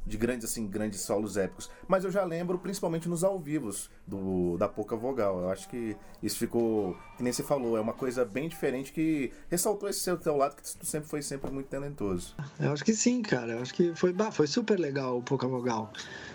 de 0.05 0.17
grandes 0.17 0.45
assim 0.45 0.67
grandes 0.67 1.01
solos 1.01 1.35
épicos. 1.35 1.69
Mas 1.87 2.03
eu 2.03 2.11
já 2.11 2.23
lembro 2.23 2.59
principalmente 2.59 3.09
nos 3.09 3.23
ao 3.23 3.39
vivos 3.39 3.89
do 4.05 4.57
da 4.57 4.67
pouca 4.67 4.95
vogal. 4.95 5.39
Eu 5.39 5.49
acho 5.49 5.67
que 5.67 5.97
isso 6.21 6.37
ficou 6.37 6.95
que 7.17 7.23
nem 7.23 7.33
você 7.33 7.41
falou 7.41 7.77
é 7.77 7.81
uma 7.81 7.93
coisa 7.93 8.23
bem 8.23 8.47
diferente 8.47 8.93
que 8.93 9.31
ressaltou 9.49 9.89
esse 9.89 10.01
seu 10.01 10.17
teu 10.17 10.37
lado 10.37 10.55
que 10.55 10.61
tu 10.61 10.85
sempre 10.85 11.09
foi 11.09 11.21
sempre 11.21 11.49
muito 11.49 11.67
talentoso. 11.67 12.35
Eu 12.59 12.71
acho 12.71 12.83
que 12.83 12.93
sim 12.93 13.21
cara. 13.21 13.53
Eu 13.53 13.61
acho 13.61 13.73
que 13.73 13.95
foi 13.95 14.13
foi 14.31 14.47
super 14.47 14.79
legal 14.79 15.17
o 15.17 15.23
pouca 15.23 15.47
vogal. 15.47 15.91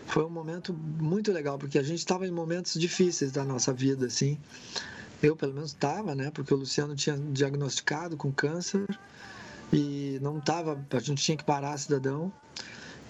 Foi 0.06 0.24
um 0.24 0.30
momento 0.30 0.72
muito 0.74 1.32
legal 1.32 1.58
porque 1.58 1.78
a 1.78 1.82
gente 1.82 1.98
estava 2.00 2.26
em 2.26 2.30
momentos 2.30 2.74
difíceis 2.74 3.30
da 3.30 3.44
nossa 3.44 3.72
vida 3.72 4.06
assim. 4.06 4.38
Eu 5.22 5.36
pelo 5.36 5.54
menos 5.54 5.70
estava 5.70 6.14
né? 6.14 6.30
Porque 6.30 6.52
o 6.52 6.56
Luciano 6.56 6.96
tinha 6.96 7.16
diagnosticado 7.16 8.16
com 8.16 8.32
câncer 8.32 8.86
e 9.72 10.18
não 10.20 10.40
tava 10.40 10.84
a 10.90 10.98
gente 10.98 11.22
tinha 11.22 11.36
que 11.36 11.44
parar 11.44 11.78
cidadão 11.78 12.32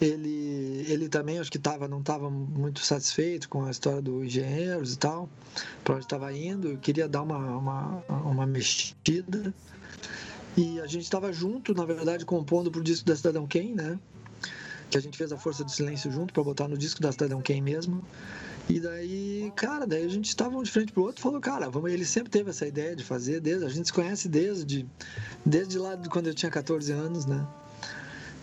ele, 0.01 0.85
ele 0.89 1.09
também 1.09 1.39
acho 1.39 1.51
que 1.51 1.59
tava, 1.59 1.87
não 1.87 2.01
estava 2.01 2.31
muito 2.31 2.81
satisfeito 2.81 3.49
com 3.49 3.65
a 3.65 3.71
história 3.71 4.01
do 4.01 4.25
engenheiros 4.25 4.95
e 4.95 4.99
tal, 4.99 5.29
para 5.85 5.97
onde 5.97 6.05
estava 6.05 6.33
indo, 6.33 6.79
queria 6.79 7.07
dar 7.07 7.23
uma, 7.23 7.39
uma, 7.39 8.05
uma 8.09 8.47
mexida. 8.47 9.53
E 10.57 10.81
a 10.81 10.87
gente 10.87 11.03
estava 11.03 11.33
junto, 11.33 11.75
na 11.75 11.85
verdade, 11.85 12.25
compondo 12.25 12.71
pro 12.71 12.83
disco 12.83 13.07
da 13.07 13.15
Cidadão 13.15 13.47
Kane, 13.47 13.75
né? 13.75 13.99
Que 14.91 14.99
a 14.99 15.01
gente 15.01 15.17
fez 15.17 15.33
a 15.33 15.37
Força 15.37 15.63
do 15.63 15.71
Silêncio 15.71 16.11
junto 16.11 16.35
para 16.35 16.43
botar 16.43 16.67
no 16.67 16.77
disco 16.77 17.01
da 17.01 17.13
Cidadão 17.13 17.41
Kane 17.41 17.61
mesmo. 17.61 18.03
E 18.69 18.81
daí, 18.81 19.53
cara, 19.55 19.87
daí 19.87 20.05
a 20.05 20.09
gente 20.09 20.29
estava 20.29 20.57
um 20.57 20.63
de 20.63 20.71
frente 20.71 20.93
pro 20.93 21.03
outro 21.03 21.21
e 21.21 21.23
falou, 21.23 21.41
cara, 21.41 21.69
vamos, 21.69 21.93
ele 21.93 22.05
sempre 22.05 22.31
teve 22.31 22.51
essa 22.51 22.67
ideia 22.67 22.97
de 22.97 23.05
fazer, 23.05 23.41
desde, 23.41 23.65
a 23.65 23.69
gente 23.69 23.87
se 23.87 23.93
conhece 23.93 24.29
desde, 24.29 24.87
desde 25.45 25.79
lá 25.79 25.95
de 25.95 26.09
quando 26.09 26.29
eu 26.29 26.35
tinha 26.35 26.51
14 26.51 26.93
anos, 26.93 27.27
né? 27.27 27.47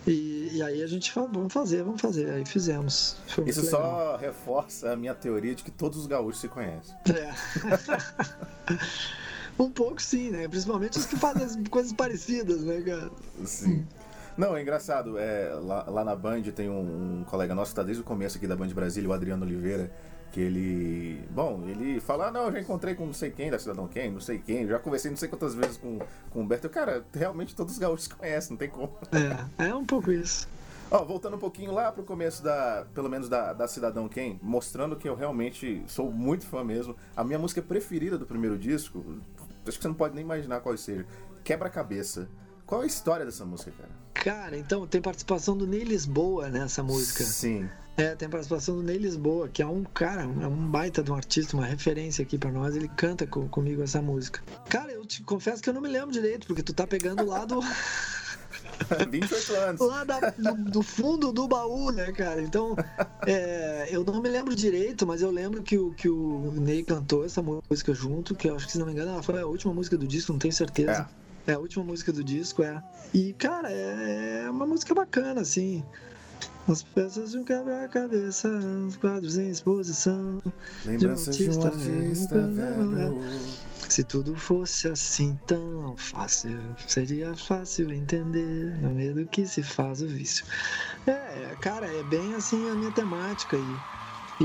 E, 0.08 0.50
e, 0.54 0.62
aí 0.62 0.82
a 0.82 0.86
gente 0.86 1.12
falou, 1.12 1.28
vamos 1.32 1.52
fazer, 1.52 1.82
vamos 1.82 2.00
fazer. 2.00 2.30
Aí 2.30 2.44
fizemos. 2.44 3.16
Isso 3.46 3.64
só 3.66 4.16
reforça 4.16 4.92
a 4.92 4.96
minha 4.96 5.14
teoria 5.14 5.54
de 5.54 5.62
que 5.62 5.70
todos 5.70 5.98
os 5.98 6.06
gaúchos 6.06 6.40
se 6.40 6.48
conhecem. 6.48 6.96
É. 7.08 7.34
um 9.62 9.70
pouco 9.70 10.00
sim, 10.00 10.30
né? 10.30 10.48
Principalmente 10.48 10.98
os 10.98 11.06
que 11.06 11.16
fazem 11.16 11.64
coisas 11.64 11.92
parecidas, 11.92 12.62
né, 12.62 12.80
cara? 12.80 13.10
Sim. 13.44 13.86
Não, 14.36 14.56
é 14.56 14.62
engraçado. 14.62 15.18
É, 15.18 15.52
lá, 15.60 15.84
lá 15.88 16.04
na 16.04 16.14
Band 16.14 16.42
tem 16.54 16.70
um, 16.70 17.20
um 17.20 17.24
colega 17.24 17.54
nosso 17.54 17.70
que 17.70 17.72
está 17.72 17.82
desde 17.82 18.02
o 18.02 18.04
começo 18.04 18.36
aqui 18.36 18.46
da 18.46 18.56
Band 18.56 18.68
Brasília, 18.68 19.10
o 19.10 19.12
Adriano 19.12 19.44
Oliveira 19.44 19.90
que 20.32 20.40
ele. 20.40 21.24
Bom, 21.30 21.64
ele 21.66 22.00
fala, 22.00 22.28
ah, 22.28 22.30
não, 22.30 22.46
eu 22.46 22.52
já 22.52 22.60
encontrei 22.60 22.94
com 22.94 23.06
não 23.06 23.12
sei 23.12 23.30
quem 23.30 23.50
da 23.50 23.58
Cidadão 23.58 23.88
Quem, 23.88 24.10
não 24.10 24.20
sei 24.20 24.38
quem, 24.38 24.66
já 24.66 24.78
conversei 24.78 25.10
não 25.10 25.18
sei 25.18 25.28
quantas 25.28 25.54
vezes 25.54 25.76
com, 25.76 25.98
com 26.30 26.38
o 26.38 26.42
Humberto. 26.42 26.68
Cara, 26.68 27.04
realmente 27.12 27.54
todos 27.54 27.74
os 27.74 27.78
gaúchos 27.78 28.08
conhecem, 28.12 28.50
não 28.50 28.58
tem 28.58 28.68
como. 28.68 28.92
É, 29.58 29.68
é 29.68 29.74
um 29.74 29.84
pouco 29.84 30.12
isso. 30.12 30.48
Ó, 30.90 31.04
voltando 31.04 31.36
um 31.36 31.38
pouquinho 31.38 31.72
lá 31.72 31.92
pro 31.92 32.02
começo 32.02 32.42
da, 32.42 32.86
pelo 32.94 33.10
menos 33.10 33.28
da, 33.28 33.52
da 33.52 33.68
Cidadão 33.68 34.08
Quem, 34.08 34.40
mostrando 34.42 34.96
que 34.96 35.08
eu 35.08 35.14
realmente 35.14 35.82
sou 35.86 36.10
muito 36.10 36.46
fã 36.46 36.64
mesmo. 36.64 36.96
A 37.14 37.22
minha 37.22 37.38
música 37.38 37.60
preferida 37.60 38.16
do 38.16 38.24
primeiro 38.24 38.58
disco, 38.58 39.04
acho 39.66 39.76
que 39.76 39.82
você 39.82 39.88
não 39.88 39.94
pode 39.94 40.14
nem 40.14 40.24
imaginar 40.24 40.60
qual 40.60 40.76
seja. 40.76 41.06
Quebra-cabeça. 41.44 42.28
Qual 42.64 42.82
é 42.82 42.84
a 42.84 42.86
história 42.86 43.24
dessa 43.24 43.44
música, 43.44 43.70
cara? 43.72 43.90
Cara, 44.14 44.58
então 44.58 44.86
tem 44.86 45.00
participação 45.00 45.56
do 45.56 45.66
Ney 45.66 45.84
Lisboa 45.84 46.48
nessa 46.48 46.82
música. 46.82 47.22
Sim. 47.24 47.68
É, 47.98 48.14
tem 48.14 48.28
participação 48.28 48.76
do 48.76 48.82
Ney 48.84 48.96
Lisboa, 48.96 49.48
que 49.48 49.60
é 49.60 49.66
um 49.66 49.82
cara, 49.82 50.22
é 50.22 50.46
um 50.46 50.70
baita 50.70 51.02
de 51.02 51.10
um 51.10 51.16
artista, 51.16 51.56
uma 51.56 51.66
referência 51.66 52.22
aqui 52.22 52.38
para 52.38 52.52
nós. 52.52 52.76
Ele 52.76 52.86
canta 52.86 53.26
com, 53.26 53.48
comigo 53.48 53.82
essa 53.82 54.00
música. 54.00 54.40
Cara, 54.68 54.92
eu 54.92 55.04
te 55.04 55.20
confesso 55.22 55.60
que 55.60 55.68
eu 55.68 55.74
não 55.74 55.80
me 55.80 55.88
lembro 55.88 56.12
direito, 56.12 56.46
porque 56.46 56.62
tu 56.62 56.72
tá 56.72 56.86
pegando 56.86 57.26
lá 57.26 57.44
do. 57.44 57.58
28 59.10 59.54
anos. 59.54 59.80
Lá 59.80 60.04
da, 60.04 60.30
do, 60.30 60.70
do, 60.70 60.82
fundo 60.82 61.32
do 61.32 61.48
baú, 61.48 61.90
né, 61.90 62.12
cara? 62.12 62.40
Então, 62.40 62.76
é, 63.26 63.88
eu 63.90 64.04
não 64.04 64.22
me 64.22 64.28
lembro 64.28 64.54
direito, 64.54 65.04
mas 65.04 65.20
eu 65.20 65.32
lembro 65.32 65.60
que 65.60 65.76
o, 65.76 65.92
que 65.92 66.08
o 66.08 66.52
Ney 66.52 66.84
cantou 66.84 67.24
essa 67.24 67.42
música 67.42 67.92
junto, 67.92 68.32
que 68.34 68.48
eu 68.48 68.54
acho 68.54 68.66
que, 68.66 68.72
se 68.72 68.78
não 68.78 68.86
me 68.86 68.92
engano, 68.92 69.10
ela 69.10 69.22
foi 69.24 69.40
a 69.40 69.46
última 69.46 69.74
música 69.74 69.98
do 69.98 70.06
disco, 70.06 70.32
não 70.32 70.38
tenho 70.38 70.54
certeza. 70.54 71.08
É. 71.48 71.52
é 71.52 71.54
a 71.54 71.58
última 71.58 71.84
música 71.84 72.12
do 72.12 72.22
disco, 72.22 72.62
é. 72.62 72.80
E, 73.12 73.32
cara, 73.32 73.72
é, 73.72 74.44
é 74.44 74.50
uma 74.50 74.66
música 74.66 74.94
bacana, 74.94 75.40
assim. 75.40 75.84
As 76.68 76.82
peças 76.82 77.30
de 77.30 77.38
um 77.38 77.44
quebra-cabeça, 77.44 78.46
os 78.86 78.94
quadros 78.98 79.38
em 79.38 79.48
exposição. 79.48 80.42
Lembranças 80.84 81.34
de 81.34 81.48
um 81.48 81.62
artista, 81.62 81.78
de 81.78 81.90
um 81.90 81.98
artista 82.02 82.46
velho. 82.46 83.22
Se 83.88 84.04
tudo 84.04 84.36
fosse 84.36 84.86
assim 84.86 85.38
tão 85.46 85.96
fácil, 85.96 86.60
seria 86.86 87.34
fácil 87.34 87.90
entender 87.90 88.76
no 88.82 88.90
medo 88.90 89.24
que 89.26 89.46
se 89.46 89.62
faz 89.62 90.02
o 90.02 90.06
vício. 90.06 90.44
É, 91.06 91.56
cara, 91.58 91.86
é 91.86 92.02
bem 92.02 92.34
assim 92.34 92.68
a 92.68 92.74
minha 92.74 92.92
temática 92.92 93.56
e, 93.56 94.44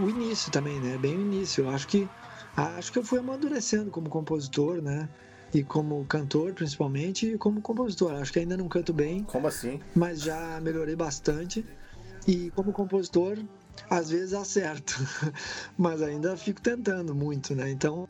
o 0.00 0.08
início 0.08 0.52
também, 0.52 0.78
né? 0.78 0.96
Bem 0.96 1.18
o 1.18 1.20
início. 1.22 1.64
Eu 1.64 1.70
acho 1.70 1.88
que 1.88 2.08
acho 2.56 2.92
que 2.92 3.00
eu 3.00 3.04
fui 3.04 3.18
amadurecendo 3.18 3.90
como 3.90 4.08
compositor, 4.08 4.80
né? 4.80 5.08
E 5.54 5.62
como 5.62 6.04
cantor, 6.06 6.52
principalmente, 6.52 7.26
e 7.34 7.38
como 7.38 7.62
compositor. 7.62 8.12
Acho 8.14 8.32
que 8.32 8.40
ainda 8.40 8.56
não 8.56 8.68
canto 8.68 8.92
bem. 8.92 9.22
Como 9.22 9.46
assim? 9.46 9.80
Mas 9.94 10.20
já 10.20 10.60
melhorei 10.60 10.96
bastante. 10.96 11.64
E 12.26 12.50
como 12.50 12.72
compositor, 12.72 13.38
às 13.88 14.10
vezes 14.10 14.34
acerto. 14.34 14.94
mas 15.78 16.02
ainda 16.02 16.36
fico 16.36 16.60
tentando 16.60 17.14
muito, 17.14 17.54
né? 17.54 17.70
Então, 17.70 18.08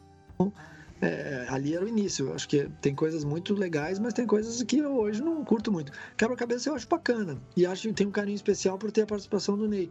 é, 1.00 1.46
ali 1.48 1.74
era 1.74 1.84
o 1.84 1.88
início. 1.88 2.28
Eu 2.28 2.34
acho 2.34 2.48
que 2.48 2.68
tem 2.80 2.94
coisas 2.94 3.24
muito 3.24 3.54
legais, 3.54 3.98
mas 3.98 4.14
tem 4.14 4.26
coisas 4.26 4.62
que 4.62 4.78
eu 4.78 4.96
hoje 4.96 5.22
não 5.22 5.44
curto 5.44 5.70
muito. 5.70 5.92
Quebra-cabeça 6.16 6.70
eu 6.70 6.74
acho 6.74 6.88
bacana. 6.88 7.38
E 7.56 7.66
acho 7.66 7.88
que 7.88 7.94
tem 7.94 8.06
um 8.06 8.10
carinho 8.10 8.36
especial 8.36 8.78
por 8.78 8.90
ter 8.90 9.02
a 9.02 9.06
participação 9.06 9.56
do 9.56 9.68
Ney. 9.68 9.90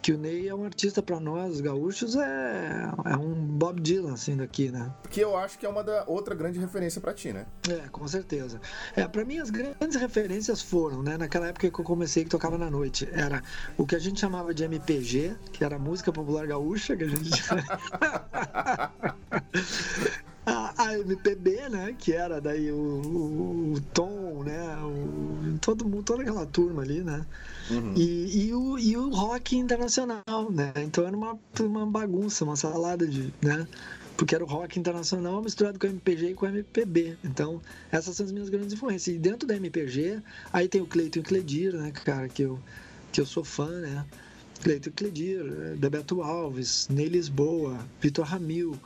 Que 0.00 0.12
o 0.12 0.18
Ney 0.18 0.48
é 0.48 0.54
um 0.54 0.64
artista 0.64 1.02
para 1.02 1.20
nós, 1.20 1.54
os 1.54 1.60
gaúchos, 1.60 2.16
é, 2.16 2.90
é 3.04 3.16
um 3.16 3.34
Bob 3.34 3.80
Dylan, 3.80 4.14
assim, 4.14 4.36
daqui, 4.36 4.70
né? 4.70 4.92
Que 5.10 5.20
eu 5.20 5.36
acho 5.36 5.58
que 5.58 5.66
é 5.66 5.68
uma 5.68 5.82
da 5.82 6.04
outra 6.06 6.34
grande 6.34 6.58
referência 6.58 7.00
para 7.00 7.12
ti, 7.12 7.32
né? 7.32 7.46
É, 7.68 7.88
com 7.88 8.06
certeza. 8.06 8.60
É, 8.94 9.06
para 9.06 9.24
mim 9.24 9.38
as 9.38 9.50
grandes 9.50 9.96
referências 9.96 10.62
foram, 10.62 11.02
né? 11.02 11.16
Naquela 11.16 11.48
época 11.48 11.70
que 11.70 11.80
eu 11.80 11.84
comecei 11.84 12.24
que 12.24 12.30
tocava 12.30 12.56
na 12.56 12.70
noite, 12.70 13.08
era 13.12 13.42
o 13.76 13.86
que 13.86 13.96
a 13.96 13.98
gente 13.98 14.20
chamava 14.20 14.54
de 14.54 14.64
MPG, 14.64 15.36
que 15.52 15.64
era 15.64 15.78
música 15.78 16.12
popular 16.12 16.46
gaúcha, 16.46 16.96
que 16.96 17.04
a 17.04 17.08
gente 17.08 17.30
a, 20.46 20.84
a, 20.84 20.98
MPB, 21.00 21.68
né? 21.68 21.94
Que 21.98 22.12
era 22.12 22.40
daí 22.40 22.70
o, 22.70 22.76
o, 22.76 23.72
o 23.74 23.80
Tom, 23.92 24.44
né? 24.44 24.76
O, 24.78 25.58
todo 25.58 25.84
mundo, 25.84 26.04
toda 26.04 26.22
aquela 26.22 26.46
turma 26.46 26.82
ali, 26.82 27.02
né? 27.02 27.26
Uhum. 27.68 27.94
E, 27.96 28.46
e, 28.46 28.54
o, 28.54 28.78
e 28.78 28.96
o 28.96 29.10
rock 29.10 29.56
internacional, 29.56 30.50
né? 30.50 30.72
Então 30.76 31.04
era 31.04 31.16
uma, 31.16 31.36
uma 31.60 31.84
bagunça, 31.84 32.44
uma 32.44 32.54
salada 32.54 33.06
de, 33.06 33.34
né? 33.42 33.66
Porque 34.16 34.34
era 34.34 34.44
o 34.44 34.46
rock 34.46 34.78
internacional 34.78 35.42
misturado 35.42 35.78
com 35.78 35.86
MPG 35.88 36.30
e 36.30 36.34
com 36.34 36.46
MPB. 36.46 37.18
Então, 37.24 37.60
essas 37.90 38.16
são 38.16 38.24
as 38.24 38.32
minhas 38.32 38.48
grandes 38.48 38.72
influências. 38.72 39.14
E 39.14 39.18
dentro 39.18 39.46
da 39.46 39.56
MPG, 39.56 40.22
aí 40.52 40.68
tem 40.68 40.80
o 40.80 40.86
Cleiton 40.86 41.18
e 41.18 41.22
o 41.22 41.24
Cledir, 41.24 41.74
né, 41.74 41.90
cara, 41.90 42.28
que 42.28 42.42
eu, 42.42 42.58
que 43.12 43.20
eu 43.20 43.26
sou 43.26 43.44
fã, 43.44 43.68
né? 43.68 44.06
Cleiton 44.62 44.88
e 44.88 44.92
Cledir, 44.92 45.44
Bebeto 45.76 46.22
Alves, 46.22 46.88
Ney 46.88 47.08
Lisboa, 47.08 47.78
Vitor 48.00 48.24
Ramil, 48.24 48.78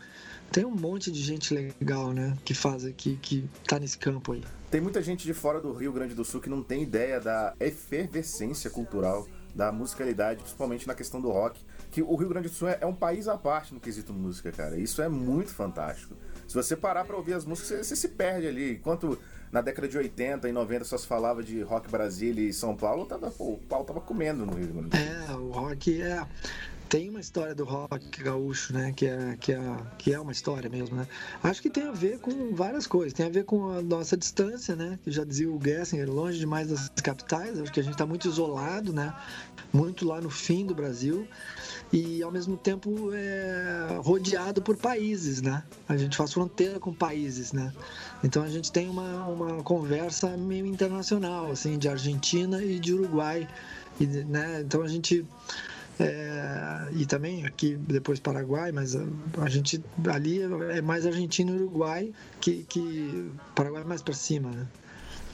tem 0.51 0.64
um 0.64 0.74
monte 0.74 1.11
de 1.11 1.22
gente 1.22 1.55
legal, 1.55 2.12
né? 2.12 2.36
Que 2.44 2.55
faz 2.55 2.84
aqui, 2.84 3.18
que 3.22 3.48
tá 3.66 3.78
nesse 3.78 3.96
campo 3.96 4.32
aí. 4.32 4.42
Tem 4.70 4.80
muita 4.80 5.03
gente 5.03 5.24
de 5.24 5.34
fora 5.34 5.61
do 5.61 5.72
Rio 5.72 5.92
Grande 5.92 6.14
do 6.14 6.24
Sul 6.24 6.40
que 6.40 6.51
não 6.51 6.62
tem 6.62 6.82
ideia 6.82 7.20
da 7.20 7.55
efervescência 7.59 8.70
cultural, 8.70 9.26
da 9.55 9.72
musicalidade, 9.72 10.40
principalmente 10.40 10.86
na 10.86 10.94
questão 10.94 11.20
do 11.20 11.30
rock. 11.30 11.61
Que 11.90 12.03
o 12.03 12.14
Rio 12.14 12.28
Grande 12.28 12.48
do 12.48 12.55
Sul 12.55 12.68
é, 12.68 12.78
é 12.80 12.86
um 12.86 12.94
país 12.94 13.26
à 13.26 13.36
parte 13.36 13.74
no 13.74 13.80
quesito 13.80 14.12
música, 14.12 14.53
cara. 14.53 14.78
Isso 14.78 15.03
é 15.03 15.09
muito 15.09 15.53
fantástico. 15.53 16.14
Se 16.46 16.55
você 16.55 16.76
parar 16.76 17.05
pra 17.05 17.16
ouvir 17.16 17.34
as 17.34 17.44
músicas, 17.44 17.68
você, 17.68 17.84
você 17.84 17.96
se 17.96 18.09
perde 18.09 18.46
ali. 18.46 18.74
Enquanto 18.74 19.18
na 19.51 19.61
década 19.61 19.88
de 19.88 19.98
80 19.98 20.48
e 20.48 20.53
90 20.53 20.84
só 20.84 20.96
se 20.96 21.07
falava 21.07 21.42
de 21.42 21.62
rock 21.62 21.90
Brasília 21.90 22.48
e 22.48 22.53
São 22.53 22.76
Paulo, 22.76 23.07
tava, 23.07 23.30
pô, 23.30 23.53
o 23.53 23.59
pau 23.59 23.84
tava 23.84 24.01
comendo 24.01 24.46
no 24.46 24.55
Rio 24.55 24.68
Grande 24.68 24.88
do 24.88 24.96
Sul. 24.96 25.07
É, 25.07 25.32
o 25.32 25.51
rock 25.51 26.01
é 26.01 26.24
tem 26.91 27.09
uma 27.09 27.20
história 27.20 27.55
do 27.55 27.64
rock 27.64 28.20
gaúcho, 28.20 28.72
né? 28.72 28.93
Que 28.93 29.07
é, 29.07 29.36
que, 29.38 29.53
é, 29.53 29.76
que 29.97 30.12
é 30.12 30.18
uma 30.18 30.32
história 30.32 30.68
mesmo, 30.68 30.97
né? 30.97 31.07
Acho 31.41 31.62
que 31.62 31.70
tem 31.70 31.84
a 31.84 31.93
ver 31.93 32.18
com 32.18 32.53
várias 32.53 32.84
coisas. 32.84 33.12
Tem 33.12 33.26
a 33.26 33.30
ver 33.30 33.45
com 33.45 33.70
a 33.70 33.80
nossa 33.80 34.16
distância, 34.16 34.74
né? 34.74 34.99
Que 35.05 35.12
já 35.12 35.22
dizia 35.22 35.49
o 35.49 35.59
Gessinger, 35.62 36.11
longe 36.11 36.41
demais 36.41 36.68
das 36.68 36.88
capitais. 37.01 37.61
Acho 37.61 37.72
que 37.72 37.78
a 37.78 37.82
gente 37.84 37.93
está 37.93 38.05
muito 38.05 38.26
isolado, 38.26 38.93
né? 38.93 39.14
Muito 39.72 40.05
lá 40.05 40.20
no 40.20 40.28
fim 40.28 40.66
do 40.66 40.74
Brasil. 40.74 41.28
E 41.93 42.24
ao 42.24 42.32
mesmo 42.32 42.57
tempo 42.57 43.11
é 43.14 44.01
rodeado 44.03 44.61
por 44.61 44.76
países, 44.76 45.41
né? 45.41 45.62
A 45.88 45.97
gente 45.97 46.16
faz 46.16 46.32
fronteira 46.32 46.80
com 46.80 46.93
países, 46.93 47.53
né? 47.53 47.72
Então 48.24 48.43
a 48.43 48.49
gente 48.49 48.72
tem 48.72 48.88
uma, 48.88 49.26
uma 49.28 49.62
conversa 49.62 50.36
meio 50.36 50.66
internacional, 50.66 51.53
assim, 51.53 51.78
de 51.78 51.88
Argentina 51.88 52.61
e 52.61 52.80
de 52.80 52.93
Uruguai. 52.93 53.49
E, 54.01 54.07
né? 54.07 54.62
Então 54.62 54.82
a 54.82 54.88
gente 54.88 55.24
é, 56.03 56.88
e 56.92 57.05
também 57.07 57.44
aqui 57.44 57.76
depois 57.76 58.18
Paraguai, 58.18 58.72
mas 58.72 58.96
a, 58.96 59.05
a, 59.38 59.48
gente 59.48 59.82
ali 60.09 60.40
é 60.72 60.80
mais 60.80 61.07
Argentina 61.07 61.51
e 61.51 61.55
Uruguai 61.55 62.12
que, 62.40 62.64
que 62.64 63.30
Paraguai 63.55 63.82
é 63.82 63.84
mais 63.84 64.03
para 64.03 64.14
cima, 64.14 64.51
né? 64.51 64.66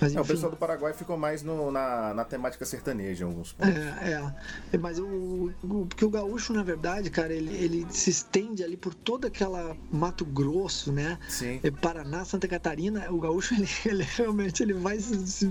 Mas, 0.01 0.15
é, 0.15 0.21
o 0.21 0.25
pessoal 0.25 0.51
do 0.51 0.57
Paraguai 0.57 0.93
ficou 0.93 1.17
mais 1.17 1.43
no, 1.43 1.71
na, 1.71 2.13
na 2.13 2.25
temática 2.25 2.65
sertaneja 2.65 3.25
em 3.25 3.29
alguns 3.29 3.53
pontos. 3.53 3.75
É, 3.75 4.33
é. 4.73 4.79
Mas 4.79 4.99
o, 4.99 5.53
o, 5.63 5.87
porque 5.89 6.05
o 6.05 6.11
gaúcho, 6.11 6.53
na 6.53 6.63
verdade, 6.63 7.11
cara, 7.11 7.33
ele, 7.33 7.55
ele 7.55 7.87
se 7.91 8.11
estende 8.11 8.63
ali 8.63 8.77
por 8.77 8.95
toda 8.95 9.29
aquela 9.29 9.77
Mato 9.91 10.25
Grosso, 10.25 10.93
né? 10.93 11.19
Sim. 11.29 11.61
É, 11.63 11.71
Paraná, 11.71 12.25
Santa 12.25 12.47
Catarina, 12.47 13.11
o 13.11 13.19
gaúcho, 13.19 13.55
ele, 13.57 13.69
ele 13.85 14.03
realmente 14.03 14.63
ele 14.63 14.75
vai 14.75 14.99
se, 15.01 15.27
se, 15.27 15.51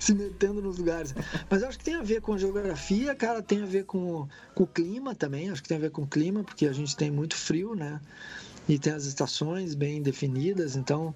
se, 0.00 0.14
metendo 0.14 0.60
nos 0.60 0.78
lugares. 0.78 1.14
Mas 1.48 1.62
eu 1.62 1.68
acho 1.68 1.78
que 1.78 1.84
tem 1.84 1.94
a 1.94 2.02
ver 2.02 2.20
com 2.20 2.32
a 2.32 2.38
geografia, 2.38 3.14
cara, 3.14 3.42
tem 3.42 3.62
a 3.62 3.66
ver 3.66 3.84
com, 3.84 4.26
com 4.54 4.64
o 4.64 4.66
clima 4.66 5.14
também, 5.14 5.50
acho 5.50 5.62
que 5.62 5.68
tem 5.68 5.76
a 5.76 5.80
ver 5.80 5.90
com 5.90 6.02
o 6.02 6.06
clima, 6.06 6.42
porque 6.42 6.66
a 6.66 6.72
gente 6.72 6.96
tem 6.96 7.10
muito 7.10 7.36
frio, 7.36 7.74
né? 7.74 8.00
E 8.68 8.78
tem 8.78 8.92
as 8.92 9.04
estações 9.04 9.74
bem 9.74 10.02
definidas, 10.02 10.74
então 10.74 11.14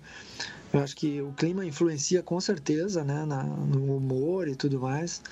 eu 0.73 0.81
acho 0.81 0.97
que 0.97 1.21
o 1.21 1.33
clima 1.33 1.65
influencia 1.65 2.23
com 2.23 2.41
certeza, 2.41 3.05
né, 3.05 3.25
na, 3.25 3.43
no 3.43 3.97
humor 3.97 4.49
e 4.49 4.55
tudo 4.55 4.81
mais. 4.81 5.23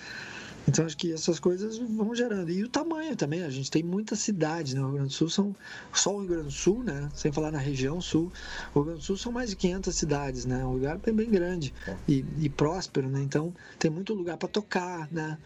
Então 0.68 0.84
acho 0.84 0.97
que 0.99 1.12
essas 1.12 1.41
coisas 1.41 1.78
vão 1.78 2.14
gerando. 2.14 2.51
E 2.51 2.62
o 2.62 2.68
tamanho 2.68 3.16
também, 3.16 3.43
a 3.43 3.49
gente 3.49 3.70
tem 3.70 3.82
muitas 3.82 4.18
cidades, 4.18 4.74
né? 4.74 4.80
O 4.80 4.84
Rio 4.84 4.95
Grande 4.95 5.09
do 5.09 5.14
Sul 5.14 5.30
são 5.30 5.57
só 5.95 6.14
o 6.14 6.18
Rio 6.18 6.28
Grande 6.28 6.45
do 6.45 6.51
Sul, 6.51 6.84
né? 6.84 7.09
Sem 7.14 7.32
falar 7.32 7.51
na 7.51 7.59
região 7.59 8.03
sul. 8.03 8.30
O 8.74 8.80
Rio 8.80 8.84
Grande 8.84 9.01
do 9.01 9.05
Sul 9.05 9.16
são 9.16 9.32
mais 9.32 9.49
de 9.49 9.57
500 9.57 9.95
cidades, 9.95 10.45
né? 10.45 10.62
Um 10.66 10.74
lugar 10.74 10.99
bem, 10.99 11.14
bem 11.14 11.30
grande 11.30 11.72
e, 12.07 12.22
e 12.39 12.51
próspero, 12.51 13.09
né? 13.09 13.22
Então 13.22 13.55
tem 13.78 13.91
muito 13.91 14.12
lugar 14.12 14.36
para 14.36 14.49
tocar, 14.49 15.09
né? 15.11 15.39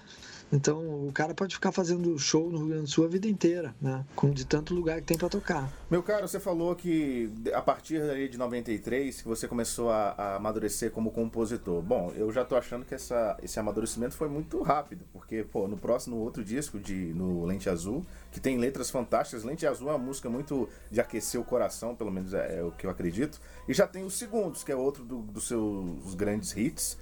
Então 0.52 1.06
o 1.08 1.10
cara 1.12 1.32
pode 1.32 1.54
ficar 1.54 1.72
fazendo 1.72 2.18
show 2.18 2.50
no 2.50 2.58
Rio 2.58 2.66
Grande 2.68 2.82
do 2.82 2.88
Sul 2.88 3.06
a 3.06 3.08
vida 3.08 3.26
inteira, 3.26 3.74
né? 3.80 4.04
Com 4.14 4.30
de 4.30 4.44
tanto 4.44 4.74
lugar 4.74 5.00
que 5.00 5.06
tem 5.06 5.16
para 5.16 5.30
tocar. 5.30 5.72
Meu 5.90 6.02
caro, 6.02 6.28
você 6.28 6.38
falou 6.38 6.76
que 6.76 7.32
a 7.54 7.62
partir 7.62 8.28
de 8.28 8.36
93 8.36 9.22
que 9.22 9.26
você 9.26 9.48
começou 9.48 9.90
a, 9.90 10.10
a, 10.10 10.36
amadurecer 10.36 10.90
como 10.90 11.10
compositor. 11.10 11.80
Bom, 11.80 12.12
eu 12.14 12.30
já 12.30 12.44
tô 12.44 12.54
achando 12.54 12.84
que 12.84 12.94
essa, 12.94 13.38
esse 13.42 13.58
amadurecimento 13.58 14.14
foi 14.14 14.28
muito 14.28 14.60
rápido, 14.62 15.06
porque 15.12 15.42
pô, 15.42 15.66
no 15.66 15.78
próximo 15.78 16.16
outro 16.16 16.44
disco 16.44 16.78
de 16.78 16.94
no 17.14 17.46
Lente 17.46 17.70
Azul, 17.70 18.04
que 18.30 18.38
tem 18.38 18.58
letras 18.58 18.90
fantásticas, 18.90 19.44
Lente 19.44 19.66
Azul 19.66 19.88
é 19.88 19.92
uma 19.92 19.98
música 19.98 20.28
muito 20.28 20.68
de 20.90 21.00
aquecer 21.00 21.40
o 21.40 21.44
coração, 21.44 21.94
pelo 21.94 22.10
menos 22.10 22.34
é, 22.34 22.58
é 22.58 22.62
o 22.62 22.70
que 22.70 22.86
eu 22.86 22.90
acredito. 22.90 23.40
E 23.66 23.72
já 23.72 23.86
tem 23.86 24.04
os 24.04 24.14
segundos, 24.14 24.62
que 24.62 24.70
é 24.70 24.76
outro 24.76 25.02
do, 25.02 25.18
dos 25.18 25.48
seus 25.48 26.14
grandes 26.14 26.54
hits 26.54 26.98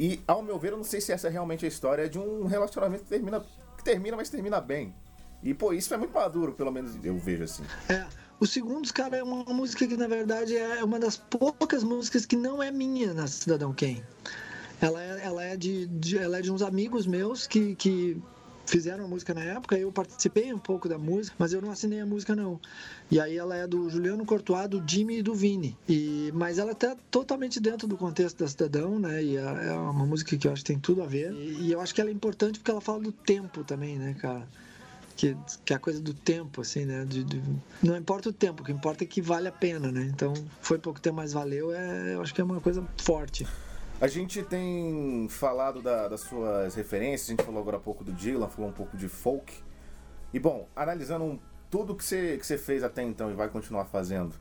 e, 0.00 0.18
ao 0.26 0.42
meu 0.42 0.58
ver, 0.58 0.72
eu 0.72 0.78
não 0.78 0.84
sei 0.84 0.98
se 0.98 1.12
essa 1.12 1.26
é 1.26 1.30
realmente 1.30 1.66
a 1.66 1.68
história 1.68 2.08
de 2.08 2.18
um 2.18 2.46
relacionamento 2.46 3.04
que 3.04 3.10
termina, 3.10 3.44
que 3.76 3.84
termina 3.84 4.16
mas 4.16 4.30
termina 4.30 4.58
bem. 4.58 4.94
E, 5.42 5.52
pô, 5.52 5.74
isso 5.74 5.92
é 5.92 5.98
muito 5.98 6.14
maduro, 6.14 6.54
pelo 6.54 6.72
menos 6.72 6.96
eu 7.04 7.18
vejo 7.18 7.44
assim. 7.44 7.62
É. 7.86 8.06
O 8.40 8.46
Segundos, 8.46 8.90
cara, 8.90 9.18
é 9.18 9.22
uma 9.22 9.44
música 9.52 9.86
que, 9.86 9.98
na 9.98 10.06
verdade, 10.06 10.56
é 10.56 10.82
uma 10.82 10.98
das 10.98 11.18
poucas 11.18 11.84
músicas 11.84 12.24
que 12.24 12.34
não 12.34 12.62
é 12.62 12.70
minha 12.70 13.12
na 13.12 13.26
Cidadão 13.26 13.74
Quem. 13.74 14.02
Ela 14.80 15.02
é, 15.02 15.20
ela 15.22 15.44
é, 15.44 15.54
de, 15.54 15.86
de, 15.88 16.16
ela 16.16 16.38
é 16.38 16.40
de 16.40 16.50
uns 16.50 16.62
amigos 16.62 17.06
meus 17.06 17.46
que, 17.46 17.74
que 17.74 18.16
fizeram 18.70 19.04
a 19.04 19.08
música 19.08 19.34
na 19.34 19.42
época, 19.42 19.76
eu 19.76 19.90
participei 19.90 20.52
um 20.54 20.58
pouco 20.58 20.88
da 20.88 20.96
música, 20.96 21.34
mas 21.38 21.52
eu 21.52 21.60
não 21.60 21.70
assinei 21.70 22.00
a 22.00 22.06
música 22.06 22.36
não. 22.36 22.60
E 23.10 23.18
aí 23.18 23.36
ela 23.36 23.56
é 23.56 23.66
do 23.66 23.90
Juliano 23.90 24.24
Courtois, 24.24 24.68
do 24.68 24.82
Jimmy 24.86 25.18
e 25.18 25.22
do 25.22 25.34
Vini. 25.34 25.76
E, 25.88 26.30
mas 26.34 26.58
ela 26.58 26.74
tá 26.74 26.96
totalmente 27.10 27.58
dentro 27.58 27.88
do 27.88 27.96
contexto 27.96 28.38
da 28.38 28.48
Cidadão, 28.48 28.98
né? 28.98 29.22
E 29.22 29.36
é, 29.36 29.40
é 29.40 29.72
uma 29.72 30.06
música 30.06 30.36
que 30.36 30.46
eu 30.46 30.52
acho 30.52 30.62
que 30.62 30.72
tem 30.72 30.78
tudo 30.78 31.02
a 31.02 31.06
ver. 31.06 31.32
E, 31.32 31.62
e 31.62 31.72
eu 31.72 31.80
acho 31.80 31.92
que 31.92 32.00
ela 32.00 32.10
é 32.10 32.12
importante 32.12 32.60
porque 32.60 32.70
ela 32.70 32.80
fala 32.80 33.00
do 33.00 33.10
tempo 33.10 33.64
também, 33.64 33.98
né, 33.98 34.14
cara? 34.14 34.46
Que, 35.16 35.36
que 35.64 35.72
é 35.72 35.76
a 35.76 35.78
coisa 35.78 36.00
do 36.00 36.14
tempo, 36.14 36.60
assim, 36.60 36.84
né? 36.84 37.04
De, 37.04 37.24
de, 37.24 37.42
não 37.82 37.96
importa 37.96 38.28
o 38.28 38.32
tempo, 38.32 38.62
o 38.62 38.64
que 38.64 38.72
importa 38.72 39.02
é 39.02 39.06
que 39.06 39.20
vale 39.20 39.48
a 39.48 39.52
pena, 39.52 39.90
né? 39.90 40.08
Então, 40.14 40.32
foi 40.62 40.78
pouco 40.78 41.00
tempo, 41.00 41.16
mas 41.16 41.32
valeu, 41.32 41.74
é, 41.74 42.14
eu 42.14 42.22
acho 42.22 42.32
que 42.32 42.40
é 42.40 42.44
uma 42.44 42.60
coisa 42.60 42.86
forte. 42.96 43.46
A 44.00 44.06
gente 44.06 44.42
tem 44.42 45.28
falado 45.28 45.82
da, 45.82 46.08
das 46.08 46.22
suas 46.22 46.74
referências, 46.74 47.28
a 47.28 47.32
gente 47.32 47.44
falou 47.44 47.60
agora 47.60 47.76
há 47.76 47.80
pouco 47.80 48.02
do 48.02 48.12
Dylan, 48.12 48.48
falou 48.48 48.70
um 48.70 48.72
pouco 48.72 48.96
de 48.96 49.08
folk. 49.08 49.62
E 50.32 50.38
bom, 50.38 50.66
analisando 50.74 51.38
tudo 51.68 51.94
que 51.94 52.02
você, 52.02 52.38
que 52.38 52.46
você 52.46 52.56
fez 52.56 52.82
até 52.82 53.02
então 53.02 53.30
e 53.30 53.34
vai 53.34 53.50
continuar 53.50 53.84
fazendo, 53.84 54.34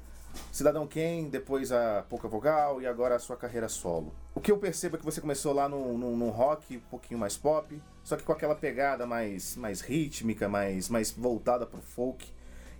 Cidadão 0.49 0.87
Quem, 0.87 1.29
depois 1.29 1.73
a 1.73 2.05
Pouca 2.07 2.25
Vogal 2.25 2.81
e 2.81 2.87
agora 2.87 3.15
a 3.15 3.19
sua 3.19 3.35
carreira 3.35 3.67
solo. 3.67 4.13
O 4.33 4.39
que 4.39 4.49
eu 4.49 4.57
percebo 4.57 4.95
é 4.95 4.99
que 4.99 5.03
você 5.03 5.19
começou 5.19 5.51
lá 5.51 5.67
no, 5.67 6.29
rock, 6.29 6.77
um 6.77 6.89
pouquinho 6.89 7.19
mais 7.19 7.35
pop, 7.35 7.81
só 8.01 8.15
que 8.15 8.23
com 8.23 8.31
aquela 8.31 8.55
pegada 8.55 9.05
mais, 9.05 9.57
mais 9.57 9.81
rítmica, 9.81 10.47
mais, 10.47 10.87
mais 10.87 11.11
voltada 11.11 11.65
pro 11.65 11.81
folk. 11.81 12.31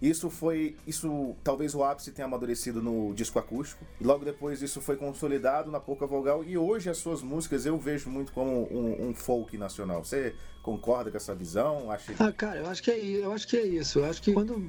Isso 0.01 0.29
foi. 0.29 0.77
Isso 0.87 1.35
talvez 1.43 1.75
o 1.75 1.83
ápice 1.83 2.11
tenha 2.11 2.25
amadurecido 2.25 2.81
no 2.81 3.13
disco 3.13 3.37
acústico. 3.37 3.85
E 3.99 4.03
logo 4.03 4.23
depois 4.23 4.61
isso 4.61 4.81
foi 4.81 4.95
consolidado 4.95 5.69
na 5.69 5.79
Pouca 5.79 6.07
Vogal. 6.07 6.43
E 6.43 6.57
hoje 6.57 6.89
as 6.89 6.97
suas 6.97 7.21
músicas 7.21 7.65
eu 7.65 7.77
vejo 7.77 8.09
muito 8.09 8.31
como 8.31 8.67
um, 8.71 9.09
um 9.09 9.13
folk 9.13 9.57
nacional. 9.57 10.03
Você 10.03 10.35
concorda 10.63 11.11
com 11.11 11.17
essa 11.17 11.35
visão? 11.35 11.91
Acha... 11.91 12.13
Ah, 12.19 12.31
cara, 12.31 12.59
eu 12.59 12.67
acho 12.67 12.81
que 12.81 12.91
é, 12.91 12.99
eu 12.99 13.33
acho 13.33 13.47
que 13.47 13.57
é 13.57 13.65
isso. 13.65 13.99
Eu 13.99 14.05
acho 14.05 14.21
que 14.21 14.31
quando 14.31 14.63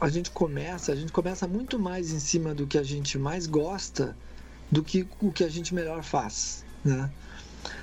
a 0.00 0.08
gente 0.08 0.30
começa, 0.30 0.92
a 0.92 0.96
gente 0.96 1.12
começa 1.12 1.46
muito 1.46 1.78
mais 1.78 2.10
em 2.10 2.18
cima 2.18 2.54
do 2.54 2.66
que 2.66 2.78
a 2.78 2.82
gente 2.82 3.18
mais 3.18 3.46
gosta 3.46 4.16
do 4.70 4.82
que 4.82 5.06
o 5.20 5.30
que 5.30 5.44
a 5.44 5.48
gente 5.48 5.74
melhor 5.74 6.02
faz, 6.02 6.64
né? 6.84 7.10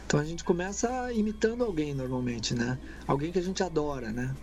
Então 0.06 0.20
a 0.20 0.24
gente 0.24 0.44
começa 0.44 1.12
imitando 1.12 1.64
alguém 1.64 1.94
normalmente, 1.94 2.56
né? 2.56 2.80
Alguém 3.06 3.32
que 3.32 3.38
a 3.38 3.42
gente 3.42 3.62
adora, 3.62 4.10
né? 4.12 4.34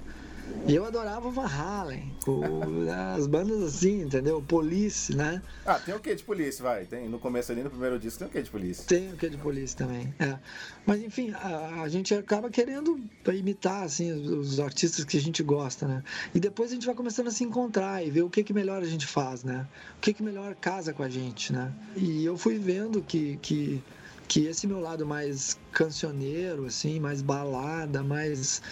E 0.66 0.74
eu 0.74 0.84
adorava 0.86 1.28
o 1.28 1.30
Van 1.30 1.46
Halen, 1.46 2.10
o, 2.26 2.40
as 3.16 3.26
bandas 3.26 3.62
assim, 3.62 4.02
entendeu? 4.02 4.40
Police, 4.40 5.14
né? 5.14 5.42
Ah, 5.66 5.78
tem 5.78 5.94
o 5.94 6.00
que 6.00 6.14
de 6.14 6.24
Police, 6.24 6.62
vai? 6.62 6.86
Tem, 6.86 7.06
no 7.06 7.18
começo 7.18 7.52
ali, 7.52 7.62
no 7.62 7.68
primeiro 7.68 7.98
disco, 7.98 8.20
tem 8.20 8.28
o 8.28 8.30
que 8.30 8.42
de 8.42 8.50
Police? 8.50 8.86
Tem 8.86 9.12
o 9.12 9.16
que 9.16 9.28
de 9.28 9.36
Police 9.36 9.76
também, 9.76 10.14
é. 10.18 10.38
Mas 10.86 11.02
enfim, 11.02 11.32
a, 11.32 11.82
a, 11.82 11.88
gente 11.88 12.14
acaba 12.14 12.48
querendo 12.48 12.98
imitar, 13.28 13.82
assim, 13.82 14.10
os, 14.10 14.26
os, 14.30 14.60
artistas 14.60 15.04
que 15.04 15.18
a 15.18 15.20
gente 15.20 15.42
gosta, 15.42 15.86
né? 15.86 16.02
E 16.34 16.40
depois 16.40 16.70
a 16.70 16.74
gente 16.74 16.86
vai 16.86 16.94
começando 16.94 17.28
a 17.28 17.30
se 17.30 17.44
encontrar 17.44 18.02
e 18.02 18.10
ver 18.10 18.22
o 18.22 18.30
que 18.30 18.42
que 18.42 18.54
melhor 18.54 18.82
a 18.82 18.86
gente 18.86 19.06
faz, 19.06 19.44
né? 19.44 19.66
O 19.98 20.00
que 20.00 20.14
que 20.14 20.22
melhor 20.22 20.54
casa 20.54 20.94
com 20.94 21.02
a 21.02 21.08
gente, 21.10 21.52
né? 21.52 21.72
E 21.94 22.24
eu 22.24 22.38
fui 22.38 22.58
vendo 22.58 23.02
que... 23.02 23.36
que 23.42 23.82
que 24.28 24.46
esse 24.46 24.66
meu 24.66 24.80
lado 24.80 25.06
mais 25.06 25.58
cancioneiro, 25.72 26.66
assim, 26.66 26.98
mais 26.98 27.20
balada, 27.20 28.02
mais, 28.02 28.62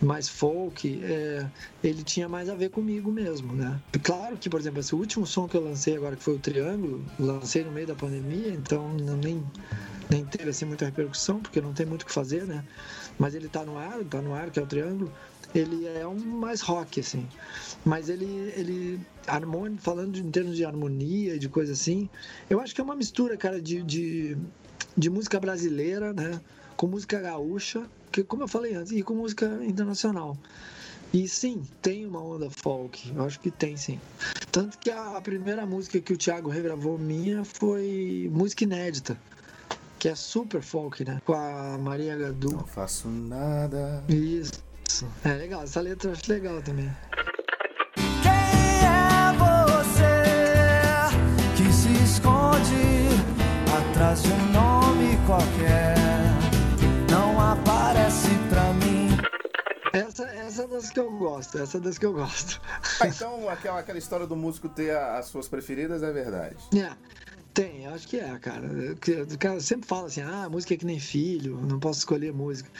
mais 0.00 0.28
folk, 0.28 1.00
é, 1.02 1.46
ele 1.82 2.02
tinha 2.02 2.28
mais 2.28 2.48
a 2.48 2.54
ver 2.54 2.70
comigo 2.70 3.10
mesmo, 3.10 3.54
né? 3.54 3.80
Claro 4.02 4.36
que, 4.36 4.48
por 4.48 4.60
exemplo, 4.60 4.80
esse 4.80 4.94
último 4.94 5.26
som 5.26 5.48
que 5.48 5.56
eu 5.56 5.64
lancei 5.64 5.96
agora, 5.96 6.16
que 6.16 6.22
foi 6.22 6.34
o 6.34 6.38
Triângulo, 6.38 7.04
lancei 7.18 7.64
no 7.64 7.72
meio 7.72 7.86
da 7.86 7.94
pandemia, 7.94 8.52
então 8.52 8.92
nem, 8.94 9.42
nem 10.08 10.24
teve 10.24 10.50
assim 10.50 10.64
muita 10.64 10.84
repercussão, 10.84 11.40
porque 11.40 11.60
não 11.60 11.72
tem 11.72 11.86
muito 11.86 12.02
o 12.02 12.06
que 12.06 12.12
fazer, 12.12 12.44
né? 12.46 12.64
Mas 13.18 13.34
ele 13.34 13.48
tá 13.48 13.64
no 13.64 13.76
ar, 13.76 14.04
tá 14.04 14.22
no 14.22 14.34
ar, 14.34 14.50
que 14.50 14.58
é 14.58 14.62
o 14.62 14.66
Triângulo, 14.66 15.12
ele 15.54 15.86
é 15.86 16.06
um 16.06 16.18
mais 16.18 16.60
rock, 16.60 17.00
assim. 17.00 17.26
Mas 17.84 18.08
ele, 18.08 18.52
ele 18.56 19.00
harmônico, 19.26 19.82
falando 19.82 20.16
em 20.16 20.30
termos 20.30 20.56
de 20.56 20.64
harmonia 20.64 21.34
e 21.34 21.38
de 21.38 21.48
coisa 21.48 21.72
assim, 21.72 22.08
eu 22.48 22.60
acho 22.60 22.74
que 22.74 22.80
é 22.80 22.84
uma 22.84 22.94
mistura, 22.94 23.36
cara, 23.36 23.60
de, 23.60 23.82
de 23.82 24.36
de 24.96 25.10
música 25.10 25.38
brasileira, 25.38 26.12
né? 26.12 26.40
Com 26.76 26.86
música 26.86 27.20
gaúcha, 27.20 27.82
que 28.10 28.22
como 28.22 28.42
eu 28.42 28.48
falei 28.48 28.74
antes, 28.74 28.92
e 28.92 29.02
com 29.02 29.14
música 29.14 29.46
internacional. 29.62 30.36
E 31.12 31.26
sim, 31.26 31.62
tem 31.82 32.06
uma 32.06 32.22
onda 32.22 32.48
folk, 32.48 33.12
eu 33.14 33.24
acho 33.24 33.40
que 33.40 33.50
tem 33.50 33.76
sim. 33.76 34.00
Tanto 34.52 34.78
que 34.78 34.90
a 34.90 35.20
primeira 35.20 35.66
música 35.66 36.00
que 36.00 36.12
o 36.12 36.16
Thiago 36.16 36.48
regravou 36.48 36.96
minha 36.96 37.44
foi 37.44 38.30
música 38.32 38.62
inédita, 38.62 39.18
que 39.98 40.08
é 40.08 40.14
super 40.14 40.62
folk, 40.62 41.04
né? 41.04 41.20
Com 41.24 41.34
a 41.34 41.76
Maria 41.78 42.16
Gadu. 42.16 42.52
Não 42.52 42.66
faço 42.66 43.08
nada. 43.08 44.04
Isso. 44.08 44.62
É 45.24 45.32
legal, 45.34 45.62
essa 45.62 45.80
letra 45.80 46.10
eu 46.10 46.12
acho 46.12 46.30
legal 46.30 46.62
também. 46.62 46.90
Essa, 59.92 60.24
essa 60.24 60.62
é 60.62 60.66
das 60.68 60.90
que 60.90 61.00
eu 61.00 61.10
gosto, 61.10 61.58
essa 61.58 61.78
é 61.78 61.80
das 61.80 61.98
que 61.98 62.06
eu 62.06 62.12
gosto. 62.12 62.60
Ah, 63.00 63.08
então 63.08 63.48
aquela, 63.48 63.80
aquela 63.80 63.98
história 63.98 64.26
do 64.26 64.36
músico 64.36 64.68
ter 64.68 64.96
as 64.96 65.26
suas 65.26 65.48
preferidas 65.48 66.02
é 66.02 66.12
verdade. 66.12 66.56
É. 66.76 66.92
Tem, 67.52 67.86
acho 67.86 68.06
que 68.06 68.16
é, 68.16 68.38
cara. 68.38 68.68
O 68.68 69.38
cara 69.38 69.60
sempre 69.60 69.86
fala 69.86 70.06
assim, 70.06 70.20
ah, 70.20 70.48
música 70.48 70.74
é 70.74 70.76
que 70.76 70.86
nem 70.86 71.00
filho, 71.00 71.60
não 71.68 71.80
posso 71.80 71.98
escolher 72.00 72.32
música. 72.32 72.70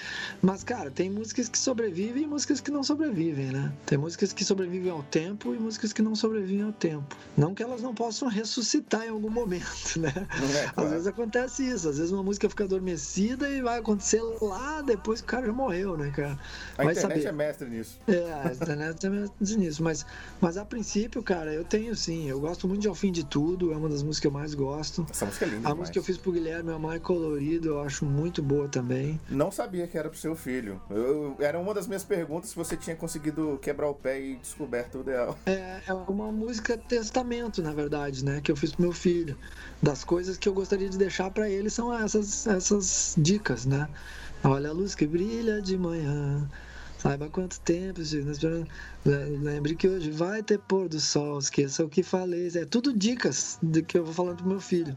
Mas, 0.40 0.62
cara, 0.62 0.90
tem 0.90 1.10
músicas 1.10 1.48
que 1.48 1.58
sobrevivem 1.58 2.22
e 2.22 2.26
músicas 2.26 2.60
que 2.60 2.70
não 2.70 2.84
sobrevivem, 2.84 3.46
né? 3.46 3.72
Tem 3.84 3.98
músicas 3.98 4.32
que 4.32 4.44
sobrevivem 4.44 4.90
ao 4.90 5.02
tempo 5.02 5.54
e 5.54 5.58
músicas 5.58 5.92
que 5.92 6.00
não 6.00 6.14
sobrevivem 6.14 6.62
ao 6.62 6.72
tempo. 6.72 7.16
Não 7.36 7.52
que 7.52 7.62
elas 7.62 7.82
não 7.82 7.92
possam 7.92 8.28
ressuscitar 8.28 9.04
em 9.04 9.08
algum 9.08 9.30
momento, 9.30 9.98
né? 9.98 10.12
É, 10.54 10.68
claro. 10.68 10.88
Às 10.88 10.90
vezes 10.90 11.06
acontece 11.08 11.68
isso, 11.68 11.88
às 11.88 11.98
vezes 11.98 12.12
uma 12.12 12.22
música 12.22 12.48
fica 12.48 12.64
adormecida 12.64 13.50
e 13.50 13.60
vai 13.60 13.80
acontecer 13.80 14.22
lá 14.40 14.82
depois 14.82 15.20
que 15.20 15.26
o 15.26 15.30
cara 15.30 15.46
já 15.46 15.52
morreu, 15.52 15.96
né, 15.96 16.12
cara? 16.14 16.38
A 16.78 16.84
vai 16.84 16.92
internet 16.92 17.22
saber. 17.22 17.26
é 17.26 17.32
mestre 17.32 17.68
nisso. 17.68 17.98
É, 18.06 18.32
a 18.32 18.52
internet 18.52 19.06
é 19.06 19.10
mestre 19.10 19.56
nisso. 19.56 19.82
Mas, 19.82 20.06
mas 20.40 20.56
a 20.56 20.64
princípio, 20.64 21.22
cara, 21.22 21.52
eu 21.52 21.64
tenho 21.64 21.94
sim, 21.96 22.28
eu 22.28 22.38
gosto 22.38 22.68
muito 22.68 22.82
de 22.82 22.88
Ao 22.88 22.94
Fim 22.94 23.10
de 23.10 23.24
Tudo, 23.24 23.72
é 23.72 23.76
uma 23.76 23.88
das 23.88 24.02
músicas 24.02 24.20
que 24.20 24.26
eu 24.26 24.30
mais 24.30 24.54
gosto. 24.61 25.06
Essa 25.11 25.26
música 25.26 25.44
é 25.44 25.48
linda. 25.48 25.58
A 25.58 25.61
demais. 25.61 25.78
música 25.78 25.92
que 25.94 25.98
eu 25.98 26.02
fiz 26.02 26.16
pro 26.16 26.32
Guilherme, 26.32 26.70
Amar 26.72 26.96
é 26.96 26.98
Colorido, 26.98 27.68
eu 27.68 27.82
acho 27.82 28.04
muito 28.04 28.42
boa 28.42 28.68
também. 28.68 29.18
Não 29.28 29.50
sabia 29.50 29.86
que 29.86 29.96
era 29.96 30.08
pro 30.08 30.18
seu 30.18 30.36
filho. 30.36 30.80
Eu, 30.90 31.36
era 31.40 31.58
uma 31.58 31.72
das 31.74 31.86
minhas 31.86 32.04
perguntas 32.04 32.50
se 32.50 32.56
você 32.56 32.76
tinha 32.76 32.94
conseguido 32.94 33.58
quebrar 33.62 33.88
o 33.88 33.94
pé 33.94 34.20
e 34.20 34.36
descoberto 34.36 34.98
o 34.98 35.00
ideal. 35.00 35.38
É, 35.46 35.80
é 35.86 35.92
uma 35.92 36.30
música 36.30 36.76
testamento, 36.76 37.62
na 37.62 37.72
verdade, 37.72 38.24
né? 38.24 38.40
Que 38.40 38.52
eu 38.52 38.56
fiz 38.56 38.72
pro 38.72 38.82
meu 38.82 38.92
filho. 38.92 39.36
Das 39.82 40.04
coisas 40.04 40.36
que 40.36 40.48
eu 40.48 40.52
gostaria 40.52 40.88
de 40.88 40.98
deixar 40.98 41.30
para 41.30 41.48
ele 41.48 41.70
são 41.70 41.92
essas, 41.92 42.46
essas 42.46 43.14
dicas, 43.16 43.64
né? 43.64 43.88
Olha 44.44 44.70
a 44.70 44.72
luz 44.72 44.94
que 44.94 45.06
brilha 45.06 45.61
de 45.61 45.76
manhã. 45.76 46.48
Saiba 47.01 47.30
quanto 47.30 47.59
tempo, 47.61 47.98
lembre 49.07 49.74
que 49.74 49.88
hoje 49.88 50.11
vai 50.11 50.42
ter 50.42 50.59
pôr 50.59 50.86
do 50.86 51.01
sol, 51.01 51.38
esqueça 51.38 51.82
o 51.82 51.88
que 51.88 52.03
falei. 52.03 52.53
É 52.55 52.66
tudo 52.66 52.92
dicas 52.92 53.59
de 53.62 53.82
que 53.82 53.96
eu 53.96 54.05
vou 54.05 54.12
falando 54.12 54.36
pro 54.36 54.46
meu 54.46 54.61
filho. 54.61 54.94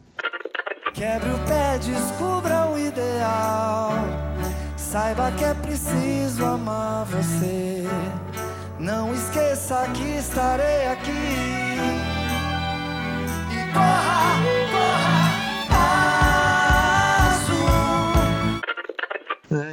Quebre 0.93 1.29
o 1.29 1.39
pé, 1.47 1.79
descubra 1.79 2.69
o 2.69 2.77
ideal. 2.77 3.93
Saiba 4.75 5.31
que 5.31 5.45
é 5.45 5.53
preciso 5.53 6.43
amar 6.43 7.05
você. 7.05 7.85
Não 8.77 9.13
esqueça 9.13 9.87
que 9.93 10.17
estarei 10.17 10.87
aqui. 10.87 11.09
E 13.49 13.73
corra, 13.73 14.41
corra. 14.73 15.22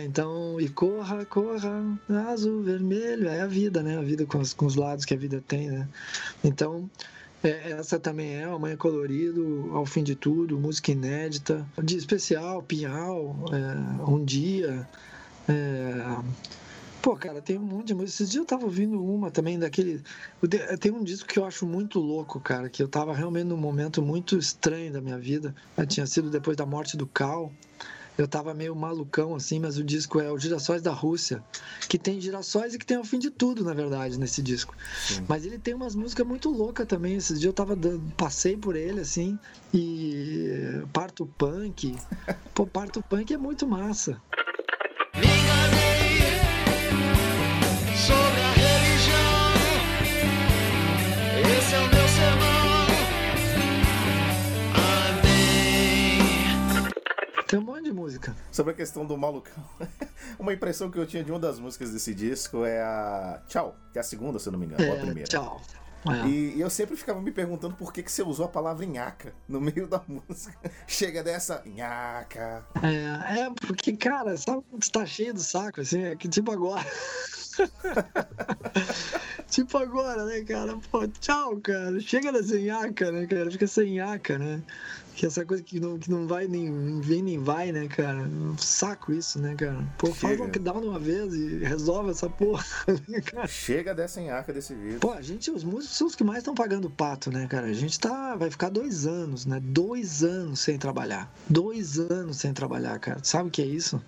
Então, 0.05 0.61
e 0.61 0.68
corra, 0.68 1.24
corra, 1.24 1.82
azul, 2.28 2.62
vermelho, 2.62 3.28
é 3.28 3.40
a 3.40 3.46
vida, 3.46 3.82
né? 3.82 3.98
A 3.98 4.03
vida 4.03 4.26
com, 4.26 4.40
as, 4.40 4.53
com 4.53 4.66
os 4.66 4.76
lados 4.76 5.05
que 5.05 5.14
a 5.14 5.16
vida 5.16 5.42
tem, 5.46 5.70
né? 5.70 5.88
Então, 6.42 6.88
é, 7.42 7.72
essa 7.72 7.98
também 7.98 8.34
é 8.34 8.44
Amanhã 8.44 8.76
Colorido, 8.76 9.70
Ao 9.72 9.86
Fim 9.86 10.03
de 10.03 10.14
Tudo, 10.14 10.59
música 10.59 10.92
inédita, 10.92 11.66
dia 11.82 11.96
especial, 11.96 12.62
Pinhal, 12.62 13.36
é, 13.53 14.11
Um 14.11 14.24
Dia. 14.24 14.86
É... 15.48 16.16
Pô, 17.01 17.16
cara, 17.16 17.40
tem 17.40 17.57
um 17.57 17.62
monte 17.62 17.88
de 17.88 17.94
música. 17.94 18.11
Esses 18.11 18.30
dias 18.30 18.42
eu 18.42 18.46
tava 18.46 18.64
ouvindo 18.64 19.03
uma 19.03 19.30
também 19.30 19.59
daquele. 19.59 20.03
Tem 20.78 20.92
um 20.92 21.03
disco 21.03 21.26
que 21.26 21.38
eu 21.38 21.46
acho 21.46 21.64
muito 21.64 21.98
louco, 21.98 22.38
cara, 22.38 22.68
que 22.68 22.82
eu 22.82 22.88
tava 22.88 23.14
realmente 23.14 23.46
num 23.46 23.57
momento 23.57 24.03
muito 24.03 24.36
estranho 24.36 24.92
da 24.92 25.01
minha 25.01 25.18
vida. 25.18 25.55
Tinha 25.88 26.07
sido 26.07 26.28
depois 26.28 26.59
da 26.59 26.66
morte 26.66 26.98
do 26.98 27.07
Cal 27.07 27.51
eu 28.21 28.29
tava 28.29 28.53
meio 28.55 28.75
malucão 28.75 29.35
assim, 29.35 29.59
mas 29.59 29.77
o 29.77 29.85
disco 29.85 30.21
é 30.21 30.31
o 30.31 30.39
Girassóis 30.39 30.83
da 30.83 30.93
Rússia, 30.93 31.43
que 31.89 31.99
tem 31.99 32.21
girassóis 32.21 32.75
e 32.75 32.79
que 32.79 32.87
tem 32.87 32.99
o 32.99 33.05
fim 33.05 33.18
de 33.18 33.31
tudo, 33.31 33.64
na 33.64 33.73
verdade, 33.73 34.18
nesse 34.18 34.43
disco. 34.43 34.75
Sim. 35.07 35.25
Mas 35.29 35.45
ele 35.45 35.59
tem 35.59 35.75
umas 35.75 35.95
músicas 35.95 36.27
muito 36.27 36.51
loucas 36.51 36.87
também. 36.87 37.16
Esses 37.16 37.39
dias 37.41 37.51
eu 37.51 37.53
tava 37.53 37.75
dando, 37.75 38.01
passei 38.16 38.57
por 38.57 38.77
ele 38.77 39.01
assim, 39.01 39.39
e 39.73 40.83
Parto 40.93 41.27
Punk. 41.39 41.97
Pô, 42.55 42.66
Parto 42.66 43.03
Punk 43.03 43.33
é 43.33 43.39
muito 43.39 43.66
massa. 43.66 44.21
Música. 58.01 58.34
Sobre 58.51 58.72
a 58.72 58.76
questão 58.76 59.05
do 59.05 59.16
malucão. 59.16 59.62
uma 60.38 60.53
impressão 60.53 60.90
que 60.90 60.98
eu 60.98 61.07
tinha 61.07 61.22
de 61.22 61.30
uma 61.30 61.38
das 61.38 61.59
músicas 61.59 61.90
desse 61.90 62.14
disco 62.14 62.64
é 62.64 62.80
a 62.80 63.42
Tchau, 63.46 63.76
que 63.92 63.98
é 63.98 64.01
a 64.01 64.05
segunda, 64.05 64.38
se 64.38 64.48
eu 64.48 64.53
não 64.53 64.59
me 64.59 64.66
engano, 64.66 64.82
é, 64.82 64.86
ou 64.86 64.92
a 64.92 64.96
é, 64.96 65.01
primeira. 65.01 65.28
Tchau. 65.28 65.61
É. 66.07 66.26
E 66.26 66.59
eu 66.59 66.70
sempre 66.70 66.96
ficava 66.96 67.20
me 67.20 67.30
perguntando 67.30 67.74
por 67.74 67.92
que, 67.92 68.03
que 68.03 68.11
você 68.11 68.22
usou 68.22 68.46
a 68.46 68.48
palavra 68.48 68.86
nhaca 68.86 69.34
no 69.46 69.61
meio 69.61 69.86
da 69.86 70.01
música. 70.09 70.70
Chega 70.86 71.22
dessa 71.22 71.62
nhaca. 71.66 72.64
É, 72.82 73.40
é 73.40 73.51
porque, 73.66 73.94
cara, 73.94 74.34
sabe 74.36 74.62
quando 74.70 74.82
você 74.82 74.90
tá 74.90 75.05
cheio 75.05 75.34
do 75.34 75.40
saco, 75.40 75.82
assim? 75.82 76.03
É 76.03 76.16
que 76.16 76.26
tipo 76.26 76.51
agora. 76.51 76.86
tipo 79.51 79.76
agora, 79.76 80.24
né, 80.24 80.42
cara? 80.42 80.78
Pô, 80.90 81.07
tchau, 81.07 81.61
cara. 81.61 82.01
Chega 82.01 82.42
sem 82.42 82.64
nhaca, 82.64 83.12
né, 83.12 83.26
cara? 83.26 83.51
Fica 83.51 83.66
sem 83.66 83.96
nhaca, 83.96 84.38
né? 84.38 84.62
Que 85.15 85.27
essa 85.27 85.45
coisa 85.45 85.63
que 85.63 85.79
não, 85.79 85.99
que 85.99 86.11
não 86.11 86.27
vai 86.27 86.47
nem 86.47 87.01
vem 87.01 87.23
nem 87.23 87.39
vai, 87.39 87.73
né, 87.73 87.89
cara? 87.89 88.29
Saco 88.59 89.13
isso, 89.13 89.39
né, 89.39 89.55
cara? 89.55 89.85
Pô, 89.99 90.07
Chega. 90.07 90.19
faz 90.19 90.39
lockdown 90.39 90.81
de 90.81 90.87
uma 90.87 90.99
vez 90.99 91.35
e 91.35 91.59
resolve 91.59 92.11
essa 92.11 92.29
porra, 92.29 92.65
né, 93.09 93.21
cara? 93.21 93.47
Chega 93.47 93.95
dessa 93.95 94.21
enhaca 94.21 94.53
desse 94.53 94.75
vírus. 94.75 95.01
Pô, 95.01 95.13
a 95.13 95.21
gente, 95.21 95.51
os 95.51 95.63
músicos 95.63 95.97
são 95.97 96.07
os 96.07 96.15
que 96.15 96.25
mais 96.25 96.39
estão 96.39 96.55
pagando 96.55 96.89
pato, 96.89 97.31
né, 97.31 97.47
cara? 97.47 97.67
A 97.67 97.73
gente 97.73 97.99
tá, 97.99 98.35
vai 98.37 98.51
ficar 98.51 98.71
dois 98.71 99.07
anos, 99.07 99.45
né? 99.47 99.61
Dois 99.63 100.23
anos 100.23 100.61
sem 100.61 100.79
trabalhar. 100.79 101.33
Dois 101.49 101.99
anos 101.99 102.39
sem 102.39 102.53
trabalhar, 102.53 102.99
cara. 102.99 103.21
Sabe 103.23 103.49
o 103.49 103.51
que 103.51 103.63
é 103.63 103.67
isso? 103.67 104.03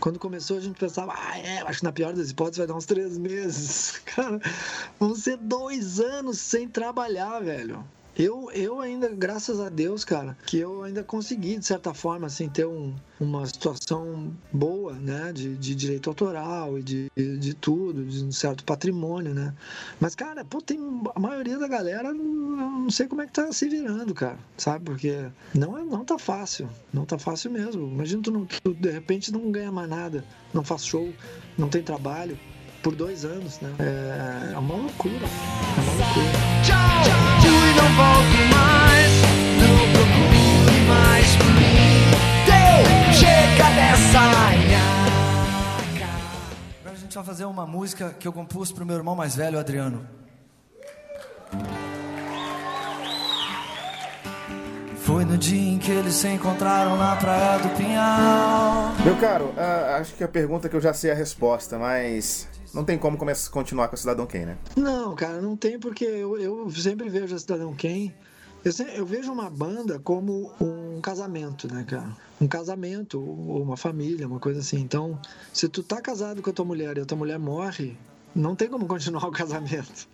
Quando 0.00 0.18
começou, 0.18 0.58
a 0.58 0.60
gente 0.60 0.78
pensava, 0.78 1.14
ah, 1.16 1.38
é, 1.38 1.58
acho 1.60 1.78
que 1.78 1.84
na 1.84 1.92
pior 1.92 2.12
das 2.12 2.30
hipóteses 2.30 2.58
vai 2.58 2.66
dar 2.66 2.74
uns 2.74 2.86
três 2.86 3.16
meses. 3.16 4.00
Cara, 4.04 4.40
vão 4.98 5.14
ser 5.14 5.36
dois 5.36 6.00
anos 6.00 6.38
sem 6.38 6.68
trabalhar, 6.68 7.40
velho. 7.40 7.84
Eu, 8.18 8.50
eu 8.52 8.80
ainda, 8.80 9.08
graças 9.10 9.60
a 9.60 9.68
Deus, 9.68 10.02
cara, 10.02 10.38
que 10.46 10.56
eu 10.56 10.82
ainda 10.82 11.04
consegui, 11.04 11.58
de 11.58 11.66
certa 11.66 11.92
forma, 11.92 12.26
assim, 12.26 12.48
ter 12.48 12.66
um, 12.66 12.94
uma 13.20 13.44
situação 13.44 14.32
boa, 14.50 14.94
né, 14.94 15.32
de, 15.34 15.54
de 15.54 15.74
direito 15.74 16.08
autoral 16.08 16.78
e 16.78 16.82
de, 16.82 17.10
de, 17.14 17.52
tudo, 17.52 18.02
de 18.06 18.24
um 18.24 18.32
certo 18.32 18.64
patrimônio, 18.64 19.34
né. 19.34 19.52
Mas, 20.00 20.14
cara, 20.14 20.46
pô, 20.46 20.62
tem 20.62 20.78
a 21.14 21.20
maioria 21.20 21.58
da 21.58 21.68
galera, 21.68 22.14
não 22.14 22.88
sei 22.88 23.06
como 23.06 23.20
é 23.20 23.26
que 23.26 23.32
tá 23.34 23.52
se 23.52 23.68
virando, 23.68 24.14
cara, 24.14 24.38
sabe? 24.56 24.86
Porque 24.86 25.26
não, 25.54 25.76
é, 25.76 25.84
não 25.84 26.02
tá 26.02 26.18
fácil, 26.18 26.70
não 26.90 27.04
tá 27.04 27.18
fácil 27.18 27.50
mesmo. 27.50 27.86
Imagina 27.86 28.22
tu, 28.22 28.30
não, 28.30 28.46
tu 28.46 28.72
de 28.72 28.90
repente 28.90 29.30
não 29.30 29.50
ganha 29.50 29.70
mais 29.70 29.90
nada, 29.90 30.24
não 30.54 30.64
faz 30.64 30.86
show, 30.86 31.12
não 31.58 31.68
tem 31.68 31.82
trabalho 31.82 32.38
por 32.82 32.94
dois 32.94 33.26
anos, 33.26 33.60
né? 33.60 33.74
É, 33.78 34.54
é 34.54 34.58
uma 34.58 34.76
loucura, 34.76 35.26
Tchau, 35.96 37.02
tchau 37.04 37.56
não 37.76 37.88
volte 37.96 38.36
mais, 38.52 39.12
não 39.60 39.76
procure 39.92 40.80
mais 40.86 41.36
por 41.36 41.46
mim. 41.46 42.10
Deu, 42.44 43.12
chega 43.14 43.70
dessa 43.74 44.20
Agora 46.80 46.94
a 46.94 46.98
gente 46.98 47.14
vai 47.14 47.24
fazer 47.24 47.44
uma 47.46 47.66
música 47.66 48.14
que 48.18 48.28
eu 48.28 48.32
compus 48.32 48.70
pro 48.70 48.84
meu 48.84 48.96
irmão 48.96 49.16
mais 49.16 49.36
velho, 49.36 49.58
Adriano. 49.58 50.06
Foi 54.98 55.24
no 55.24 55.38
dia 55.38 55.72
em 55.72 55.78
que 55.78 55.90
eles 55.90 56.14
se 56.14 56.28
encontraram 56.28 56.96
na 56.96 57.16
praia 57.16 57.58
do 57.60 57.68
Pinhal. 57.70 58.92
Meu 59.04 59.16
caro, 59.16 59.46
uh, 59.56 60.00
acho 60.00 60.14
que 60.14 60.24
a 60.24 60.28
pergunta 60.28 60.68
que 60.68 60.76
eu 60.76 60.80
já 60.80 60.92
sei 60.92 61.12
a 61.12 61.14
resposta, 61.14 61.78
mas 61.78 62.48
não 62.76 62.84
tem 62.84 62.98
como 62.98 63.16
começar, 63.16 63.50
continuar 63.50 63.88
com 63.88 63.94
a 63.94 63.98
Cidadão 63.98 64.26
Kane, 64.26 64.44
né? 64.44 64.58
Não, 64.76 65.14
cara, 65.16 65.40
não 65.40 65.56
tem 65.56 65.78
porque 65.80 66.04
eu, 66.04 66.36
eu 66.38 66.70
sempre 66.70 67.08
vejo 67.08 67.34
a 67.34 67.38
Cidadão 67.38 67.74
Kane. 67.74 68.14
Eu, 68.62 68.72
eu 68.88 69.06
vejo 69.06 69.32
uma 69.32 69.48
banda 69.48 69.98
como 69.98 70.52
um 70.60 71.00
casamento, 71.00 71.72
né, 71.72 71.84
cara? 71.88 72.14
Um 72.38 72.46
casamento, 72.46 73.18
ou 73.18 73.62
uma 73.62 73.78
família, 73.78 74.26
uma 74.26 74.38
coisa 74.38 74.60
assim. 74.60 74.78
Então, 74.78 75.18
se 75.54 75.66
tu 75.70 75.82
tá 75.82 76.02
casado 76.02 76.42
com 76.42 76.50
a 76.50 76.52
tua 76.52 76.66
mulher 76.66 76.98
e 76.98 77.00
a 77.00 77.06
tua 77.06 77.16
mulher 77.16 77.38
morre, 77.38 77.96
não 78.34 78.54
tem 78.54 78.68
como 78.68 78.86
continuar 78.86 79.24
o 79.26 79.32
casamento. 79.32 80.06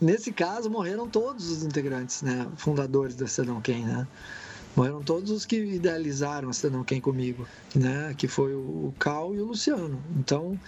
Nesse 0.00 0.32
caso, 0.32 0.68
morreram 0.68 1.08
todos 1.08 1.48
os 1.48 1.62
integrantes, 1.62 2.22
né? 2.22 2.48
Fundadores 2.56 3.14
da 3.14 3.28
Cidadão 3.28 3.60
Kane, 3.60 3.84
né? 3.84 4.08
Morreram 4.74 5.00
todos 5.00 5.30
os 5.30 5.46
que 5.46 5.56
idealizaram 5.56 6.48
a 6.48 6.52
Cidadão 6.52 6.82
Kane 6.82 7.00
comigo, 7.00 7.46
né? 7.72 8.12
Que 8.18 8.26
foi 8.26 8.52
o 8.52 8.92
Cal 8.98 9.32
e 9.32 9.40
o 9.40 9.44
Luciano. 9.44 10.02
Então, 10.16 10.58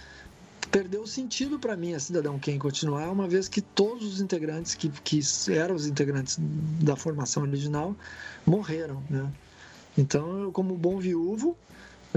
perdeu 0.71 1.01
o 1.01 1.07
sentido 1.07 1.59
para 1.59 1.75
mim 1.75 1.93
a 1.93 1.99
Cidadão 1.99 2.37
Quem 2.39 2.59
continuar, 2.59 3.09
uma 3.09 3.27
vez 3.27 3.47
que 3.47 3.61
todos 3.61 4.13
os 4.13 4.21
integrantes 4.21 4.75
que, 4.75 4.89
que 4.89 5.19
eram 5.49 5.75
os 5.75 5.87
integrantes 5.87 6.37
da 6.81 6.95
formação 6.95 7.43
original 7.43 7.95
morreram, 8.45 9.03
né? 9.09 9.31
Então, 9.97 10.43
eu, 10.43 10.51
como 10.51 10.75
bom 10.77 10.99
viúvo, 10.99 11.57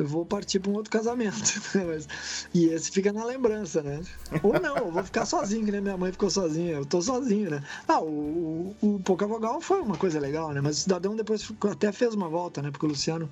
eu 0.01 0.07
vou 0.07 0.25
partir 0.25 0.59
para 0.59 0.71
um 0.71 0.75
outro 0.75 0.91
casamento. 0.91 1.39
Mas, 1.87 2.09
e 2.55 2.67
esse 2.67 2.91
fica 2.91 3.13
na 3.13 3.25
lembrança, 3.25 3.83
né? 3.83 4.01
Ou 4.43 4.59
não, 4.59 4.77
eu 4.77 4.91
vou 4.91 5.05
ficar 5.05 5.27
sozinho, 5.27 5.65
que 5.65 5.71
nem 5.71 5.81
minha 5.81 5.97
mãe 5.97 6.11
ficou 6.11 6.31
sozinha. 6.31 6.77
Eu 6.77 6.87
tô 6.87 7.01
sozinho, 7.03 7.51
né? 7.51 7.63
Ah, 7.87 8.01
o, 8.01 8.75
o, 8.81 8.95
o 8.95 9.01
Pouca 9.01 9.27
Vogal 9.27 9.61
foi 9.61 9.81
uma 9.81 9.97
coisa 9.97 10.19
legal, 10.19 10.53
né? 10.53 10.61
Mas 10.61 10.79
o 10.79 10.81
Cidadão 10.81 11.15
depois 11.15 11.43
ficou, 11.43 11.71
até 11.71 11.93
fez 11.93 12.15
uma 12.15 12.29
volta, 12.29 12.63
né? 12.63 12.71
Porque 12.71 12.87
o 12.87 12.89
Luciano 12.89 13.29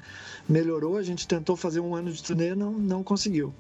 melhorou, 0.49 0.97
a 0.97 1.03
gente 1.03 1.27
tentou 1.27 1.57
fazer 1.57 1.81
um 1.81 1.95
ano 1.95 2.13
de 2.13 2.23
turnê, 2.23 2.55
não, 2.55 2.73
não 2.73 3.03
conseguiu. 3.03 3.53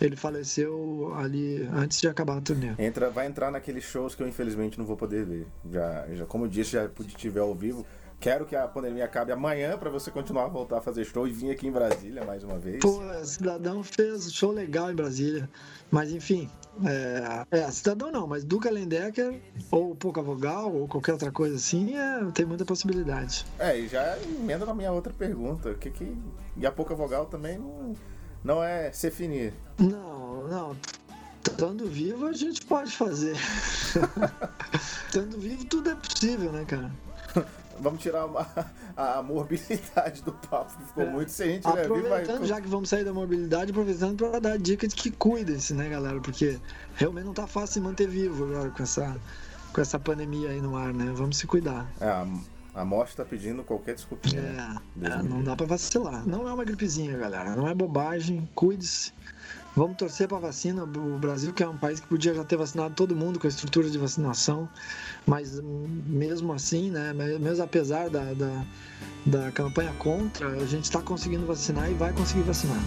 Ele 0.00 0.14
faleceu 0.14 1.12
ali 1.16 1.68
antes 1.72 2.00
de 2.00 2.08
acabar 2.08 2.38
a 2.38 2.40
turnê. 2.40 2.72
Entra, 2.78 3.10
vai 3.10 3.26
entrar 3.26 3.50
naqueles 3.50 3.84
shows 3.84 4.14
que 4.14 4.22
eu 4.22 4.28
infelizmente 4.28 4.78
não 4.78 4.84
vou 4.84 4.96
poder 4.96 5.24
ver. 5.24 5.46
Já, 5.70 6.06
já 6.14 6.26
como 6.26 6.44
eu 6.44 6.48
disse, 6.48 6.72
já 6.72 6.88
pude 6.88 7.14
te 7.14 7.28
ver 7.28 7.40
ao 7.40 7.54
vivo. 7.54 7.84
Quero 8.22 8.46
que 8.46 8.54
a 8.54 8.68
pandemia 8.68 9.04
acabe 9.04 9.32
amanhã 9.32 9.76
para 9.76 9.90
você 9.90 10.08
continuar 10.08 10.44
a 10.44 10.48
voltar 10.48 10.78
a 10.78 10.80
fazer 10.80 11.04
show 11.04 11.26
e 11.26 11.32
vir 11.32 11.50
aqui 11.50 11.66
em 11.66 11.72
Brasília 11.72 12.24
mais 12.24 12.44
uma 12.44 12.56
vez. 12.56 12.78
Pô, 12.78 13.02
Cidadão 13.24 13.82
fez 13.82 14.32
show 14.32 14.52
legal 14.52 14.92
em 14.92 14.94
Brasília. 14.94 15.50
Mas 15.90 16.12
enfim, 16.12 16.48
é, 16.84 17.44
é, 17.50 17.68
Cidadão 17.72 18.12
não, 18.12 18.28
mas 18.28 18.44
Duca 18.44 18.70
Lendecker 18.70 19.40
ou 19.72 19.96
Pouca 19.96 20.22
Vogal 20.22 20.72
ou 20.72 20.86
qualquer 20.86 21.14
outra 21.14 21.32
coisa 21.32 21.56
assim, 21.56 21.96
é, 21.96 22.24
tem 22.32 22.46
muita 22.46 22.64
possibilidade. 22.64 23.44
É, 23.58 23.76
e 23.76 23.88
já 23.88 24.16
emenda 24.18 24.64
na 24.66 24.72
minha 24.72 24.92
outra 24.92 25.12
pergunta. 25.12 25.74
Que, 25.74 25.90
que, 25.90 26.16
e 26.56 26.64
a 26.64 26.70
Pouca 26.70 26.94
Vogal 26.94 27.26
também 27.26 27.58
não, 27.58 27.96
não 28.44 28.62
é 28.62 28.92
ser 28.92 29.10
finir. 29.10 29.52
Não, 29.80 30.46
não. 30.46 30.76
Estando 31.44 31.88
vivo 31.88 32.26
a 32.26 32.32
gente 32.32 32.64
pode 32.66 32.92
fazer. 32.92 33.34
Estando 35.08 35.40
vivo 35.40 35.64
tudo 35.64 35.90
é 35.90 35.96
possível, 35.96 36.52
né, 36.52 36.64
cara? 36.64 36.92
Vamos 37.82 38.00
tirar 38.00 38.26
uma, 38.26 38.46
a 38.96 39.22
mobilidade 39.22 40.22
do 40.22 40.32
papo, 40.32 40.74
que 40.76 40.84
ficou 40.86 41.02
é. 41.02 41.10
muito. 41.10 41.30
Se 41.32 41.42
a 41.42 41.46
gente 41.46 41.66
aproveitando, 41.66 42.38
vai... 42.38 42.46
já 42.46 42.60
que 42.60 42.68
vamos 42.68 42.88
sair 42.88 43.04
da 43.04 43.12
mobilidade, 43.12 43.72
aproveitando 43.72 44.16
para 44.16 44.38
dar 44.38 44.56
dica 44.56 44.86
de 44.86 44.94
que 44.94 45.10
cuidem-se, 45.10 45.74
né, 45.74 45.88
galera? 45.88 46.20
Porque 46.20 46.58
realmente 46.94 47.24
não 47.24 47.34
tá 47.34 47.46
fácil 47.46 47.74
se 47.74 47.80
manter 47.80 48.08
vivo 48.08 48.44
agora 48.44 48.70
com 48.70 48.82
essa, 48.82 49.16
com 49.72 49.80
essa 49.80 49.98
pandemia 49.98 50.50
aí 50.50 50.60
no 50.60 50.76
ar, 50.76 50.94
né? 50.94 51.12
Vamos 51.14 51.36
se 51.36 51.46
cuidar. 51.46 51.90
É, 52.00 52.06
a, 52.06 52.26
a 52.74 52.84
morte 52.84 53.16
tá 53.16 53.24
pedindo 53.24 53.64
qualquer 53.64 53.96
desculpinha. 53.96 54.80
É, 55.02 55.06
é 55.06 55.22
não 55.22 55.42
dá 55.42 55.56
para 55.56 55.66
vacilar. 55.66 56.26
Não 56.26 56.48
é 56.48 56.52
uma 56.52 56.64
gripezinha, 56.64 57.18
galera. 57.18 57.56
Não 57.56 57.66
é 57.66 57.74
bobagem. 57.74 58.48
Cuide-se. 58.54 59.12
Vamos 59.74 59.96
torcer 59.96 60.28
para 60.28 60.38
vacina. 60.38 60.84
O 60.84 61.18
Brasil, 61.18 61.52
que 61.52 61.62
é 61.62 61.68
um 61.68 61.76
país 61.76 61.98
que 61.98 62.06
podia 62.06 62.34
já 62.34 62.44
ter 62.44 62.56
vacinado 62.56 62.94
todo 62.94 63.16
mundo 63.16 63.38
com 63.38 63.46
a 63.46 63.50
estrutura 63.50 63.88
de 63.88 63.96
vacinação, 63.96 64.68
mas 65.26 65.60
mesmo 65.60 66.52
assim, 66.52 66.90
né, 66.90 67.12
mesmo 67.12 67.64
apesar 67.64 68.10
da, 68.10 68.34
da, 68.34 68.64
da 69.24 69.52
campanha 69.52 69.92
contra, 69.98 70.48
a 70.48 70.66
gente 70.66 70.84
está 70.84 71.00
conseguindo 71.00 71.46
vacinar 71.46 71.90
e 71.90 71.94
vai 71.94 72.12
conseguir 72.12 72.42
vacinar. 72.42 72.78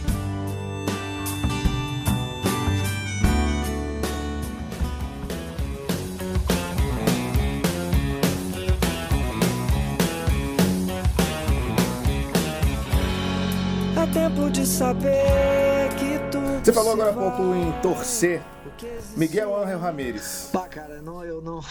É 13.98 14.08
tempo 14.14 14.52
de 14.52 14.68
saber 14.68 15.55
você 16.66 16.74
falou 16.74 16.94
agora 16.94 17.12
há 17.12 17.14
pouco 17.14 17.54
em 17.54 17.72
torcer. 17.80 18.42
Miguel 19.16 19.56
Ángel 19.56 19.78
Ramírez. 19.78 20.50
Pá, 20.52 20.68
cara, 20.68 21.00
não, 21.00 21.24
eu 21.24 21.40
não. 21.40 21.62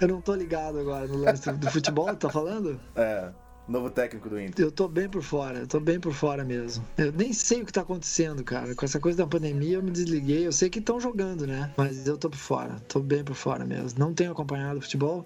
Eu 0.00 0.08
não 0.08 0.20
tô 0.22 0.34
ligado 0.34 0.78
agora 0.78 1.06
no 1.06 1.18
lance 1.18 1.50
do 1.52 1.70
futebol, 1.70 2.14
tá 2.14 2.28
falando? 2.28 2.78
É, 2.94 3.30
novo 3.66 3.88
técnico 3.88 4.28
do 4.28 4.38
Inter. 4.38 4.66
Eu 4.66 4.70
tô 4.70 4.86
bem 4.88 5.08
por 5.08 5.22
fora, 5.22 5.60
eu 5.60 5.66
tô 5.66 5.80
bem 5.80 5.98
por 5.98 6.12
fora 6.12 6.44
mesmo. 6.44 6.84
Eu 6.98 7.10
nem 7.12 7.32
sei 7.32 7.62
o 7.62 7.66
que 7.66 7.72
tá 7.72 7.80
acontecendo, 7.80 8.44
cara. 8.44 8.74
Com 8.74 8.84
essa 8.84 9.00
coisa 9.00 9.18
da 9.18 9.26
pandemia 9.26 9.76
eu 9.76 9.82
me 9.82 9.90
desliguei. 9.90 10.46
Eu 10.46 10.52
sei 10.52 10.68
que 10.68 10.80
estão 10.80 11.00
jogando, 11.00 11.46
né? 11.46 11.70
Mas 11.78 12.06
eu 12.06 12.18
tô 12.18 12.28
por 12.28 12.38
fora, 12.38 12.76
tô 12.88 13.00
bem 13.00 13.24
por 13.24 13.34
fora 13.34 13.64
mesmo. 13.64 13.98
Não 13.98 14.12
tenho 14.12 14.32
acompanhado 14.32 14.78
o 14.78 14.82
futebol. 14.82 15.24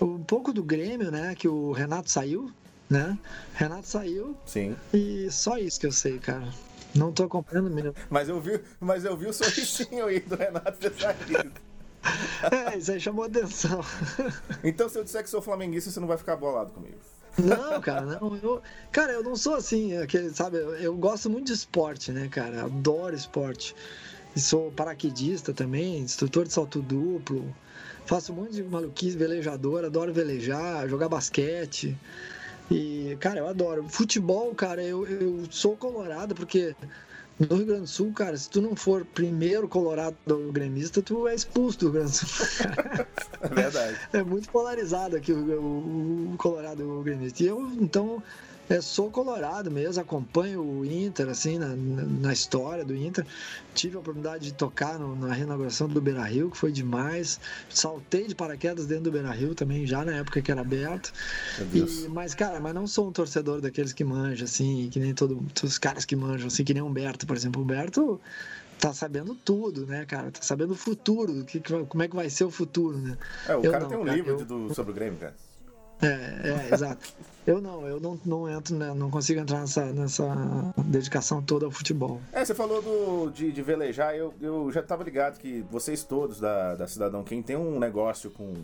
Um 0.00 0.22
pouco 0.22 0.52
do 0.52 0.62
Grêmio, 0.62 1.10
né? 1.10 1.34
Que 1.36 1.48
o 1.48 1.72
Renato 1.72 2.08
saiu, 2.08 2.52
né? 2.88 3.18
Renato 3.52 3.88
saiu. 3.88 4.36
Sim. 4.44 4.76
E 4.92 5.28
só 5.30 5.58
isso 5.58 5.78
que 5.78 5.86
eu 5.86 5.92
sei, 5.92 6.18
cara. 6.20 6.48
Não 6.94 7.12
tô 7.12 7.24
acompanhando 7.24 7.70
mesmo. 7.70 7.94
Mas 8.08 8.28
eu 8.28 8.40
vi, 8.40 8.60
mas 8.80 9.04
eu 9.04 9.16
vi 9.16 9.26
o 9.26 9.32
sorrisinho 9.32 10.06
aí 10.06 10.20
do 10.20 10.36
Renato 10.36 10.92
saído. 10.98 11.52
É, 12.50 12.76
isso 12.76 12.92
aí 12.92 13.00
chamou 13.00 13.24
atenção. 13.24 13.80
Então, 14.62 14.90
se 14.90 14.98
eu 14.98 15.04
disser 15.04 15.22
que 15.22 15.30
sou 15.30 15.40
flamenguista, 15.40 15.90
você 15.90 15.98
não 15.98 16.06
vai 16.06 16.18
ficar 16.18 16.36
bolado 16.36 16.70
comigo. 16.70 16.98
Não, 17.38 17.80
cara, 17.80 18.02
não. 18.02 18.36
Eu, 18.42 18.62
cara, 18.92 19.12
eu 19.12 19.22
não 19.22 19.34
sou 19.34 19.54
assim, 19.54 19.96
aquele, 19.96 20.28
sabe? 20.30 20.58
Eu, 20.58 20.74
eu 20.76 20.94
gosto 20.94 21.28
muito 21.30 21.46
de 21.46 21.54
esporte, 21.54 22.12
né, 22.12 22.28
cara? 22.28 22.64
Adoro 22.64 23.16
esporte. 23.16 23.74
E 24.36 24.40
sou 24.40 24.70
paraquedista 24.72 25.52
também, 25.52 25.98
instrutor 25.98 26.44
de 26.44 26.52
salto 26.52 26.82
duplo. 26.82 27.54
Faço 28.06 28.32
um 28.32 28.36
monte 28.36 28.52
de 28.52 28.62
maluquice, 28.62 29.16
velejador, 29.16 29.84
adoro 29.84 30.12
velejar, 30.12 30.88
jogar 30.88 31.08
basquete. 31.08 31.96
E, 32.70 33.16
cara, 33.20 33.40
eu 33.40 33.48
adoro. 33.48 33.84
Futebol, 33.88 34.54
cara, 34.54 34.82
eu, 34.82 35.06
eu 35.06 35.44
sou 35.50 35.76
colorado 35.76 36.34
porque 36.34 36.74
No 37.38 37.56
Rio 37.56 37.66
Grande 37.66 37.82
do 37.82 37.86
Sul, 37.88 38.12
cara, 38.12 38.36
se 38.36 38.48
tu 38.48 38.62
não 38.62 38.76
for 38.76 39.04
primeiro 39.04 39.68
colorado 39.68 40.16
do 40.24 40.52
gremista, 40.52 41.02
tu 41.02 41.26
é 41.26 41.34
expulso 41.34 41.78
do 41.80 41.86
Rio 41.86 41.92
Grande 41.94 42.10
do 42.10 42.16
Sul. 42.16 42.46
é 43.42 43.48
verdade. 43.48 43.98
É 44.12 44.22
muito 44.22 44.48
polarizado 44.50 45.16
aqui 45.16 45.32
o, 45.32 45.60
o, 45.60 46.34
o 46.34 46.36
colorado 46.38 47.02
gremista. 47.02 47.42
E 47.42 47.46
eu, 47.46 47.60
então, 47.80 48.22
é, 48.68 48.80
sou 48.80 49.10
colorado 49.10 49.70
mesmo, 49.70 50.00
acompanho 50.00 50.62
o 50.62 50.84
Inter, 50.84 51.28
assim, 51.28 51.58
na, 51.58 51.74
na 51.76 52.32
história 52.32 52.84
do 52.84 52.94
Inter. 52.94 53.26
Tive 53.74 53.96
a 53.96 54.00
oportunidade 54.00 54.44
de 54.44 54.54
tocar 54.54 54.98
no, 54.98 55.14
na 55.14 55.34
reinauguração 55.34 55.88
do 55.88 56.00
Beira 56.00 56.22
Rio, 56.22 56.50
que 56.50 56.56
foi 56.56 56.72
demais. 56.72 57.38
Saltei 57.68 58.26
de 58.26 58.34
paraquedas 58.34 58.86
dentro 58.86 59.04
do 59.04 59.12
Beira 59.12 59.30
Rio 59.30 59.54
também, 59.54 59.86
já 59.86 60.04
na 60.04 60.16
época 60.16 60.40
que 60.40 60.50
era 60.50 60.62
aberto. 60.62 61.12
E, 61.72 62.08
mas, 62.08 62.34
cara, 62.34 62.58
mas 62.58 62.74
não 62.74 62.86
sou 62.86 63.08
um 63.08 63.12
torcedor 63.12 63.60
daqueles 63.60 63.92
que 63.92 64.02
manjam, 64.02 64.44
assim, 64.44 64.88
que 64.90 64.98
nem 64.98 65.12
todos 65.12 65.38
os 65.62 65.78
caras 65.78 66.04
que 66.04 66.16
manjam, 66.16 66.46
assim, 66.46 66.64
que 66.64 66.72
nem 66.72 66.82
o 66.82 66.86
Humberto, 66.86 67.26
por 67.26 67.36
exemplo. 67.36 67.60
O 67.60 67.64
Humberto 67.64 68.20
tá 68.78 68.94
sabendo 68.94 69.34
tudo, 69.34 69.86
né, 69.86 70.06
cara? 70.06 70.30
Tá 70.30 70.40
sabendo 70.40 70.72
o 70.72 70.76
futuro, 70.76 71.44
que, 71.44 71.60
como 71.60 72.02
é 72.02 72.08
que 72.08 72.16
vai 72.16 72.30
ser 72.30 72.44
o 72.44 72.50
futuro, 72.50 72.96
né? 72.96 73.18
É, 73.46 73.56
o 73.56 73.62
eu 73.62 73.70
cara 73.70 73.84
não, 73.84 73.88
tem 73.90 73.98
um 73.98 74.04
cara, 74.04 74.16
livro 74.16 74.40
eu... 74.40 74.44
do, 74.44 74.74
sobre 74.74 74.92
o 74.92 74.94
Grêmio, 74.94 75.18
cara. 75.18 75.34
É, 76.02 76.68
é, 76.70 76.74
exato. 76.74 77.08
Eu 77.46 77.60
não, 77.60 77.86
eu 77.86 78.00
não, 78.00 78.18
não 78.24 78.48
entro, 78.48 78.74
né, 78.74 78.94
não 78.94 79.10
consigo 79.10 79.38
entrar 79.38 79.60
nessa, 79.60 79.84
nessa 79.92 80.24
dedicação 80.78 81.42
toda 81.42 81.66
ao 81.66 81.70
futebol. 81.70 82.20
É, 82.32 82.42
você 82.42 82.54
falou 82.54 82.80
do, 82.80 83.30
de, 83.30 83.52
de 83.52 83.62
velejar, 83.62 84.16
eu, 84.16 84.32
eu 84.40 84.72
já 84.72 84.80
estava 84.80 85.04
ligado 85.04 85.38
que 85.38 85.62
vocês 85.70 86.02
todos 86.02 86.40
da, 86.40 86.74
da 86.74 86.86
Cidadão 86.86 87.22
Quem 87.22 87.42
tem 87.42 87.54
um 87.54 87.78
negócio 87.78 88.30
com, 88.30 88.54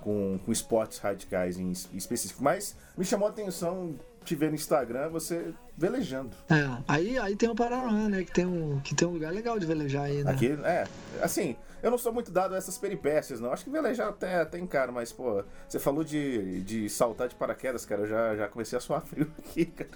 com, 0.00 0.38
com 0.44 0.52
esportes 0.52 0.98
radicais 0.98 1.58
em 1.58 1.70
específico, 1.92 2.42
mas 2.42 2.74
me 2.96 3.04
chamou 3.04 3.28
a 3.28 3.30
atenção 3.30 3.94
te 4.24 4.34
ver 4.34 4.48
no 4.48 4.54
Instagram 4.54 5.08
você 5.08 5.52
velejando. 5.76 6.30
É, 6.48 6.82
aí, 6.86 7.18
aí 7.18 7.36
tem 7.36 7.48
o 7.48 7.54
Paraná, 7.54 8.08
né? 8.08 8.24
Que 8.24 8.32
tem, 8.32 8.46
um, 8.46 8.80
que 8.80 8.94
tem 8.94 9.08
um 9.08 9.12
lugar 9.12 9.32
legal 9.32 9.58
de 9.58 9.66
velejar 9.66 10.04
aí, 10.04 10.22
né? 10.22 10.30
Aqui, 10.30 10.58
é, 10.62 10.86
assim, 11.22 11.56
eu 11.82 11.90
não 11.90 11.96
sou 11.96 12.12
muito 12.12 12.30
dado 12.30 12.54
a 12.54 12.58
essas 12.58 12.76
peripécias, 12.76 13.40
não. 13.40 13.52
Acho 13.52 13.64
que 13.64 13.70
velejar 13.70 14.08
até, 14.08 14.40
até 14.40 14.58
encaro, 14.58 14.92
mas, 14.92 15.12
pô, 15.12 15.42
você 15.66 15.78
falou 15.78 16.04
de, 16.04 16.62
de 16.62 16.88
saltar 16.90 17.28
de 17.28 17.34
paraquedas, 17.34 17.86
cara. 17.86 18.02
Eu 18.02 18.06
já, 18.06 18.36
já 18.36 18.48
comecei 18.48 18.76
a 18.76 18.80
suar 18.80 19.00
frio 19.06 19.30
aqui, 19.38 19.66
cara. 19.66 19.90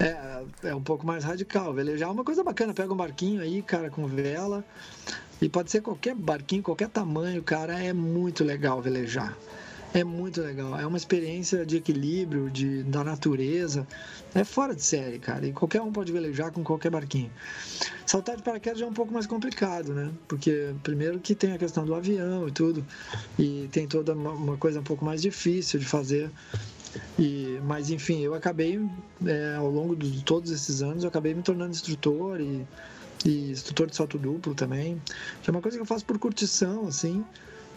É, 0.00 0.68
é 0.68 0.74
um 0.74 0.82
pouco 0.82 1.06
mais 1.06 1.22
radical. 1.22 1.72
Velejar 1.74 2.08
é 2.08 2.12
uma 2.12 2.24
coisa 2.24 2.42
bacana. 2.42 2.72
Pega 2.72 2.92
um 2.92 2.96
barquinho 2.96 3.42
aí, 3.42 3.60
cara, 3.62 3.90
com 3.90 4.06
vela. 4.06 4.64
E 5.40 5.48
pode 5.48 5.70
ser 5.70 5.82
qualquer 5.82 6.14
barquinho, 6.14 6.62
qualquer 6.62 6.88
tamanho, 6.88 7.42
cara. 7.42 7.82
É 7.82 7.92
muito 7.92 8.42
legal 8.42 8.80
velejar. 8.80 9.36
É 9.92 10.04
muito 10.04 10.40
legal. 10.40 10.78
É 10.78 10.86
uma 10.86 10.96
experiência 10.96 11.66
de 11.66 11.76
equilíbrio, 11.76 12.48
de, 12.48 12.84
da 12.84 13.02
natureza. 13.02 13.86
É 14.34 14.44
fora 14.44 14.74
de 14.74 14.82
série, 14.82 15.18
cara. 15.18 15.44
E 15.46 15.52
qualquer 15.52 15.82
um 15.82 15.90
pode 15.90 16.12
velejar 16.12 16.52
com 16.52 16.62
qualquer 16.62 16.90
barquinho. 16.90 17.30
Saltar 18.06 18.36
de 18.36 18.42
paraquedas 18.42 18.80
é 18.80 18.86
um 18.86 18.92
pouco 18.92 19.12
mais 19.12 19.26
complicado, 19.26 19.92
né? 19.92 20.10
Porque, 20.28 20.72
primeiro, 20.84 21.18
que 21.18 21.34
tem 21.34 21.52
a 21.52 21.58
questão 21.58 21.84
do 21.84 21.94
avião 21.94 22.46
e 22.46 22.52
tudo. 22.52 22.86
E 23.36 23.68
tem 23.72 23.88
toda 23.88 24.12
uma 24.14 24.56
coisa 24.56 24.78
um 24.78 24.84
pouco 24.84 25.04
mais 25.04 25.20
difícil 25.20 25.80
de 25.80 25.86
fazer. 25.86 26.30
E, 27.18 27.58
mas, 27.64 27.90
enfim, 27.90 28.20
eu 28.20 28.34
acabei, 28.34 28.80
é, 29.26 29.56
ao 29.56 29.68
longo 29.68 29.96
de 29.96 30.22
todos 30.22 30.52
esses 30.52 30.82
anos, 30.82 31.02
eu 31.02 31.08
acabei 31.08 31.34
me 31.34 31.42
tornando 31.42 31.72
instrutor 31.72 32.40
e, 32.40 32.64
e 33.24 33.50
instrutor 33.50 33.88
de 33.88 33.96
salto 33.96 34.16
duplo 34.16 34.54
também. 34.54 35.02
Que 35.42 35.50
é 35.50 35.52
uma 35.52 35.60
coisa 35.60 35.76
que 35.76 35.82
eu 35.82 35.86
faço 35.86 36.04
por 36.04 36.16
curtição, 36.16 36.86
assim. 36.86 37.24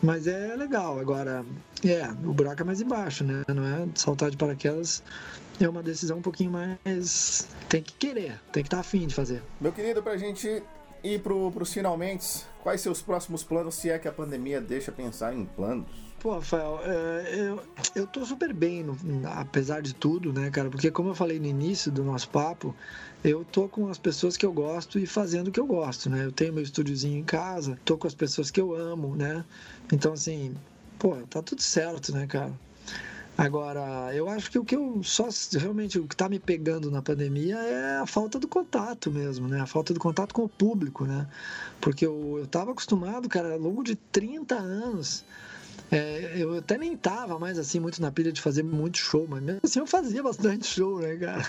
Mas 0.03 0.27
é 0.27 0.55
legal. 0.55 0.99
Agora, 0.99 1.45
é, 1.83 2.05
o 2.27 2.33
buraco 2.33 2.61
é 2.61 2.65
mais 2.65 2.81
embaixo, 2.81 3.23
né? 3.23 3.43
Não 3.47 3.63
é 3.63 3.87
saltar 3.95 4.29
de 4.29 4.37
paraquedas 4.37 5.01
é 5.61 5.69
uma 5.69 5.83
decisão 5.83 6.17
um 6.17 6.21
pouquinho 6.21 6.51
mais. 6.51 7.47
Tem 7.69 7.81
que 7.81 7.93
querer, 7.93 8.39
tem 8.51 8.63
que 8.63 8.67
estar 8.67 8.77
tá 8.77 8.81
afim 8.81 9.07
de 9.07 9.13
fazer. 9.13 9.41
Meu 9.59 9.71
querido, 9.71 10.01
pra 10.01 10.17
gente 10.17 10.63
ir 11.03 11.21
pro, 11.21 11.51
pros 11.51 11.73
finalmente, 11.73 12.45
quais 12.61 12.81
seus 12.81 13.01
próximos 13.01 13.43
planos, 13.43 13.75
se 13.75 13.89
é 13.89 13.99
que 13.99 14.07
a 14.07 14.11
pandemia 14.11 14.61
deixa 14.61 14.91
pensar 14.91 15.33
em 15.33 15.45
planos? 15.45 15.87
Pô, 16.19 16.35
Rafael, 16.35 16.79
é, 16.85 17.35
eu, 17.35 17.63
eu 17.95 18.07
tô 18.07 18.25
super 18.25 18.53
bem, 18.53 18.81
no, 18.81 18.97
apesar 19.25 19.81
de 19.81 19.93
tudo, 19.93 20.31
né, 20.31 20.49
cara? 20.49 20.69
Porque, 20.69 20.89
como 20.89 21.09
eu 21.09 21.15
falei 21.15 21.37
no 21.37 21.45
início 21.45 21.91
do 21.91 22.01
nosso 22.01 22.29
papo, 22.29 22.73
eu 23.21 23.43
tô 23.43 23.67
com 23.67 23.89
as 23.89 23.97
pessoas 23.97 24.37
que 24.37 24.45
eu 24.45 24.53
gosto 24.53 24.97
e 24.97 25.05
fazendo 25.05 25.49
o 25.49 25.51
que 25.51 25.59
eu 25.59 25.65
gosto, 25.65 26.09
né? 26.09 26.23
Eu 26.23 26.31
tenho 26.31 26.53
meu 26.53 26.63
estúdiozinho 26.63 27.19
em 27.19 27.23
casa, 27.23 27.77
tô 27.83 27.97
com 27.97 28.07
as 28.07 28.15
pessoas 28.15 28.49
que 28.49 28.61
eu 28.61 28.73
amo, 28.73 29.17
né? 29.17 29.43
Então, 29.91 30.13
assim, 30.13 30.55
pô, 30.97 31.15
tá 31.29 31.41
tudo 31.41 31.61
certo, 31.61 32.11
né, 32.13 32.25
cara? 32.27 32.53
Agora, 33.36 34.13
eu 34.13 34.29
acho 34.29 34.51
que 34.51 34.59
o 34.59 34.63
que 34.63 34.75
eu 34.75 35.01
só 35.03 35.27
realmente 35.57 35.97
o 35.97 36.07
que 36.07 36.13
está 36.13 36.29
me 36.29 36.38
pegando 36.38 36.91
na 36.91 37.01
pandemia 37.01 37.55
é 37.57 37.97
a 37.97 38.05
falta 38.05 38.39
do 38.39 38.47
contato 38.47 39.09
mesmo, 39.09 39.47
né? 39.47 39.59
A 39.59 39.65
falta 39.65 39.91
do 39.91 39.99
contato 39.99 40.34
com 40.34 40.43
o 40.43 40.49
público, 40.49 41.05
né? 41.05 41.27
Porque 41.81 42.05
eu 42.05 42.43
estava 42.43 42.71
acostumado, 42.71 43.27
cara, 43.27 43.53
ao 43.53 43.59
longo 43.59 43.84
de 43.84 43.95
30 43.95 44.55
anos 44.55 45.25
é, 45.91 46.34
eu 46.38 46.57
até 46.57 46.77
nem 46.77 46.97
tava 46.97 47.38
mais 47.38 47.59
assim 47.59 47.79
muito 47.79 48.01
na 48.01 48.11
pilha 48.11 48.31
de 48.31 48.41
fazer 48.41 48.63
muito 48.63 48.97
show, 48.97 49.27
mas 49.29 49.41
mesmo 49.43 49.61
assim 49.63 49.79
eu 49.79 49.88
fazia 49.88 50.23
bastante 50.23 50.65
show, 50.65 50.99
né, 50.99 51.15
cara? 51.15 51.45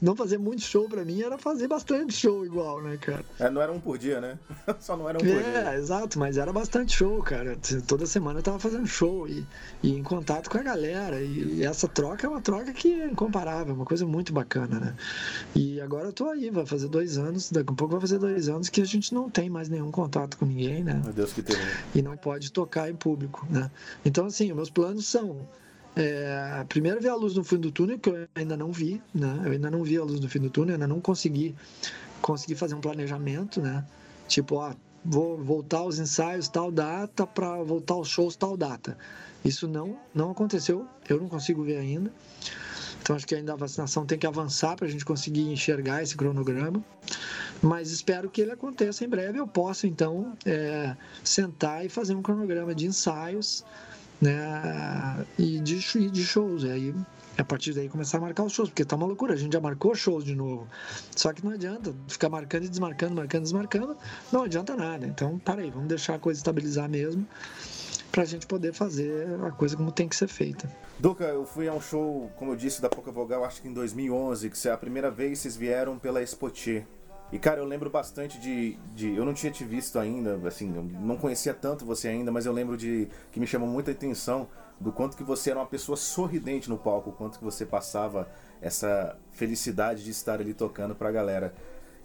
Não 0.00 0.16
fazer 0.16 0.38
muito 0.38 0.62
show 0.62 0.88
pra 0.88 1.04
mim 1.04 1.22
era 1.22 1.38
fazer 1.38 1.68
bastante 1.68 2.12
show 2.12 2.44
igual, 2.44 2.82
né, 2.82 2.96
cara? 2.96 3.24
É, 3.38 3.48
não 3.48 3.62
era 3.62 3.72
um 3.72 3.78
por 3.78 3.98
dia, 3.98 4.20
né? 4.20 4.38
Só 4.80 4.96
não 4.96 5.08
era 5.08 5.18
um 5.18 5.20
por 5.20 5.28
é, 5.28 5.42
dia. 5.42 5.70
É, 5.70 5.76
exato, 5.76 6.18
mas 6.18 6.36
era 6.36 6.52
bastante 6.52 6.96
show, 6.96 7.22
cara. 7.22 7.56
Toda 7.86 8.06
semana 8.06 8.40
eu 8.40 8.42
tava 8.42 8.58
fazendo 8.58 8.86
show 8.86 9.28
e, 9.28 9.46
e 9.82 9.96
em 9.96 10.02
contato 10.02 10.50
com 10.50 10.58
a 10.58 10.62
galera. 10.62 11.20
E, 11.20 11.58
e, 11.58 11.64
essa 11.64 11.86
troca 11.86 12.26
é 12.26 12.30
uma 12.30 12.40
troca 12.40 12.72
que 12.72 13.00
é 13.00 13.06
incomparável, 13.06 13.74
uma 13.74 13.84
coisa 13.84 14.06
muito 14.06 14.32
bacana, 14.32 14.80
né? 14.80 14.94
E 15.54 15.80
agora 15.80 16.08
eu 16.08 16.12
tô 16.12 16.28
aí, 16.28 16.50
vai 16.50 16.66
fazer 16.66 16.88
dois 16.88 17.16
anos, 17.18 17.50
daqui 17.50 17.70
a 17.70 17.74
pouco 17.74 17.92
vai 17.92 18.00
fazer 18.00 18.18
dois 18.18 18.48
anos 18.48 18.68
que 18.68 18.80
a 18.80 18.84
gente 18.84 19.14
não 19.14 19.30
tem 19.30 19.48
mais 19.48 19.68
nenhum 19.68 19.90
contato 19.90 20.36
com 20.36 20.46
ninguém, 20.46 20.82
né? 20.82 21.00
Meu 21.04 21.12
Deus 21.12 21.32
que 21.32 21.42
tem. 21.42 21.56
E 21.94 22.02
não 22.02 22.16
pode 22.16 22.50
tocar 22.50 22.90
em 22.90 22.94
público, 22.94 23.46
né? 23.50 23.70
Então, 24.04 24.26
assim, 24.26 24.52
meus 24.52 24.70
planos 24.70 25.06
são. 25.06 25.46
É, 25.96 26.64
primeiro 26.68 27.00
ver 27.00 27.10
a 27.10 27.14
luz 27.14 27.36
no 27.36 27.44
fim 27.44 27.56
do 27.56 27.70
túnel, 27.70 27.98
que 27.98 28.10
eu 28.10 28.26
ainda 28.34 28.56
não 28.56 28.72
vi, 28.72 29.00
né? 29.14 29.42
Eu 29.44 29.52
ainda 29.52 29.70
não 29.70 29.84
vi 29.84 29.96
a 29.96 30.02
luz 30.02 30.18
no 30.18 30.28
fim 30.28 30.40
do 30.40 30.50
túnel, 30.50 30.74
ainda 30.74 30.88
não 30.88 31.00
consegui, 31.00 31.54
consegui 32.20 32.56
fazer 32.56 32.74
um 32.74 32.80
planejamento, 32.80 33.60
né? 33.60 33.84
Tipo, 34.26 34.56
ó, 34.56 34.72
vou 35.04 35.36
voltar 35.36 35.78
aos 35.78 35.98
ensaios 35.98 36.48
tal 36.48 36.72
data 36.72 37.26
para 37.26 37.62
voltar 37.62 37.94
aos 37.94 38.08
shows 38.08 38.34
tal 38.34 38.56
data. 38.56 38.96
Isso 39.44 39.68
não, 39.68 39.96
não 40.14 40.30
aconteceu, 40.30 40.86
eu 41.08 41.20
não 41.20 41.28
consigo 41.28 41.62
ver 41.62 41.76
ainda. 41.76 42.10
Então 43.04 43.14
acho 43.14 43.26
que 43.26 43.34
ainda 43.34 43.52
a 43.52 43.56
vacinação 43.56 44.06
tem 44.06 44.18
que 44.18 44.26
avançar 44.26 44.76
para 44.76 44.86
a 44.86 44.90
gente 44.90 45.04
conseguir 45.04 45.42
enxergar 45.42 46.02
esse 46.02 46.16
cronograma. 46.16 46.82
Mas 47.60 47.90
espero 47.90 48.30
que 48.30 48.40
ele 48.40 48.52
aconteça 48.52 49.04
em 49.04 49.08
breve. 49.08 49.38
Eu 49.38 49.46
possa 49.46 49.86
então 49.86 50.32
é, 50.46 50.96
sentar 51.22 51.84
e 51.84 51.90
fazer 51.90 52.14
um 52.14 52.22
cronograma 52.22 52.74
de 52.74 52.86
ensaios 52.86 53.62
né, 54.22 55.26
e 55.38 55.60
de, 55.60 56.10
de 56.10 56.24
shows. 56.24 56.62
E 56.62 56.70
aí 56.70 56.94
a 57.36 57.44
partir 57.44 57.74
daí 57.74 57.90
começar 57.90 58.16
a 58.16 58.20
marcar 58.22 58.42
os 58.42 58.54
shows, 58.54 58.70
porque 58.70 58.86
tá 58.86 58.96
uma 58.96 59.06
loucura, 59.06 59.34
a 59.34 59.36
gente 59.36 59.52
já 59.52 59.60
marcou 59.60 59.94
shows 59.94 60.24
de 60.24 60.34
novo. 60.34 60.66
Só 61.14 61.30
que 61.30 61.44
não 61.44 61.52
adianta 61.52 61.94
ficar 62.08 62.30
marcando 62.30 62.64
e 62.64 62.68
desmarcando, 62.70 63.14
marcando 63.14 63.42
e 63.42 63.44
desmarcando, 63.44 63.98
não 64.32 64.44
adianta 64.44 64.74
nada. 64.74 65.06
Então, 65.06 65.38
para 65.40 65.60
aí, 65.60 65.70
vamos 65.70 65.88
deixar 65.88 66.14
a 66.14 66.18
coisa 66.18 66.38
estabilizar 66.38 66.88
mesmo 66.88 67.26
para 68.14 68.22
a 68.22 68.26
gente 68.26 68.46
poder 68.46 68.72
fazer 68.72 69.26
a 69.44 69.50
coisa 69.50 69.76
como 69.76 69.90
tem 69.90 70.08
que 70.08 70.14
ser 70.14 70.28
feita. 70.28 70.70
Duca, 71.00 71.24
eu 71.24 71.44
fui 71.44 71.66
a 71.66 71.74
um 71.74 71.80
show, 71.80 72.30
como 72.36 72.52
eu 72.52 72.56
disse, 72.56 72.80
da 72.80 72.88
Pouca 72.88 73.10
Vogal, 73.10 73.44
acho 73.44 73.60
que 73.60 73.66
em 73.66 73.72
2011, 73.72 74.50
que 74.50 74.68
é 74.68 74.70
a 74.70 74.76
primeira 74.76 75.10
vez 75.10 75.32
que 75.32 75.36
vocês 75.38 75.56
vieram 75.56 75.98
pela 75.98 76.22
Expotier. 76.22 76.86
E, 77.32 77.38
cara, 77.40 77.58
eu 77.58 77.64
lembro 77.64 77.90
bastante 77.90 78.38
de, 78.38 78.78
de. 78.94 79.12
Eu 79.16 79.24
não 79.24 79.34
tinha 79.34 79.50
te 79.50 79.64
visto 79.64 79.98
ainda, 79.98 80.38
assim, 80.46 80.68
não 80.68 81.16
conhecia 81.16 81.52
tanto 81.52 81.84
você 81.84 82.06
ainda, 82.06 82.30
mas 82.30 82.46
eu 82.46 82.52
lembro 82.52 82.76
de. 82.76 83.08
que 83.32 83.40
me 83.40 83.48
chamou 83.48 83.68
muita 83.68 83.90
atenção 83.90 84.46
do 84.78 84.92
quanto 84.92 85.16
que 85.16 85.24
você 85.24 85.50
era 85.50 85.58
uma 85.58 85.66
pessoa 85.66 85.96
sorridente 85.96 86.70
no 86.70 86.78
palco, 86.78 87.10
o 87.10 87.12
quanto 87.12 87.38
que 87.38 87.44
você 87.44 87.66
passava 87.66 88.28
essa 88.62 89.16
felicidade 89.32 90.04
de 90.04 90.12
estar 90.12 90.40
ali 90.40 90.54
tocando 90.54 90.94
pra 90.94 91.10
galera. 91.10 91.52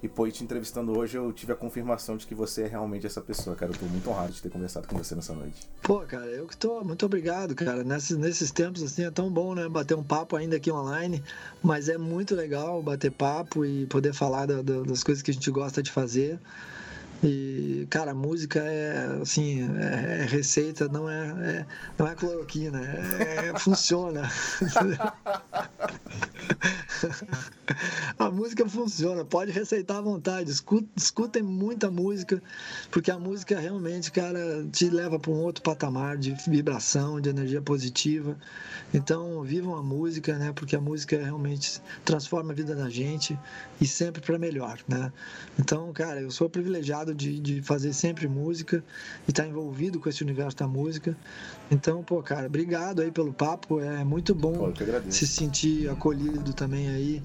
E, 0.01 0.07
pô, 0.07 0.29
te 0.29 0.43
entrevistando 0.43 0.97
hoje, 0.97 1.17
eu 1.17 1.31
tive 1.33 1.51
a 1.51 1.55
confirmação 1.55 2.15
de 2.15 2.25
que 2.25 2.33
você 2.33 2.63
é 2.63 2.67
realmente 2.67 3.05
essa 3.05 3.19
pessoa, 3.19 3.55
cara. 3.55 3.71
Eu 3.73 3.77
tô 3.77 3.85
muito 3.85 4.09
honrado 4.09 4.31
de 4.31 4.41
ter 4.41 4.49
conversado 4.49 4.87
com 4.87 4.97
você 4.97 5.13
nessa 5.13 5.33
noite. 5.33 5.67
Pô, 5.81 5.99
cara, 6.01 6.25
eu 6.27 6.47
que 6.47 6.55
tô. 6.55 6.81
Muito 6.83 7.05
obrigado, 7.05 7.53
cara. 7.53 7.83
Nesses, 7.83 8.17
nesses 8.17 8.49
tempos, 8.49 8.81
assim, 8.81 9.03
é 9.03 9.11
tão 9.11 9.29
bom, 9.29 9.53
né? 9.53 9.67
Bater 9.67 9.95
um 9.95 10.03
papo 10.03 10.37
ainda 10.37 10.55
aqui 10.55 10.71
online. 10.71 11.21
Mas 11.61 11.89
é 11.89 11.97
muito 11.97 12.33
legal 12.33 12.81
bater 12.81 13.11
papo 13.11 13.65
e 13.65 13.85
poder 13.87 14.13
falar 14.13 14.45
da, 14.45 14.61
da, 14.61 14.81
das 14.83 15.03
coisas 15.03 15.21
que 15.21 15.31
a 15.31 15.33
gente 15.33 15.51
gosta 15.51 15.83
de 15.83 15.91
fazer. 15.91 16.39
E, 17.21 17.85
cara, 17.89 18.13
música 18.13 18.59
é, 18.59 19.19
assim, 19.21 19.69
é, 19.77 20.21
é 20.21 20.25
receita, 20.25 20.87
não 20.87 21.09
é, 21.09 21.27
é, 21.27 21.65
não 21.97 22.07
é 22.07 22.15
cloroquina, 22.15 22.79
é, 22.81 23.59
funciona. 23.59 24.29
a, 28.17 28.29
música 28.29 28.67
funciona, 28.67 29.23
pode 29.23 29.51
receitar 29.51 29.97
à 29.97 30.01
vontade, 30.01 30.51
escutem, 30.95 31.41
muita 31.43 31.89
música, 31.89 32.41
porque 32.91 33.11
a 33.11 33.19
música 33.19 33.59
realmente, 33.59 34.11
cara, 34.11 34.65
te 34.71 34.89
leva 34.89 35.19
para 35.19 35.31
um 35.31 35.41
outro 35.41 35.63
patamar 35.63 36.17
de 36.17 36.35
vibração, 36.47 37.19
de 37.19 37.29
energia 37.29 37.61
positiva. 37.61 38.37
Então, 38.93 39.43
vivam 39.43 39.75
a 39.75 39.83
música, 39.83 40.37
né? 40.37 40.51
Porque 40.53 40.75
a 40.75 40.81
música 40.81 41.17
realmente 41.17 41.81
transforma 42.03 42.51
a 42.51 42.55
vida 42.55 42.75
da 42.75 42.89
gente 42.89 43.37
e 43.79 43.85
sempre 43.85 44.21
para 44.21 44.37
melhor, 44.37 44.79
né? 44.87 45.11
Então, 45.59 45.91
cara, 45.93 46.21
eu 46.21 46.31
sou 46.31 46.49
privilegiado 46.49 47.13
de, 47.13 47.39
de 47.39 47.61
fazer 47.61 47.93
sempre 47.93 48.27
música 48.27 48.83
e 49.27 49.31
estar 49.31 49.43
tá 49.43 49.49
envolvido 49.49 49.99
com 49.99 50.09
esse 50.09 50.23
universo 50.23 50.57
da 50.57 50.67
música. 50.67 51.15
Então, 51.71 52.03
pô, 52.03 52.21
cara, 52.23 52.47
obrigado 52.47 53.01
aí 53.01 53.11
pelo 53.11 53.33
papo. 53.33 53.79
É 53.79 54.03
muito 54.03 54.33
bom 54.33 54.73
se 55.09 55.27
sentir 55.27 55.89
acolhido 55.89 56.53
também 56.53 56.89
aí 56.89 57.23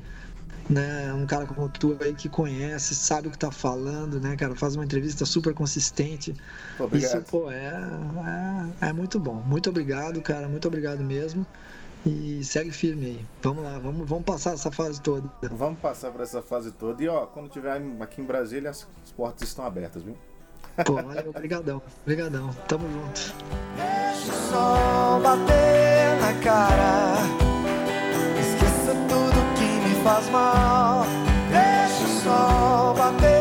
né? 0.68 1.12
Um 1.12 1.26
cara 1.26 1.47
como 1.47 1.68
tu 1.68 1.97
aí 2.01 2.14
que 2.14 2.28
conhece, 2.28 2.95
sabe 2.95 3.28
o 3.28 3.30
que 3.30 3.38
tá 3.38 3.51
falando, 3.51 4.20
né, 4.20 4.36
cara? 4.36 4.55
Faz 4.55 4.74
uma 4.76 4.84
entrevista 4.84 5.24
super 5.24 5.55
consistente. 5.55 6.34
Obrigado. 6.78 7.22
Isso, 7.22 7.30
pô, 7.30 7.51
é, 7.51 7.80
é, 8.80 8.88
é 8.88 8.92
muito 8.92 9.18
bom. 9.18 9.34
Muito 9.34 9.70
obrigado, 9.70 10.20
cara. 10.22 10.49
Muito 10.49 10.66
obrigado 10.66 11.03
mesmo. 11.03 11.47
E 12.07 12.45
segue 12.45 12.70
firme 12.70 13.07
aí. 13.07 13.26
Vamos 13.42 13.64
lá, 13.64 13.78
vamos, 13.78 14.07
vamos 14.07 14.24
passar 14.24 14.53
essa 14.55 14.70
fase 14.70 15.01
toda. 15.01 15.30
Vamos 15.51 15.78
passar 15.78 16.11
por 16.11 16.20
essa 16.20 16.42
fase 16.42 16.70
toda. 16.70 17.03
E 17.03 17.09
ó, 17.09 17.26
quando 17.26 17.49
tiver 17.49 17.80
aqui 18.01 18.20
em 18.20 18.24
Brasília, 18.24 18.70
as 18.70 18.86
portas 19.16 19.49
estão 19.49 19.64
abertas, 19.64 20.03
viu? 20.03 20.14
Pô, 20.84 20.94
valeu, 20.94 21.30
obrigadão, 21.30 21.82
obrigadão. 22.02 22.50
Tamo 22.66 22.88
junto. 22.90 23.34
Deixa 23.76 24.32
o 24.32 24.50
sol 24.50 25.20
bater 25.20 26.20
na 26.20 26.32
cara 26.42 27.44
faz 30.04 30.28
mal. 30.28 31.06
Deixa 31.50 32.04
o 32.04 32.08
sol 32.22 32.94
bater 32.94 33.34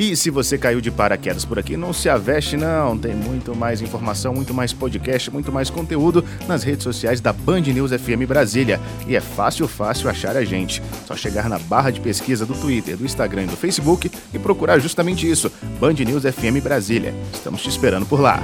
E 0.00 0.16
se 0.16 0.30
você 0.30 0.56
caiu 0.56 0.80
de 0.80 0.90
paraquedas 0.90 1.44
por 1.44 1.58
aqui, 1.58 1.76
não 1.76 1.92
se 1.92 2.08
aveste 2.08 2.56
não, 2.56 2.96
tem 2.96 3.14
muito 3.14 3.54
mais 3.54 3.82
informação, 3.82 4.32
muito 4.32 4.54
mais 4.54 4.72
podcast, 4.72 5.30
muito 5.30 5.52
mais 5.52 5.68
conteúdo 5.68 6.24
nas 6.48 6.62
redes 6.62 6.84
sociais 6.84 7.20
da 7.20 7.34
Band 7.34 7.60
News 7.60 7.90
FM 7.90 8.26
Brasília. 8.26 8.80
E 9.06 9.14
é 9.14 9.20
fácil, 9.20 9.68
fácil 9.68 10.08
achar 10.08 10.38
a 10.38 10.42
gente. 10.42 10.82
Só 11.06 11.14
chegar 11.14 11.50
na 11.50 11.58
barra 11.58 11.90
de 11.90 12.00
pesquisa 12.00 12.46
do 12.46 12.54
Twitter, 12.54 12.96
do 12.96 13.04
Instagram 13.04 13.42
e 13.42 13.48
do 13.48 13.58
Facebook 13.58 14.10
e 14.32 14.38
procurar 14.38 14.78
justamente 14.78 15.30
isso, 15.30 15.52
Band 15.78 15.92
News 15.92 16.22
FM 16.22 16.62
Brasília. 16.62 17.14
Estamos 17.34 17.60
te 17.60 17.68
esperando 17.68 18.06
por 18.06 18.20
lá. 18.20 18.42